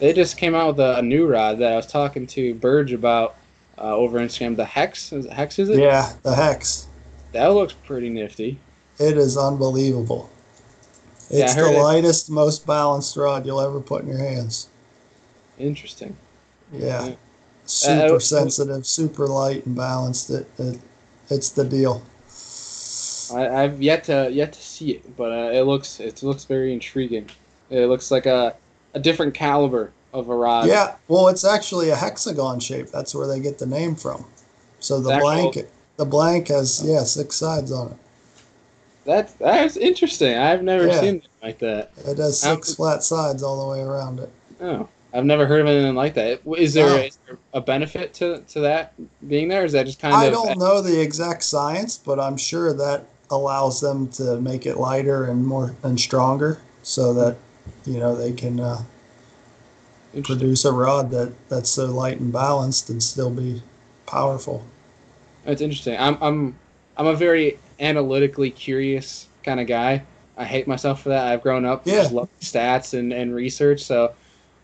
They 0.01 0.13
just 0.13 0.37
came 0.37 0.55
out 0.55 0.69
with 0.69 0.81
a, 0.81 0.99
a 0.99 1.03
new 1.03 1.27
rod 1.27 1.59
that 1.59 1.73
I 1.73 1.77
was 1.77 1.87
talking 1.87 2.27
to 2.29 2.55
Burge 2.55 2.93
about 2.93 3.35
uh, 3.77 3.95
over 3.95 4.19
Instagram. 4.19 4.57
The 4.57 4.65
Hex, 4.65 5.13
is 5.13 5.27
it 5.27 5.33
Hex 5.33 5.59
is 5.59 5.69
it? 5.69 5.79
Yeah, 5.79 6.13
the 6.23 6.35
Hex. 6.35 6.87
That 7.33 7.49
looks 7.49 7.75
pretty 7.85 8.09
nifty. 8.09 8.59
It 8.99 9.19
is 9.19 9.37
unbelievable. 9.37 10.31
Yeah, 11.31 11.45
It's 11.45 11.55
heard 11.55 11.75
the 11.75 11.79
it. 11.79 11.83
lightest, 11.83 12.31
most 12.31 12.67
balanced 12.67 13.17
rod 13.17 13.45
you'll 13.45 13.61
ever 13.61 13.81
put 13.81 14.03
in 14.03 14.09
your 14.09 14.19
hands. 14.19 14.69
Interesting. 15.59 16.17
Yeah. 16.73 17.01
Uh, 17.01 17.11
super 17.67 18.17
uh, 18.17 18.19
sensitive, 18.19 18.87
super 18.87 19.27
light 19.27 19.67
and 19.67 19.77
balanced. 19.77 20.31
It, 20.31 20.49
it 20.59 20.79
it's 21.31 21.51
the 21.51 21.65
deal. 21.65 22.03
I, 23.35 23.65
I've 23.65 23.83
yet 23.83 24.05
to 24.05 24.31
yet 24.33 24.55
to 24.55 24.61
see 24.63 24.93
it, 24.93 25.17
but 25.17 25.31
uh, 25.33 25.51
it 25.53 25.63
looks 25.67 26.01
it 26.01 26.23
looks 26.23 26.45
very 26.45 26.73
intriguing. 26.73 27.29
It 27.69 27.87
looks 27.89 28.11
like 28.11 28.25
a 28.27 28.55
a 28.95 29.01
different 29.01 29.35
caliber 29.35 29.93
of 30.15 30.31
a 30.31 30.35
rod. 30.35 30.67
Yeah, 30.67 30.95
well, 31.09 31.29
it's 31.29 31.45
actually 31.45 31.91
a 31.91 31.97
hexagon 31.97 32.59
shape. 32.61 32.89
That's 32.91 33.15
where 33.15 33.27
they 33.27 33.41
get 33.41 33.59
the 33.59 33.67
name 33.67 33.95
from. 33.95 34.25
So 34.81 34.99
the 35.01 35.11
The 35.11 35.15
actual- 35.17 35.29
blank, 35.53 35.69
the 35.99 36.05
blank 36.07 36.49
has 36.49 36.83
yeah 36.87 37.03
six 37.05 37.37
sides 37.37 37.71
on 37.71 37.89
it. 37.89 37.97
That 39.09 39.39
that's 39.39 39.79
interesting. 39.79 40.37
I've 40.37 40.63
never 40.63 40.87
Yeah. 40.89 41.01
seen 41.01 41.15
it 41.17 41.29
like 41.43 41.59
that. 41.61 41.93
It 42.07 42.19
has 42.19 42.43
How- 42.43 42.57
six 42.57 42.75
flat 42.75 43.03
sides 43.03 43.43
all 43.43 43.59
the 43.65 43.73
way 43.73 43.81
around 43.81 44.21
it. 44.21 44.31
Oh, 44.61 44.87
I've 45.15 45.25
never 45.25 45.47
heard 45.47 45.63
of 45.63 45.67
anything 45.67 45.95
like 45.95 46.13
that. 46.13 46.41
Is 46.59 46.75
there, 46.75 46.87
No. 46.91 46.97
is 46.97 47.19
there 47.27 47.39
a 47.55 47.61
benefit 47.63 48.13
to, 48.15 48.41
to 48.41 48.61
that 48.61 48.93
being 49.27 49.49
there? 49.49 49.65
Is 49.65 49.73
that 49.73 49.87
just 49.87 49.99
kind 49.99 50.15
I 50.15 50.27
of 50.27 50.29
I 50.29 50.35
don't 50.35 50.59
know 50.59 50.83
the 50.83 51.01
exact 51.01 51.43
science, 51.43 51.97
but 51.97 52.21
I'm 52.21 52.37
sure 52.37 52.75
that 52.75 53.07
allows 53.31 53.81
them 53.81 54.09
to 54.09 54.39
make 54.43 54.67
it 54.67 54.77
lighter 54.77 55.25
and 55.25 55.43
more 55.47 55.75
and 55.85 55.99
stronger, 55.99 56.59
so 56.83 57.15
that 57.15 57.39
you 57.87 57.99
know 57.99 58.15
they 58.15 58.33
can 58.33 58.61
uh, 58.61 58.83
produce 60.23 60.67
a 60.67 60.73
rod 60.73 61.11
that 61.13 61.33
that's 61.49 61.71
so 61.71 61.87
light 61.87 62.21
and 62.21 62.31
balanced 62.31 62.91
and 62.91 63.03
still 63.03 63.31
be 63.31 63.63
powerful. 64.05 64.63
That's 65.47 65.63
interesting. 65.63 65.97
I'm 65.99 66.19
I'm 66.21 66.59
I'm 66.99 67.07
a 67.07 67.15
very 67.15 67.59
analytically 67.81 68.51
curious 68.51 69.29
kind 69.45 69.61
of 69.61 69.67
guy. 69.67 70.03
I 70.37 70.45
hate 70.45 70.69
myself 70.69 71.03
for 71.03 71.09
that. 71.11 71.27
I've 71.27 71.43
grown 71.43 71.65
up 71.65 71.85
Yeah. 71.85 71.97
just 72.01 72.13
loving 72.13 72.31
stats 72.41 72.97
and, 72.99 73.13
and 73.13 73.35
research. 73.35 73.83
So 73.83 74.15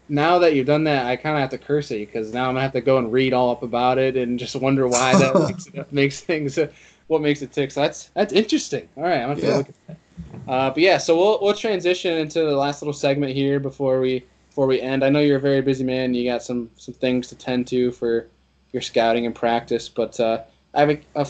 now 0.09 0.39
that 0.39 0.55
you've 0.55 0.67
done 0.67 0.85
that, 0.85 1.07
I 1.07 1.17
kind 1.17 1.35
of 1.37 1.41
have 1.41 1.51
to 1.51 1.59
curse 1.59 1.91
you 1.91 2.07
because 2.07 2.33
now 2.33 2.45
I'm 2.45 2.51
gonna 2.55 2.63
have 2.63 2.73
to 2.73 2.81
go 2.81 2.99
and 2.99 3.13
read 3.13 3.33
all 3.33 3.51
up 3.51 3.63
about 3.63 3.99
it 3.99 4.17
and 4.17 4.39
just 4.39 4.55
wonder 4.57 4.87
why 4.87 5.17
that 5.17 5.37
makes, 5.49 5.67
it, 5.67 5.93
makes 5.93 6.21
things 6.21 6.59
what 7.09 7.23
makes 7.23 7.43
it 7.43 7.53
tick. 7.53 7.71
So 7.71 7.81
that's 7.83 8.11
that's 8.15 8.33
interesting. 8.33 8.89
All 8.97 9.03
right, 9.05 9.21
I'm 9.21 9.29
gonna 9.35 9.43
Yeah. 9.43 9.57
look 9.57 9.69
at 9.69 9.75
that. 9.89 9.99
Uh, 10.47 10.71
but 10.71 10.79
yeah, 10.79 10.99
so 10.99 11.17
we'll 11.17 11.39
we'll 11.43 11.55
transition 11.55 12.15
into 12.19 12.41
the 12.41 12.57
last 12.57 12.83
little 12.83 12.93
segment 12.93 13.33
here 13.33 13.59
before 13.61 14.01
we 14.01 14.27
before 14.49 14.67
we 14.67 14.81
end. 14.81 15.03
I 15.05 15.09
know 15.09 15.21
you're 15.21 15.39
a 15.39 15.41
very 15.41 15.63
busy 15.63 15.85
man. 15.85 16.15
You 16.15 16.31
got 16.31 16.43
some 16.43 16.71
some 16.77 16.95
things 16.95 17.29
to 17.29 17.37
tend 17.37 17.67
to 17.69 17.91
for 17.93 18.29
your 18.73 18.83
scouting 18.83 19.27
and 19.27 19.35
practice, 19.35 19.89
but 19.89 20.19
uh, 20.21 20.43
I 20.75 20.81
have 20.81 20.91
a, 20.91 21.01
a 21.15 21.29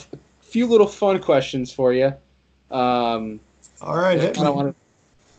few 0.54 0.68
little 0.68 0.86
fun 0.86 1.20
questions 1.20 1.72
for 1.72 1.92
you. 1.92 2.14
Um, 2.70 3.40
All 3.82 3.96
right, 3.96 4.16
that 4.16 4.30
I 4.30 4.32
kind 4.32 4.46
of 4.46 4.54
wanted, 4.54 4.76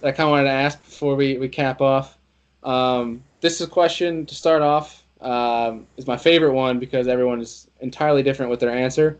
that 0.01 0.09
I 0.09 0.11
kind 0.11 0.27
of 0.27 0.31
wanted 0.31 0.43
to 0.43 0.49
ask 0.49 0.83
before 0.83 1.15
we, 1.15 1.37
we 1.37 1.47
cap 1.47 1.79
off. 1.79 2.17
Um, 2.63 3.23
this 3.39 3.53
is 3.53 3.61
a 3.61 3.69
question 3.69 4.25
to 4.25 4.35
start 4.35 4.61
off. 4.61 5.05
Um, 5.21 5.87
is 5.95 6.05
my 6.05 6.17
favorite 6.17 6.51
one 6.51 6.79
because 6.79 7.07
everyone 7.07 7.39
is 7.39 7.69
entirely 7.79 8.23
different 8.23 8.51
with 8.51 8.59
their 8.59 8.75
answer, 8.75 9.17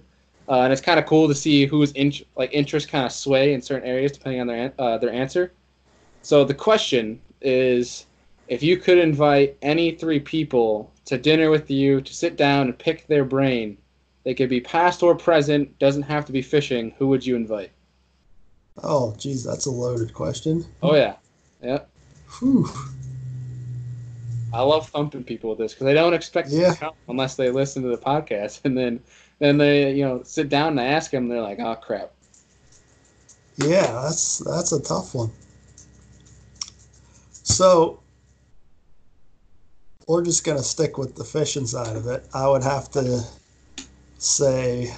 uh, 0.50 0.64
and 0.64 0.74
it's 0.74 0.82
kind 0.82 1.00
of 1.00 1.06
cool 1.06 1.30
to 1.30 1.34
see 1.34 1.66
whose 1.66 1.94
in, 1.94 2.12
like 2.36 2.52
interests 2.52 2.92
kind 2.92 3.06
of 3.06 3.14
sway 3.14 3.54
in 3.54 3.62
certain 3.62 3.88
areas 3.88 4.12
depending 4.12 4.42
on 4.42 4.48
their 4.48 4.66
an- 4.66 4.74
uh, 4.78 4.98
their 4.98 5.14
answer. 5.14 5.54
So 6.24 6.44
the 6.44 6.54
question 6.54 7.22
is, 7.40 8.06
if 8.50 8.62
you 8.62 8.76
could 8.76 8.98
invite 8.98 9.56
any 9.62 9.92
three 9.92 10.20
people 10.20 10.92
to 11.06 11.18
dinner 11.18 11.50
with 11.50 11.72
you 11.72 12.02
to 12.02 12.14
sit 12.14 12.36
down 12.36 12.68
and 12.68 12.78
pick 12.78 13.08
their 13.08 13.24
brain, 13.24 13.78
they 14.26 14.34
could 14.34 14.50
be 14.50 14.60
past 14.60 15.02
or 15.04 15.16
present. 15.16 15.80
Doesn't 15.80 16.02
have 16.04 16.26
to 16.26 16.34
be 16.34 16.42
fishing. 16.42 16.94
Who 16.98 17.08
would 17.08 17.26
you 17.26 17.36
invite? 17.38 17.72
Oh, 18.84 19.16
geez, 19.18 19.44
that's 19.44 19.68
a 19.68 19.72
loaded 19.72 20.14
question. 20.14 20.66
Oh 20.84 20.96
yeah, 20.96 21.16
yeah. 21.64 21.80
Whew. 22.40 22.68
I 24.54 24.62
love 24.62 24.90
thumping 24.90 25.24
people 25.24 25.50
with 25.52 25.60
this 25.60 25.74
because 25.74 25.86
they 25.86 25.94
don't 25.94 26.14
expect 26.14 26.50
Yeah. 26.50 26.74
to 26.74 26.80
come 26.80 26.94
unless 27.08 27.36
they 27.36 27.50
listen 27.52 27.84
to 27.84 27.90
the 27.90 27.98
podcast, 27.98 28.62
and 28.66 28.78
then 28.78 29.00
then 29.40 29.58
they 29.58 29.94
you 29.94 30.04
know 30.04 30.24
sit 30.24 30.50
down 30.50 30.78
and 30.78 30.82
ask 30.82 31.12
them. 31.12 31.30
They're 31.30 31.42
like, 31.42 31.60
oh 31.60 31.76
crap. 31.76 32.12
Yeah, 33.58 34.02
that's 34.04 34.40
that's 34.40 34.74
a 34.74 34.82
tough 34.82 35.16
one. 35.16 35.32
So 37.32 38.00
we're 40.08 40.24
just 40.24 40.44
gonna 40.44 40.64
stick 40.64 40.98
with 40.98 41.16
the 41.16 41.24
fishing 41.24 41.66
side 41.66 41.96
of 41.96 42.08
it. 42.08 42.26
I 42.34 42.48
would 42.50 42.64
have 42.64 42.90
to 42.92 43.22
say 44.18 44.94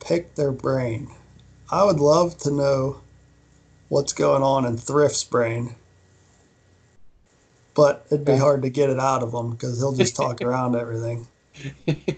pick 0.00 0.34
their 0.34 0.52
brain. 0.52 1.08
I 1.70 1.84
would 1.84 1.98
love 1.98 2.38
to 2.38 2.50
know 2.50 3.00
what's 3.88 4.12
going 4.12 4.42
on 4.42 4.64
in 4.64 4.76
Thrift's 4.76 5.24
brain, 5.24 5.74
but 7.74 8.06
it'd 8.10 8.24
be 8.24 8.36
hard 8.36 8.62
to 8.62 8.70
get 8.70 8.90
it 8.90 9.00
out 9.00 9.22
of 9.22 9.32
him 9.32 9.50
because 9.50 9.78
he'll 9.78 9.92
just 9.92 10.16
talk 10.16 10.40
around 10.42 10.76
everything. 10.76 11.26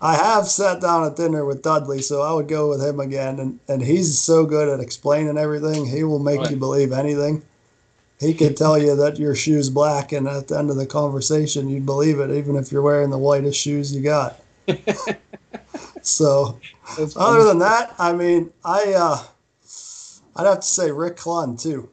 I 0.00 0.16
have 0.16 0.46
sat 0.46 0.82
down 0.82 1.06
at 1.06 1.16
dinner 1.16 1.46
with 1.46 1.62
Dudley, 1.62 2.02
so 2.02 2.20
I 2.20 2.32
would 2.34 2.48
go 2.48 2.68
with 2.68 2.84
him 2.84 3.00
again. 3.00 3.40
And, 3.40 3.58
and 3.68 3.80
he's 3.80 4.20
so 4.20 4.44
good 4.44 4.68
at 4.68 4.80
explaining 4.80 5.38
everything. 5.38 5.86
He 5.86 6.04
will 6.04 6.18
make 6.18 6.50
you 6.50 6.56
believe 6.56 6.92
anything. 6.92 7.42
He 8.24 8.34
could 8.34 8.56
tell 8.56 8.78
you 8.78 8.96
that 8.96 9.18
your 9.18 9.34
shoe's 9.34 9.68
black, 9.68 10.12
and 10.12 10.26
at 10.26 10.48
the 10.48 10.58
end 10.58 10.70
of 10.70 10.76
the 10.76 10.86
conversation, 10.86 11.68
you'd 11.68 11.84
believe 11.86 12.20
it, 12.20 12.30
even 12.30 12.56
if 12.56 12.72
you're 12.72 12.82
wearing 12.82 13.10
the 13.10 13.18
whitest 13.18 13.60
shoes 13.60 13.94
you 13.94 14.02
got. 14.02 14.40
So, 16.04 16.60
other 17.16 17.44
than 17.44 17.58
that, 17.60 17.94
I 17.98 18.12
mean, 18.12 18.52
I 18.62 18.92
uh, 18.92 19.22
I'd 20.36 20.46
have 20.46 20.60
to 20.60 20.66
say 20.66 20.90
Rick 20.90 21.16
Clunn 21.16 21.60
too. 21.60 21.88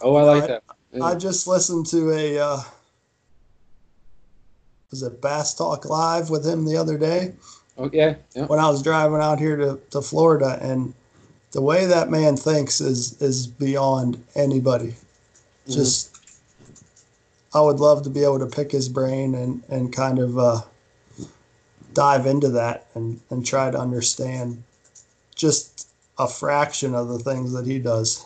oh, 0.00 0.16
I 0.16 0.22
like 0.22 0.42
I- 0.42 0.46
that. 0.48 0.62
I 1.00 1.14
just 1.14 1.46
listened 1.46 1.86
to 1.86 2.10
a 2.10 2.38
uh, 2.38 2.58
was 4.90 5.02
it 5.02 5.20
Bass 5.20 5.54
Talk 5.54 5.84
Live 5.84 6.28
with 6.28 6.44
him 6.44 6.64
the 6.64 6.76
other 6.76 6.98
day. 6.98 7.34
Oh, 7.78 7.88
yeah, 7.92 8.16
yeah. 8.34 8.46
when 8.46 8.58
I 8.58 8.68
was 8.68 8.82
driving 8.82 9.20
out 9.20 9.38
here 9.38 9.56
to, 9.56 9.78
to 9.90 10.00
Florida 10.00 10.58
and 10.62 10.94
the 11.52 11.60
way 11.60 11.86
that 11.86 12.10
man 12.10 12.36
thinks 12.36 12.80
is 12.80 13.20
is 13.22 13.46
beyond 13.46 14.24
anybody. 14.34 14.94
Mm-hmm. 15.66 15.72
Just 15.72 16.16
I 17.54 17.60
would 17.60 17.80
love 17.80 18.02
to 18.04 18.10
be 18.10 18.22
able 18.22 18.38
to 18.38 18.46
pick 18.46 18.70
his 18.70 18.88
brain 18.88 19.34
and 19.34 19.62
and 19.68 19.92
kind 19.92 20.18
of 20.18 20.38
uh, 20.38 20.60
dive 21.92 22.26
into 22.26 22.50
that 22.50 22.86
and 22.94 23.20
and 23.30 23.44
try 23.44 23.70
to 23.70 23.78
understand 23.78 24.62
just 25.34 25.88
a 26.18 26.28
fraction 26.28 26.94
of 26.94 27.08
the 27.08 27.18
things 27.18 27.52
that 27.52 27.66
he 27.66 27.78
does. 27.78 28.24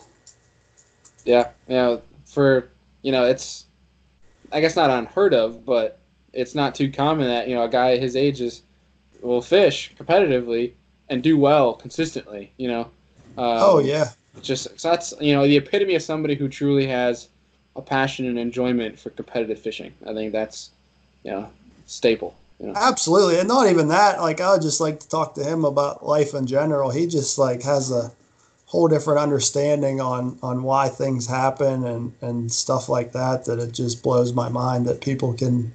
Yeah, 1.25 1.49
yeah. 1.67 1.97
For 2.25 2.69
you 3.01 3.11
know, 3.11 3.25
it's 3.25 3.65
I 4.51 4.61
guess 4.61 4.75
not 4.75 4.89
unheard 4.89 5.33
of, 5.33 5.65
but 5.65 5.99
it's 6.33 6.55
not 6.55 6.75
too 6.75 6.91
common 6.91 7.27
that 7.27 7.47
you 7.47 7.55
know 7.55 7.63
a 7.63 7.69
guy 7.69 7.97
his 7.97 8.15
age 8.15 8.41
is 8.41 8.61
will 9.21 9.41
fish 9.41 9.93
competitively 9.99 10.73
and 11.09 11.23
do 11.23 11.37
well 11.37 11.73
consistently. 11.73 12.53
You 12.57 12.67
know. 12.67 12.81
Um, 13.37 13.57
oh 13.59 13.79
yeah. 13.79 14.09
Just 14.41 14.79
so 14.79 14.89
that's 14.89 15.13
you 15.19 15.33
know 15.33 15.45
the 15.45 15.57
epitome 15.57 15.95
of 15.95 16.01
somebody 16.01 16.35
who 16.35 16.47
truly 16.47 16.87
has 16.87 17.27
a 17.75 17.81
passion 17.81 18.27
and 18.27 18.39
enjoyment 18.39 18.97
for 18.97 19.09
competitive 19.11 19.59
fishing. 19.59 19.93
I 20.07 20.13
think 20.13 20.31
that's 20.31 20.71
you 21.23 21.31
know 21.31 21.49
staple. 21.85 22.35
You 22.59 22.67
know? 22.67 22.73
Absolutely, 22.75 23.39
and 23.39 23.47
not 23.47 23.67
even 23.67 23.87
that. 23.89 24.21
Like 24.21 24.39
I 24.39 24.53
would 24.53 24.61
just 24.61 24.79
like 24.79 24.99
to 24.99 25.09
talk 25.09 25.35
to 25.35 25.43
him 25.43 25.65
about 25.65 26.05
life 26.05 26.33
in 26.33 26.47
general. 26.47 26.91
He 26.91 27.07
just 27.07 27.37
like 27.37 27.61
has 27.63 27.91
a 27.91 28.11
whole 28.65 28.87
different 28.87 29.19
understanding 29.19 29.99
on 29.99 30.39
on 30.41 30.63
why 30.63 30.87
things 30.87 31.27
happen 31.27 31.85
and 31.85 32.13
and 32.21 32.51
stuff 32.51 32.87
like 32.87 33.11
that. 33.11 33.45
That 33.45 33.59
it 33.59 33.73
just 33.73 34.01
blows 34.01 34.33
my 34.33 34.47
mind 34.47 34.85
that 34.87 35.01
people 35.01 35.33
can 35.33 35.73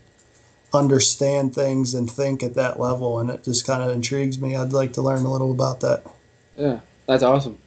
understand 0.73 1.55
things 1.55 1.95
and 1.95 2.11
think 2.11 2.43
at 2.43 2.55
that 2.55 2.81
level, 2.81 3.19
and 3.19 3.31
it 3.31 3.45
just 3.45 3.67
kind 3.67 3.83
of 3.83 3.91
intrigues 3.91 4.41
me. 4.41 4.57
I'd 4.57 4.73
like 4.73 4.95
to 4.95 5.03
learn 5.03 5.25
a 5.25 5.33
little 5.33 5.53
about 5.53 5.81
that. 5.81 6.05
Yeah, 6.57 6.81
that's 7.07 7.23
awesome. 7.23 7.59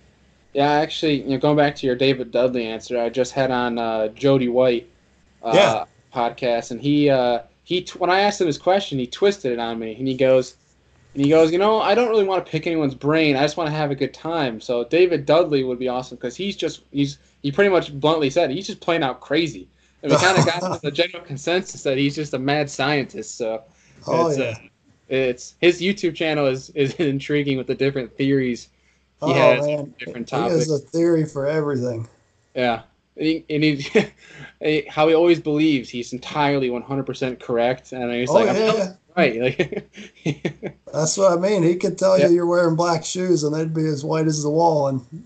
Yeah, 0.54 0.72
actually, 0.72 1.22
you 1.22 1.30
know, 1.30 1.38
going 1.38 1.58
back 1.58 1.76
to 1.76 1.86
your 1.86 1.96
David 1.96 2.32
Dudley 2.32 2.66
answer, 2.66 3.00
I 3.00 3.10
just 3.10 3.34
had 3.34 3.52
on 3.52 3.78
uh, 3.78 4.08
Jody 4.10 4.48
White 4.48 4.90
uh, 5.44 5.52
yeah. 5.54 5.86
podcast, 6.14 6.72
and 6.72 6.82
he 6.82 7.10
uh, 7.10 7.44
he 7.64 7.88
when 7.98 8.10
I 8.10 8.22
asked 8.22 8.42
him 8.42 8.48
his 8.48 8.58
question, 8.58 8.98
he 8.98 9.06
twisted 9.06 9.52
it 9.52 9.60
on 9.60 9.78
me, 9.78 9.96
and 9.96 10.08
he 10.08 10.16
goes, 10.16 10.56
and 11.14 11.24
he 11.24 11.30
goes, 11.30 11.52
you 11.52 11.60
know, 11.60 11.80
I 11.80 11.94
don't 11.94 12.10
really 12.10 12.24
want 12.24 12.44
to 12.44 12.52
pick 12.52 12.66
anyone's 12.66 12.96
brain. 12.96 13.36
I 13.36 13.42
just 13.42 13.58
want 13.58 13.68
to 13.68 13.76
have 13.76 13.92
a 13.92 13.96
good 13.96 14.14
time. 14.14 14.60
So 14.60 14.84
David 14.86 15.28
Dudley 15.28 15.64
would 15.64 15.78
be 15.78 15.88
awesome 15.88 16.18
because 16.18 16.36
he's 16.36 16.56
just 16.56 16.82
he's 16.92 17.20
he 17.44 17.52
pretty 17.52 17.70
much 17.70 17.94
bluntly 18.00 18.32
said 18.32 18.50
he's 18.50 18.66
just 18.66 18.82
playing 18.82 19.04
out 19.04 19.22
crazy, 19.22 19.68
and 20.02 20.12
we 20.12 20.18
kind 20.18 20.36
of 20.36 20.46
got 20.48 20.82
the 20.82 20.90
general 20.90 21.22
consensus 21.24 21.84
that 21.84 21.98
he's 22.00 22.16
just 22.16 22.34
a 22.34 22.40
mad 22.40 22.72
scientist. 22.72 23.38
So 23.38 23.64
oh, 24.08 24.30
it's, 24.30 24.40
uh, 24.40 24.56
yeah. 24.60 25.16
it's 25.16 25.54
his 25.62 25.80
YouTube 25.80 26.16
channel 26.16 26.48
is 26.48 26.72
is 26.72 26.94
intriguing 26.96 27.60
with 27.60 27.68
the 27.68 27.76
different 27.76 28.12
theories 28.18 28.70
he 28.72 28.79
oh, 29.22 29.34
has 29.34 29.66
man. 29.66 29.94
different 30.00 30.28
topics. 30.28 30.54
He 30.54 30.60
has 30.60 30.72
a 30.72 30.80
theory 30.80 31.26
for 31.26 31.46
everything. 31.46 32.08
Yeah. 32.56 32.84
And 33.18 33.26
he, 33.26 33.46
and 33.50 33.64
he 33.64 34.86
how 34.90 35.08
he 35.08 35.14
always 35.14 35.40
believes 35.40 35.90
he's 35.90 36.14
entirely 36.14 36.70
100% 36.70 37.40
correct. 37.40 37.92
And 37.92 38.14
he's 38.14 38.30
oh, 38.30 38.34
like, 38.34 38.56
yeah. 38.56 38.74
right. 38.86 38.96
Like, 39.16 40.78
That's 40.94 41.18
what 41.18 41.38
I 41.38 41.42
mean. 41.42 41.64
He 41.64 41.76
could 41.76 41.98
tell 41.98 42.18
yep. 42.18 42.30
you 42.30 42.36
you're 42.36 42.46
wearing 42.46 42.76
black 42.76 43.04
shoes 43.04 43.44
and 43.44 43.54
they'd 43.54 43.74
be 43.74 43.86
as 43.86 44.06
white 44.06 44.28
as 44.28 44.44
the 44.44 44.50
wall. 44.50 44.88
And 44.88 45.26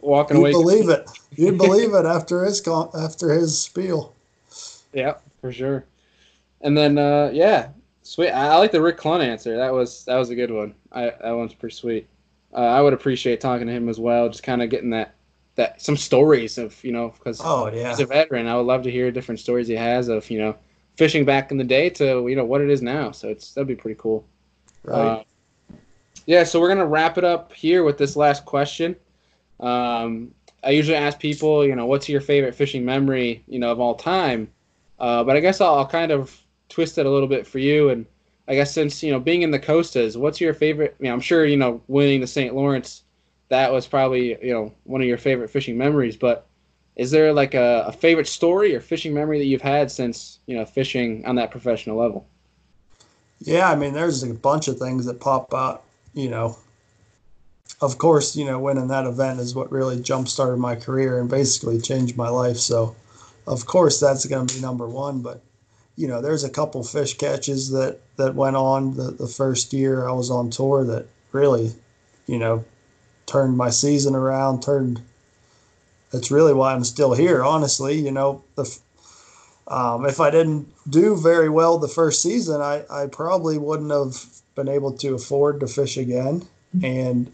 walking 0.00 0.38
you'd 0.38 0.42
away. 0.42 0.52
believe 0.52 0.88
it. 0.88 1.08
You'd 1.36 1.58
believe 1.58 1.94
it 1.94 2.06
after 2.06 2.44
his, 2.44 2.66
after 2.66 3.32
his 3.32 3.56
spiel. 3.56 4.14
Yeah, 4.92 5.14
for 5.40 5.52
sure. 5.52 5.84
And 6.62 6.76
then, 6.76 6.98
uh, 6.98 7.30
yeah, 7.32 7.68
sweet. 8.02 8.30
I, 8.30 8.48
I 8.48 8.56
like 8.56 8.72
the 8.72 8.82
Rick 8.82 8.98
Clunn 8.98 9.24
answer. 9.24 9.56
That 9.56 9.72
was 9.72 10.04
that 10.06 10.16
was 10.16 10.30
a 10.30 10.34
good 10.34 10.50
one. 10.50 10.74
I, 10.90 11.12
that 11.22 11.32
one's 11.32 11.54
pretty 11.54 11.76
sweet 11.76 12.08
uh, 12.52 12.58
I 12.58 12.80
would 12.80 12.92
appreciate 12.92 13.40
talking 13.40 13.66
to 13.66 13.72
him 13.72 13.88
as 13.88 13.98
well. 13.98 14.28
Just 14.28 14.42
kind 14.42 14.62
of 14.62 14.70
getting 14.70 14.90
that 14.90 15.14
that 15.56 15.80
some 15.80 15.96
stories 15.96 16.58
of 16.58 16.82
you 16.84 16.92
know 16.92 17.08
because 17.16 17.40
oh 17.42 17.70
yeah 17.72 17.88
he's 17.88 18.00
a 18.00 18.06
veteran. 18.06 18.46
I 18.46 18.56
would 18.56 18.66
love 18.66 18.82
to 18.82 18.90
hear 18.90 19.10
different 19.10 19.40
stories 19.40 19.68
he 19.68 19.74
has 19.74 20.08
of 20.08 20.28
you 20.30 20.38
know 20.38 20.56
fishing 20.96 21.24
back 21.24 21.50
in 21.50 21.58
the 21.58 21.64
day 21.64 21.90
to 21.90 22.26
you 22.28 22.36
know 22.36 22.44
what 22.44 22.60
it 22.60 22.70
is 22.70 22.82
now. 22.82 23.10
So 23.10 23.28
it's 23.28 23.52
that'd 23.52 23.68
be 23.68 23.74
pretty 23.74 23.98
cool. 24.00 24.26
Right. 24.84 24.96
Uh, 24.96 25.22
yeah. 26.26 26.44
So 26.44 26.60
we're 26.60 26.68
gonna 26.68 26.86
wrap 26.86 27.18
it 27.18 27.24
up 27.24 27.52
here 27.52 27.84
with 27.84 27.98
this 27.98 28.16
last 28.16 28.44
question. 28.44 28.96
Um, 29.60 30.32
I 30.62 30.70
usually 30.70 30.96
ask 30.96 31.18
people, 31.18 31.66
you 31.66 31.76
know, 31.76 31.86
what's 31.86 32.08
your 32.08 32.20
favorite 32.20 32.54
fishing 32.54 32.84
memory, 32.84 33.44
you 33.46 33.58
know, 33.58 33.70
of 33.70 33.80
all 33.80 33.94
time. 33.94 34.50
Uh, 34.98 35.22
but 35.22 35.36
I 35.36 35.40
guess 35.40 35.60
I'll, 35.60 35.76
I'll 35.76 35.86
kind 35.86 36.10
of 36.10 36.36
twist 36.68 36.98
it 36.98 37.06
a 37.06 37.10
little 37.10 37.28
bit 37.28 37.46
for 37.46 37.58
you 37.58 37.90
and 37.90 38.06
I 38.48 38.54
guess 38.54 38.72
since 38.72 39.02
you 39.02 39.10
know 39.10 39.20
being 39.20 39.42
in 39.42 39.50
the 39.50 39.58
Costas, 39.58 40.16
what's 40.16 40.40
your 40.40 40.54
favorite? 40.54 40.96
I 40.98 41.02
mean, 41.02 41.12
I'm 41.12 41.20
sure 41.20 41.46
you 41.46 41.56
know 41.56 41.82
winning 41.88 42.20
the 42.20 42.26
St. 42.26 42.54
Lawrence, 42.54 43.02
that 43.48 43.72
was 43.72 43.86
probably 43.86 44.38
you 44.44 44.52
know 44.52 44.72
one 44.84 45.00
of 45.00 45.06
your 45.06 45.18
favorite 45.18 45.50
fishing 45.50 45.76
memories. 45.76 46.16
But 46.16 46.46
is 46.96 47.10
there 47.10 47.32
like 47.32 47.54
a, 47.54 47.84
a 47.88 47.92
favorite 47.92 48.28
story 48.28 48.74
or 48.74 48.80
fishing 48.80 49.12
memory 49.12 49.38
that 49.38 49.46
you've 49.46 49.62
had 49.62 49.90
since 49.90 50.38
you 50.46 50.56
know 50.56 50.64
fishing 50.64 51.24
on 51.26 51.36
that 51.36 51.50
professional 51.50 51.96
level? 51.96 52.26
Yeah, 53.40 53.70
I 53.70 53.76
mean, 53.76 53.92
there's 53.92 54.22
a 54.22 54.32
bunch 54.32 54.68
of 54.68 54.78
things 54.78 55.04
that 55.06 55.20
pop 55.20 55.52
out. 55.52 55.82
You 56.14 56.30
know, 56.30 56.56
of 57.80 57.98
course, 57.98 58.36
you 58.36 58.44
know, 58.44 58.58
winning 58.58 58.88
that 58.88 59.06
event 59.06 59.40
is 59.40 59.54
what 59.54 59.70
really 59.70 60.00
jump 60.00 60.28
started 60.28 60.58
my 60.58 60.76
career 60.76 61.20
and 61.20 61.28
basically 61.28 61.80
changed 61.80 62.16
my 62.16 62.28
life. 62.28 62.56
So, 62.56 62.96
of 63.46 63.66
course, 63.66 64.00
that's 64.00 64.24
going 64.24 64.46
to 64.46 64.54
be 64.54 64.60
number 64.60 64.88
one. 64.88 65.20
But 65.20 65.42
you 65.96 66.06
know, 66.06 66.20
there's 66.20 66.44
a 66.44 66.50
couple 66.50 66.82
fish 66.82 67.16
catches 67.16 67.70
that 67.70 68.00
that 68.16 68.34
went 68.34 68.56
on 68.56 68.96
the, 68.96 69.10
the 69.10 69.26
first 69.26 69.72
year 69.72 70.08
I 70.08 70.12
was 70.12 70.30
on 70.30 70.50
tour 70.50 70.84
that 70.84 71.06
really, 71.32 71.72
you 72.26 72.38
know, 72.38 72.64
turned 73.26 73.56
my 73.56 73.70
season 73.70 74.14
around. 74.14 74.62
Turned. 74.62 75.00
That's 76.12 76.30
really 76.30 76.54
why 76.54 76.72
I'm 76.72 76.84
still 76.84 77.14
here. 77.14 77.42
Honestly, 77.42 77.98
you 77.98 78.12
know, 78.12 78.42
the 78.54 78.78
um, 79.68 80.06
if 80.06 80.20
I 80.20 80.30
didn't 80.30 80.72
do 80.88 81.16
very 81.16 81.48
well 81.48 81.78
the 81.78 81.88
first 81.88 82.22
season, 82.22 82.60
I, 82.60 82.84
I 82.88 83.06
probably 83.06 83.58
wouldn't 83.58 83.90
have 83.90 84.24
been 84.54 84.68
able 84.68 84.92
to 84.92 85.14
afford 85.14 85.60
to 85.60 85.66
fish 85.66 85.96
again 85.96 86.46
and 86.82 87.32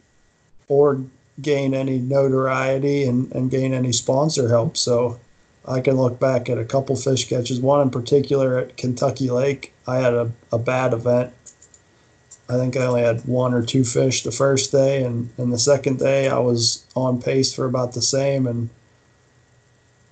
or 0.68 1.02
gain 1.40 1.74
any 1.74 1.98
notoriety 1.98 3.04
and, 3.04 3.30
and 3.32 3.50
gain 3.50 3.74
any 3.74 3.92
sponsor 3.92 4.48
help. 4.48 4.76
So 4.76 5.18
I 5.66 5.80
can 5.80 5.96
look 5.96 6.18
back 6.18 6.48
at 6.48 6.58
a 6.58 6.64
couple 6.64 6.96
fish 6.96 7.28
catches. 7.28 7.60
One 7.60 7.80
in 7.80 7.90
particular 7.90 8.58
at 8.58 8.76
Kentucky 8.76 9.30
Lake, 9.30 9.72
I 9.86 9.98
had 9.98 10.14
a, 10.14 10.32
a 10.50 10.58
bad 10.58 10.92
event. 10.92 11.32
I 12.48 12.56
think 12.56 12.76
I 12.76 12.84
only 12.84 13.02
had 13.02 13.24
one 13.24 13.54
or 13.54 13.64
two 13.64 13.84
fish 13.84 14.22
the 14.22 14.32
first 14.32 14.72
day, 14.72 15.04
and, 15.04 15.30
and 15.38 15.52
the 15.52 15.58
second 15.58 15.98
day 16.00 16.28
I 16.28 16.38
was 16.38 16.84
on 16.96 17.22
pace 17.22 17.54
for 17.54 17.64
about 17.64 17.92
the 17.92 18.02
same. 18.02 18.46
And 18.46 18.68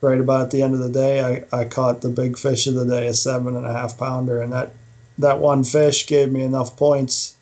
right 0.00 0.20
about 0.20 0.42
at 0.42 0.50
the 0.50 0.62
end 0.62 0.74
of 0.74 0.80
the 0.80 0.88
day, 0.88 1.44
I, 1.52 1.60
I 1.60 1.64
caught 1.64 2.00
the 2.00 2.08
big 2.08 2.38
fish 2.38 2.66
of 2.66 2.74
the 2.74 2.86
day, 2.86 3.08
a 3.08 3.14
seven 3.14 3.56
and 3.56 3.66
a 3.66 3.72
half 3.72 3.98
pounder, 3.98 4.40
and 4.40 4.52
that 4.52 4.72
that 5.18 5.38
one 5.38 5.64
fish 5.64 6.06
gave 6.06 6.32
me 6.32 6.42
enough 6.42 6.76
points 6.76 7.36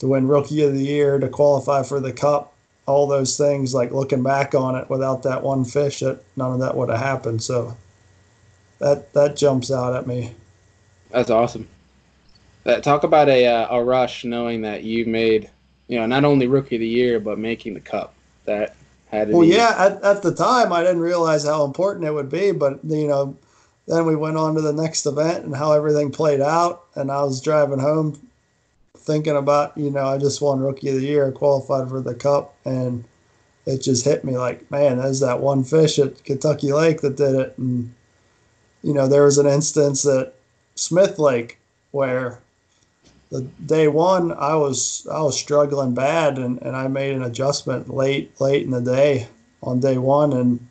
to 0.00 0.08
win 0.08 0.28
Rookie 0.28 0.64
of 0.64 0.74
the 0.74 0.84
Year 0.84 1.18
to 1.18 1.28
qualify 1.28 1.82
for 1.82 2.00
the 2.00 2.12
Cup 2.12 2.53
all 2.86 3.06
those 3.06 3.36
things, 3.36 3.74
like 3.74 3.92
looking 3.92 4.22
back 4.22 4.54
on 4.54 4.76
it, 4.76 4.88
without 4.90 5.22
that 5.22 5.42
one 5.42 5.64
fish, 5.64 6.00
that 6.00 6.20
none 6.36 6.52
of 6.52 6.60
that 6.60 6.76
would 6.76 6.90
have 6.90 7.00
happened. 7.00 7.42
So 7.42 7.76
that 8.78 9.12
that 9.14 9.36
jumps 9.36 9.70
out 9.70 9.94
at 9.94 10.06
me. 10.06 10.34
That's 11.10 11.30
awesome. 11.30 11.68
That, 12.64 12.82
talk 12.82 13.04
about 13.04 13.28
a 13.28 13.46
uh, 13.46 13.76
a 13.76 13.82
rush, 13.82 14.24
knowing 14.24 14.62
that 14.62 14.84
you 14.84 15.06
made, 15.06 15.50
you 15.88 15.98
know, 15.98 16.06
not 16.06 16.24
only 16.24 16.46
rookie 16.46 16.76
of 16.76 16.80
the 16.80 16.88
year, 16.88 17.20
but 17.20 17.38
making 17.38 17.74
the 17.74 17.80
cup. 17.80 18.14
That 18.44 18.76
had. 19.06 19.30
well, 19.30 19.44
yeah. 19.44 19.74
At, 19.78 20.02
at 20.02 20.22
the 20.22 20.34
time, 20.34 20.72
I 20.72 20.82
didn't 20.82 21.00
realize 21.00 21.44
how 21.44 21.64
important 21.64 22.06
it 22.06 22.12
would 22.12 22.30
be, 22.30 22.52
but 22.52 22.80
you 22.84 23.08
know, 23.08 23.36
then 23.86 24.06
we 24.06 24.16
went 24.16 24.36
on 24.36 24.54
to 24.54 24.60
the 24.60 24.72
next 24.72 25.06
event 25.06 25.44
and 25.44 25.56
how 25.56 25.72
everything 25.72 26.10
played 26.10 26.40
out. 26.40 26.84
And 26.94 27.10
I 27.10 27.22
was 27.22 27.40
driving 27.40 27.78
home 27.78 28.20
thinking 29.04 29.36
about, 29.36 29.76
you 29.76 29.90
know, 29.90 30.06
I 30.06 30.18
just 30.18 30.40
won 30.40 30.60
Rookie 30.60 30.88
of 30.88 30.96
the 30.96 31.02
Year, 31.02 31.30
qualified 31.30 31.88
for 31.88 32.00
the 32.00 32.14
Cup, 32.14 32.54
and 32.64 33.04
it 33.66 33.82
just 33.82 34.04
hit 34.04 34.24
me 34.24 34.36
like, 34.36 34.70
man, 34.70 34.98
there's 34.98 35.20
that 35.20 35.40
one 35.40 35.62
fish 35.62 35.98
at 35.98 36.24
Kentucky 36.24 36.72
Lake 36.72 37.00
that 37.02 37.16
did 37.16 37.34
it. 37.34 37.54
And, 37.58 37.94
you 38.82 38.94
know, 38.94 39.06
there 39.06 39.24
was 39.24 39.38
an 39.38 39.46
instance 39.46 40.06
at 40.06 40.34
Smith 40.74 41.18
Lake 41.18 41.58
where 41.92 42.40
the 43.30 43.42
day 43.66 43.88
one 43.88 44.32
I 44.32 44.54
was 44.54 45.06
I 45.10 45.20
was 45.20 45.38
struggling 45.38 45.94
bad 45.94 46.38
and, 46.38 46.60
and 46.62 46.76
I 46.76 46.88
made 46.88 47.14
an 47.14 47.22
adjustment 47.22 47.88
late 47.88 48.38
late 48.40 48.64
in 48.64 48.70
the 48.70 48.80
day 48.80 49.28
on 49.62 49.80
day 49.80 49.98
one 49.98 50.32
and 50.32 50.68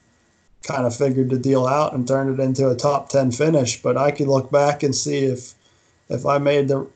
kind 0.64 0.86
of 0.86 0.96
figured 0.96 1.30
the 1.30 1.38
deal 1.38 1.66
out 1.66 1.94
and 1.94 2.08
turned 2.08 2.40
it 2.40 2.44
into 2.44 2.70
a 2.70 2.76
top 2.76 3.10
ten 3.10 3.32
finish. 3.32 3.82
But 3.82 3.98
I 3.98 4.12
could 4.12 4.28
look 4.28 4.52
back 4.52 4.84
and 4.84 4.96
see 4.96 5.20
if 5.20 5.54
if 6.10 6.26
I 6.26 6.38
made 6.38 6.68
the 6.68 6.88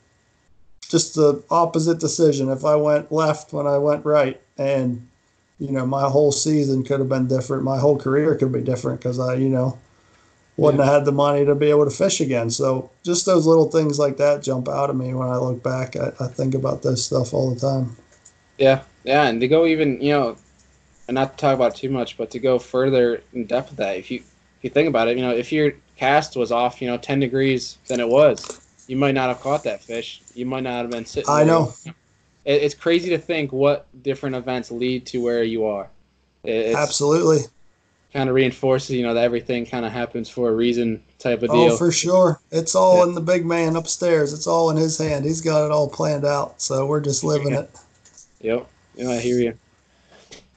just 0.89 1.15
the 1.15 1.43
opposite 1.49 1.99
decision. 1.99 2.49
If 2.49 2.65
I 2.65 2.75
went 2.75 3.11
left 3.11 3.53
when 3.53 3.67
I 3.67 3.77
went 3.77 4.05
right, 4.05 4.39
and 4.57 5.07
you 5.59 5.71
know, 5.71 5.85
my 5.85 6.03
whole 6.03 6.31
season 6.31 6.83
could 6.83 6.99
have 6.99 7.09
been 7.09 7.27
different. 7.27 7.63
My 7.63 7.77
whole 7.77 7.97
career 7.97 8.35
could 8.35 8.51
be 8.51 8.61
different 8.61 8.99
because 8.99 9.19
I, 9.19 9.35
you 9.35 9.49
know, 9.49 9.77
wouldn't 10.55 10.79
yeah. 10.79 10.85
have 10.85 10.93
had 10.95 11.05
the 11.05 11.11
money 11.11 11.45
to 11.45 11.55
be 11.55 11.69
able 11.69 11.85
to 11.85 11.91
fish 11.91 12.21
again. 12.21 12.49
So 12.49 12.89
just 13.03 13.25
those 13.25 13.45
little 13.45 13.69
things 13.69 13.99
like 13.99 14.17
that 14.17 14.43
jump 14.43 14.67
out 14.67 14.89
at 14.89 14.95
me 14.95 15.13
when 15.13 15.29
I 15.29 15.37
look 15.37 15.61
back. 15.63 15.95
I, 15.95 16.11
I 16.19 16.27
think 16.27 16.55
about 16.55 16.83
this 16.83 17.05
stuff 17.05 17.33
all 17.33 17.53
the 17.53 17.59
time. 17.59 17.95
Yeah, 18.57 18.81
yeah, 19.03 19.27
and 19.27 19.39
to 19.41 19.47
go 19.47 19.65
even 19.65 20.01
you 20.01 20.11
know, 20.13 20.37
and 21.07 21.15
not 21.15 21.37
to 21.37 21.41
talk 21.41 21.55
about 21.55 21.75
too 21.75 21.89
much, 21.89 22.17
but 22.17 22.29
to 22.31 22.39
go 22.39 22.59
further 22.59 23.21
in 23.33 23.45
depth 23.45 23.69
with 23.69 23.77
that, 23.77 23.97
if 23.97 24.11
you 24.11 24.17
if 24.17 24.63
you 24.63 24.69
think 24.69 24.87
about 24.87 25.07
it, 25.07 25.17
you 25.17 25.23
know, 25.23 25.35
if 25.35 25.51
your 25.51 25.73
cast 25.95 26.35
was 26.35 26.51
off, 26.51 26.81
you 26.81 26.87
know, 26.87 26.97
ten 26.97 27.19
degrees 27.19 27.77
than 27.87 27.99
it 27.99 28.07
was, 28.07 28.61
you 28.87 28.95
might 28.95 29.13
not 29.13 29.29
have 29.29 29.41
caught 29.41 29.63
that 29.65 29.83
fish. 29.83 30.21
You 30.33 30.45
might 30.45 30.63
not 30.63 30.81
have 30.81 30.89
been 30.89 31.05
sitting. 31.05 31.29
I 31.29 31.43
know. 31.43 31.73
It, 31.85 31.93
it's 32.45 32.73
crazy 32.73 33.09
to 33.09 33.17
think 33.17 33.51
what 33.51 33.85
different 34.03 34.35
events 34.35 34.71
lead 34.71 35.05
to 35.07 35.21
where 35.21 35.43
you 35.43 35.65
are. 35.65 35.89
It, 36.43 36.75
Absolutely. 36.75 37.39
Kind 38.13 38.29
of 38.29 38.35
reinforces, 38.35 38.91
you 38.91 39.03
know, 39.03 39.13
that 39.13 39.25
everything 39.25 39.65
kind 39.65 39.85
of 39.85 39.91
happens 39.91 40.29
for 40.29 40.49
a 40.49 40.55
reason 40.55 41.03
type 41.19 41.43
of 41.43 41.51
deal. 41.51 41.73
Oh, 41.73 41.77
for 41.77 41.91
sure. 41.91 42.39
It's 42.51 42.73
all 42.73 42.99
Yeah. 42.99 43.03
in 43.03 43.15
the 43.15 43.21
big 43.21 43.45
man 43.45 43.75
upstairs. 43.75 44.31
It's 44.33 44.47
all 44.47 44.69
in 44.69 44.77
his 44.77 44.97
hand. 44.97 45.25
He's 45.25 45.41
got 45.41 45.65
it 45.65 45.71
all 45.71 45.89
planned 45.89 46.25
out. 46.25 46.61
So 46.61 46.85
we're 46.85 47.01
just 47.01 47.23
living 47.23 47.51
Yeah. 47.51 47.59
it. 47.59 47.69
Yep. 48.41 48.67
Yeah, 48.95 49.09
I 49.11 49.19
hear 49.19 49.39
you. 49.39 49.57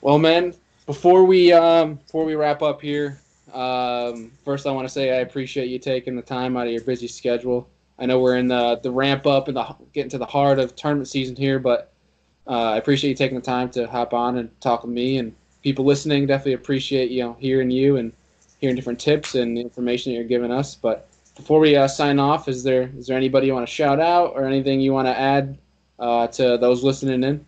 Well, 0.00 0.18
man, 0.18 0.54
before 0.86 1.24
we 1.24 1.52
um 1.52 1.94
before 1.94 2.24
we 2.24 2.34
wrap 2.34 2.62
up 2.62 2.80
here, 2.80 3.20
um, 3.52 4.30
first 4.44 4.66
I 4.66 4.70
want 4.70 4.86
to 4.86 4.92
say 4.92 5.10
I 5.10 5.20
appreciate 5.20 5.68
you 5.68 5.78
taking 5.78 6.14
the 6.14 6.22
time 6.22 6.56
out 6.56 6.66
of 6.66 6.72
your 6.72 6.82
busy 6.82 7.08
schedule. 7.08 7.68
I 8.00 8.06
know 8.06 8.18
we're 8.18 8.36
in 8.36 8.48
the 8.48 8.80
the 8.82 8.90
ramp 8.90 9.26
up 9.26 9.48
and 9.48 9.56
the 9.56 9.76
getting 9.92 10.10
to 10.10 10.18
the 10.18 10.26
heart 10.26 10.58
of 10.58 10.74
tournament 10.74 11.08
season 11.08 11.36
here, 11.36 11.58
but 11.58 11.92
uh, 12.46 12.72
I 12.72 12.76
appreciate 12.78 13.10
you 13.10 13.16
taking 13.16 13.36
the 13.36 13.44
time 13.44 13.68
to 13.70 13.86
hop 13.86 14.14
on 14.14 14.38
and 14.38 14.60
talk 14.60 14.82
with 14.82 14.92
me 14.92 15.18
and 15.18 15.34
people 15.62 15.84
listening. 15.84 16.26
Definitely 16.26 16.54
appreciate 16.54 17.10
you 17.10 17.22
know 17.22 17.36
hearing 17.38 17.70
you 17.70 17.96
and 17.96 18.12
hearing 18.58 18.74
different 18.74 18.98
tips 18.98 19.34
and 19.34 19.58
information 19.58 20.12
that 20.12 20.16
you're 20.16 20.24
giving 20.24 20.50
us. 20.50 20.74
But 20.74 21.08
before 21.36 21.60
we 21.60 21.76
uh, 21.76 21.88
sign 21.88 22.18
off, 22.18 22.48
is 22.48 22.62
there 22.62 22.90
is 22.96 23.06
there 23.06 23.16
anybody 23.16 23.48
you 23.48 23.54
want 23.54 23.66
to 23.66 23.72
shout 23.72 24.00
out 24.00 24.32
or 24.34 24.44
anything 24.44 24.80
you 24.80 24.92
want 24.92 25.06
to 25.06 25.18
add 25.18 25.58
uh, 25.98 26.26
to 26.28 26.56
those 26.56 26.82
listening 26.82 27.22
in? 27.22 27.44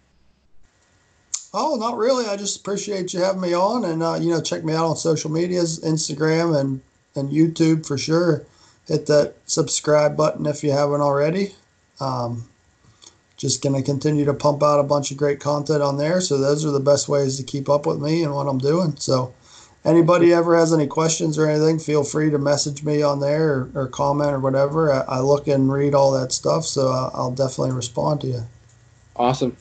Oh, 1.54 1.76
not 1.76 1.98
really. 1.98 2.26
I 2.26 2.36
just 2.36 2.60
appreciate 2.60 3.12
you 3.12 3.20
having 3.20 3.42
me 3.42 3.54
on, 3.54 3.84
and 3.84 4.02
uh, 4.02 4.18
you 4.20 4.30
know, 4.30 4.40
check 4.40 4.64
me 4.64 4.74
out 4.74 4.86
on 4.86 4.96
social 4.96 5.30
medias, 5.30 5.80
Instagram 5.80 6.58
and 6.60 6.80
and 7.14 7.30
YouTube 7.30 7.86
for 7.86 7.98
sure. 7.98 8.44
Hit 8.88 9.06
that 9.06 9.34
subscribe 9.46 10.16
button 10.16 10.46
if 10.46 10.64
you 10.64 10.72
haven't 10.72 11.00
already. 11.00 11.54
Um, 12.00 12.48
just 13.36 13.62
gonna 13.62 13.82
continue 13.82 14.24
to 14.24 14.34
pump 14.34 14.62
out 14.62 14.80
a 14.80 14.84
bunch 14.84 15.10
of 15.10 15.16
great 15.16 15.40
content 15.40 15.82
on 15.82 15.96
there. 15.96 16.20
So 16.20 16.38
those 16.38 16.64
are 16.64 16.70
the 16.70 16.80
best 16.80 17.08
ways 17.08 17.36
to 17.38 17.42
keep 17.42 17.68
up 17.68 17.86
with 17.86 18.00
me 18.00 18.22
and 18.22 18.34
what 18.34 18.46
I'm 18.46 18.58
doing. 18.58 18.96
So 18.96 19.34
anybody 19.84 20.32
ever 20.32 20.56
has 20.56 20.72
any 20.72 20.86
questions 20.86 21.38
or 21.38 21.48
anything, 21.48 21.78
feel 21.78 22.04
free 22.04 22.30
to 22.30 22.38
message 22.38 22.84
me 22.84 23.02
on 23.02 23.20
there 23.20 23.52
or, 23.52 23.70
or 23.74 23.86
comment 23.88 24.32
or 24.32 24.40
whatever. 24.40 24.92
I, 24.92 25.00
I 25.16 25.20
look 25.20 25.48
and 25.48 25.72
read 25.72 25.94
all 25.94 26.12
that 26.12 26.32
stuff, 26.32 26.64
so 26.64 26.88
I'll 27.14 27.32
definitely 27.32 27.72
respond 27.72 28.20
to 28.22 28.26
you. 28.28 28.42
Awesome. 29.16 29.56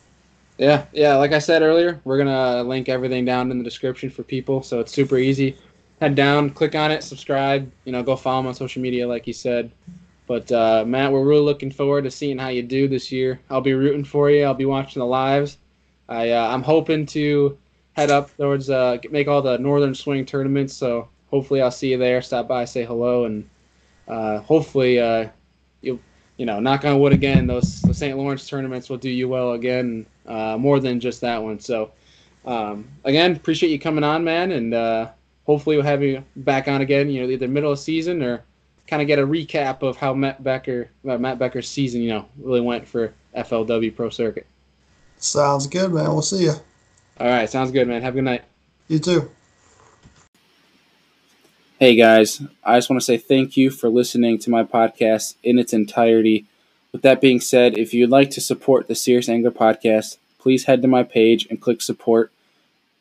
Yeah, 0.57 0.86
yeah. 0.93 1.15
Like 1.15 1.32
I 1.32 1.39
said 1.39 1.63
earlier, 1.63 1.99
we're 2.03 2.19
gonna 2.19 2.63
link 2.63 2.88
everything 2.88 3.26
down 3.26 3.49
in 3.49 3.57
the 3.57 3.63
description 3.63 4.11
for 4.11 4.22
people, 4.22 4.61
so 4.61 4.80
it's 4.80 4.91
super 4.91 5.17
easy. 5.17 5.57
Head 6.01 6.15
down, 6.15 6.49
click 6.49 6.75
on 6.75 6.91
it, 6.91 7.03
subscribe. 7.03 7.71
You 7.85 7.91
know, 7.91 8.03
go 8.03 8.15
follow 8.15 8.41
him 8.41 8.47
on 8.47 8.55
social 8.55 8.81
media, 8.81 9.07
like 9.07 9.27
you 9.27 9.33
said. 9.33 9.71
But 10.27 10.51
uh, 10.51 10.83
Matt, 10.85 11.11
we're 11.11 11.23
really 11.23 11.41
looking 11.41 11.71
forward 11.71 12.03
to 12.05 12.11
seeing 12.11 12.37
how 12.37 12.47
you 12.49 12.63
do 12.63 12.87
this 12.87 13.11
year. 13.11 13.39
I'll 13.49 13.61
be 13.61 13.73
rooting 13.73 14.03
for 14.03 14.29
you. 14.29 14.43
I'll 14.43 14.53
be 14.53 14.65
watching 14.65 14.99
the 14.99 15.05
lives. 15.05 15.59
I 16.09 16.31
uh, 16.31 16.53
I'm 16.53 16.63
hoping 16.63 17.05
to 17.07 17.57
head 17.93 18.09
up 18.09 18.35
towards 18.35 18.69
uh, 18.69 18.97
make 19.11 19.27
all 19.27 19.41
the 19.41 19.57
Northern 19.59 19.93
Swing 19.93 20.25
tournaments. 20.25 20.73
So 20.73 21.07
hopefully 21.29 21.61
I'll 21.61 21.71
see 21.71 21.91
you 21.91 21.97
there. 21.97 22.21
Stop 22.21 22.47
by, 22.47 22.65
say 22.65 22.83
hello, 22.83 23.25
and 23.25 23.47
uh, 24.07 24.39
hopefully 24.39 24.99
uh, 24.99 25.27
you'll 25.81 25.99
you 26.41 26.47
know, 26.47 26.59
knock 26.59 26.85
on 26.85 26.99
wood 26.99 27.13
again, 27.13 27.45
those 27.45 27.83
the 27.83 27.93
St. 27.93 28.17
Lawrence 28.17 28.47
tournaments 28.47 28.89
will 28.89 28.97
do 28.97 29.11
you 29.11 29.29
well 29.29 29.51
again, 29.51 30.07
uh, 30.25 30.57
more 30.57 30.79
than 30.79 30.99
just 30.99 31.21
that 31.21 31.43
one. 31.43 31.59
So, 31.59 31.91
um, 32.45 32.87
again, 33.03 33.35
appreciate 33.35 33.69
you 33.69 33.77
coming 33.77 34.03
on, 34.03 34.23
man, 34.23 34.51
and 34.51 34.73
uh, 34.73 35.09
hopefully 35.45 35.75
we'll 35.75 35.85
have 35.85 36.03
you 36.03 36.23
back 36.35 36.67
on 36.67 36.81
again. 36.81 37.09
You 37.09 37.23
know, 37.23 37.29
either 37.29 37.47
middle 37.47 37.71
of 37.71 37.79
season 37.79 38.21
or 38.21 38.43
kind 38.87 39.01
of 39.01 39.07
get 39.07 39.19
a 39.19 39.25
recap 39.25 39.81
of 39.81 39.97
how 39.97 40.13
Matt 40.13 40.43
Becker, 40.43 40.89
uh, 41.07 41.17
Matt 41.17 41.39
Becker's 41.39 41.67
season, 41.67 42.01
you 42.01 42.09
know, 42.09 42.25
really 42.39 42.61
went 42.61 42.87
for 42.87 43.13
FLW 43.35 43.95
Pro 43.95 44.09
Circuit. 44.09 44.47
Sounds 45.17 45.67
good, 45.67 45.93
man. 45.93 46.05
We'll 46.05 46.21
see 46.21 46.43
you. 46.43 46.53
All 47.19 47.27
right, 47.27 47.49
sounds 47.49 47.71
good, 47.71 47.87
man. 47.87 48.01
Have 48.01 48.13
a 48.13 48.17
good 48.17 48.23
night. 48.23 48.43
You 48.87 48.99
too. 48.99 49.31
Hey 51.79 51.95
guys, 51.95 52.41
I 52.63 52.77
just 52.77 52.91
want 52.91 53.01
to 53.01 53.05
say 53.05 53.17
thank 53.17 53.57
you 53.57 53.71
for 53.71 53.89
listening 53.89 54.37
to 54.39 54.51
my 54.51 54.63
podcast 54.63 55.35
in 55.41 55.57
its 55.57 55.73
entirety. 55.73 56.45
With 56.91 57.01
that 57.01 57.21
being 57.21 57.39
said, 57.39 57.77
if 57.77 57.93
you'd 57.93 58.11
like 58.11 58.29
to 58.31 58.41
support 58.41 58.87
the 58.87 58.93
Serious 58.93 59.29
Angler 59.29 59.49
podcast, 59.49 60.17
please 60.37 60.65
head 60.65 60.81
to 60.81 60.87
my 60.87 61.01
page 61.03 61.47
and 61.49 61.61
click 61.61 61.81
support. 61.81 62.31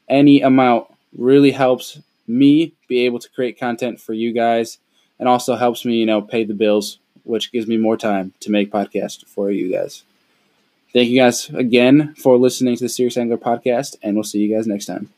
Any 0.09 0.41
amount 0.41 0.87
really 1.15 1.51
helps 1.51 1.99
me 2.31 2.75
be 2.89 3.05
able 3.07 3.19
to 3.19 3.31
create 3.31 3.59
content 3.59 4.01
for 4.01 4.13
you 4.15 4.33
guys 4.33 4.79
and 5.19 5.29
also 5.29 5.57
helps 5.57 5.85
me, 5.85 5.97
you 5.97 6.07
know, 6.07 6.23
pay 6.23 6.45
the 6.45 6.55
bills, 6.55 6.99
which 7.25 7.53
gives 7.53 7.67
me 7.67 7.77
more 7.77 7.97
time 7.97 8.33
to 8.41 8.51
make 8.51 8.71
podcasts 8.73 9.25
for 9.27 9.51
you 9.51 9.71
guys. 9.71 10.05
Thank 10.93 11.09
you 11.09 11.21
guys 11.21 11.51
again 11.51 12.15
for 12.17 12.37
listening 12.37 12.77
to 12.77 12.85
the 12.85 12.89
Serious 12.89 13.17
Angler 13.17 13.37
podcast, 13.37 13.97
and 14.03 14.15
we'll 14.17 14.25
see 14.25 14.41
you 14.41 14.55
guys 14.55 14.67
next 14.67 14.87
time. 14.87 15.11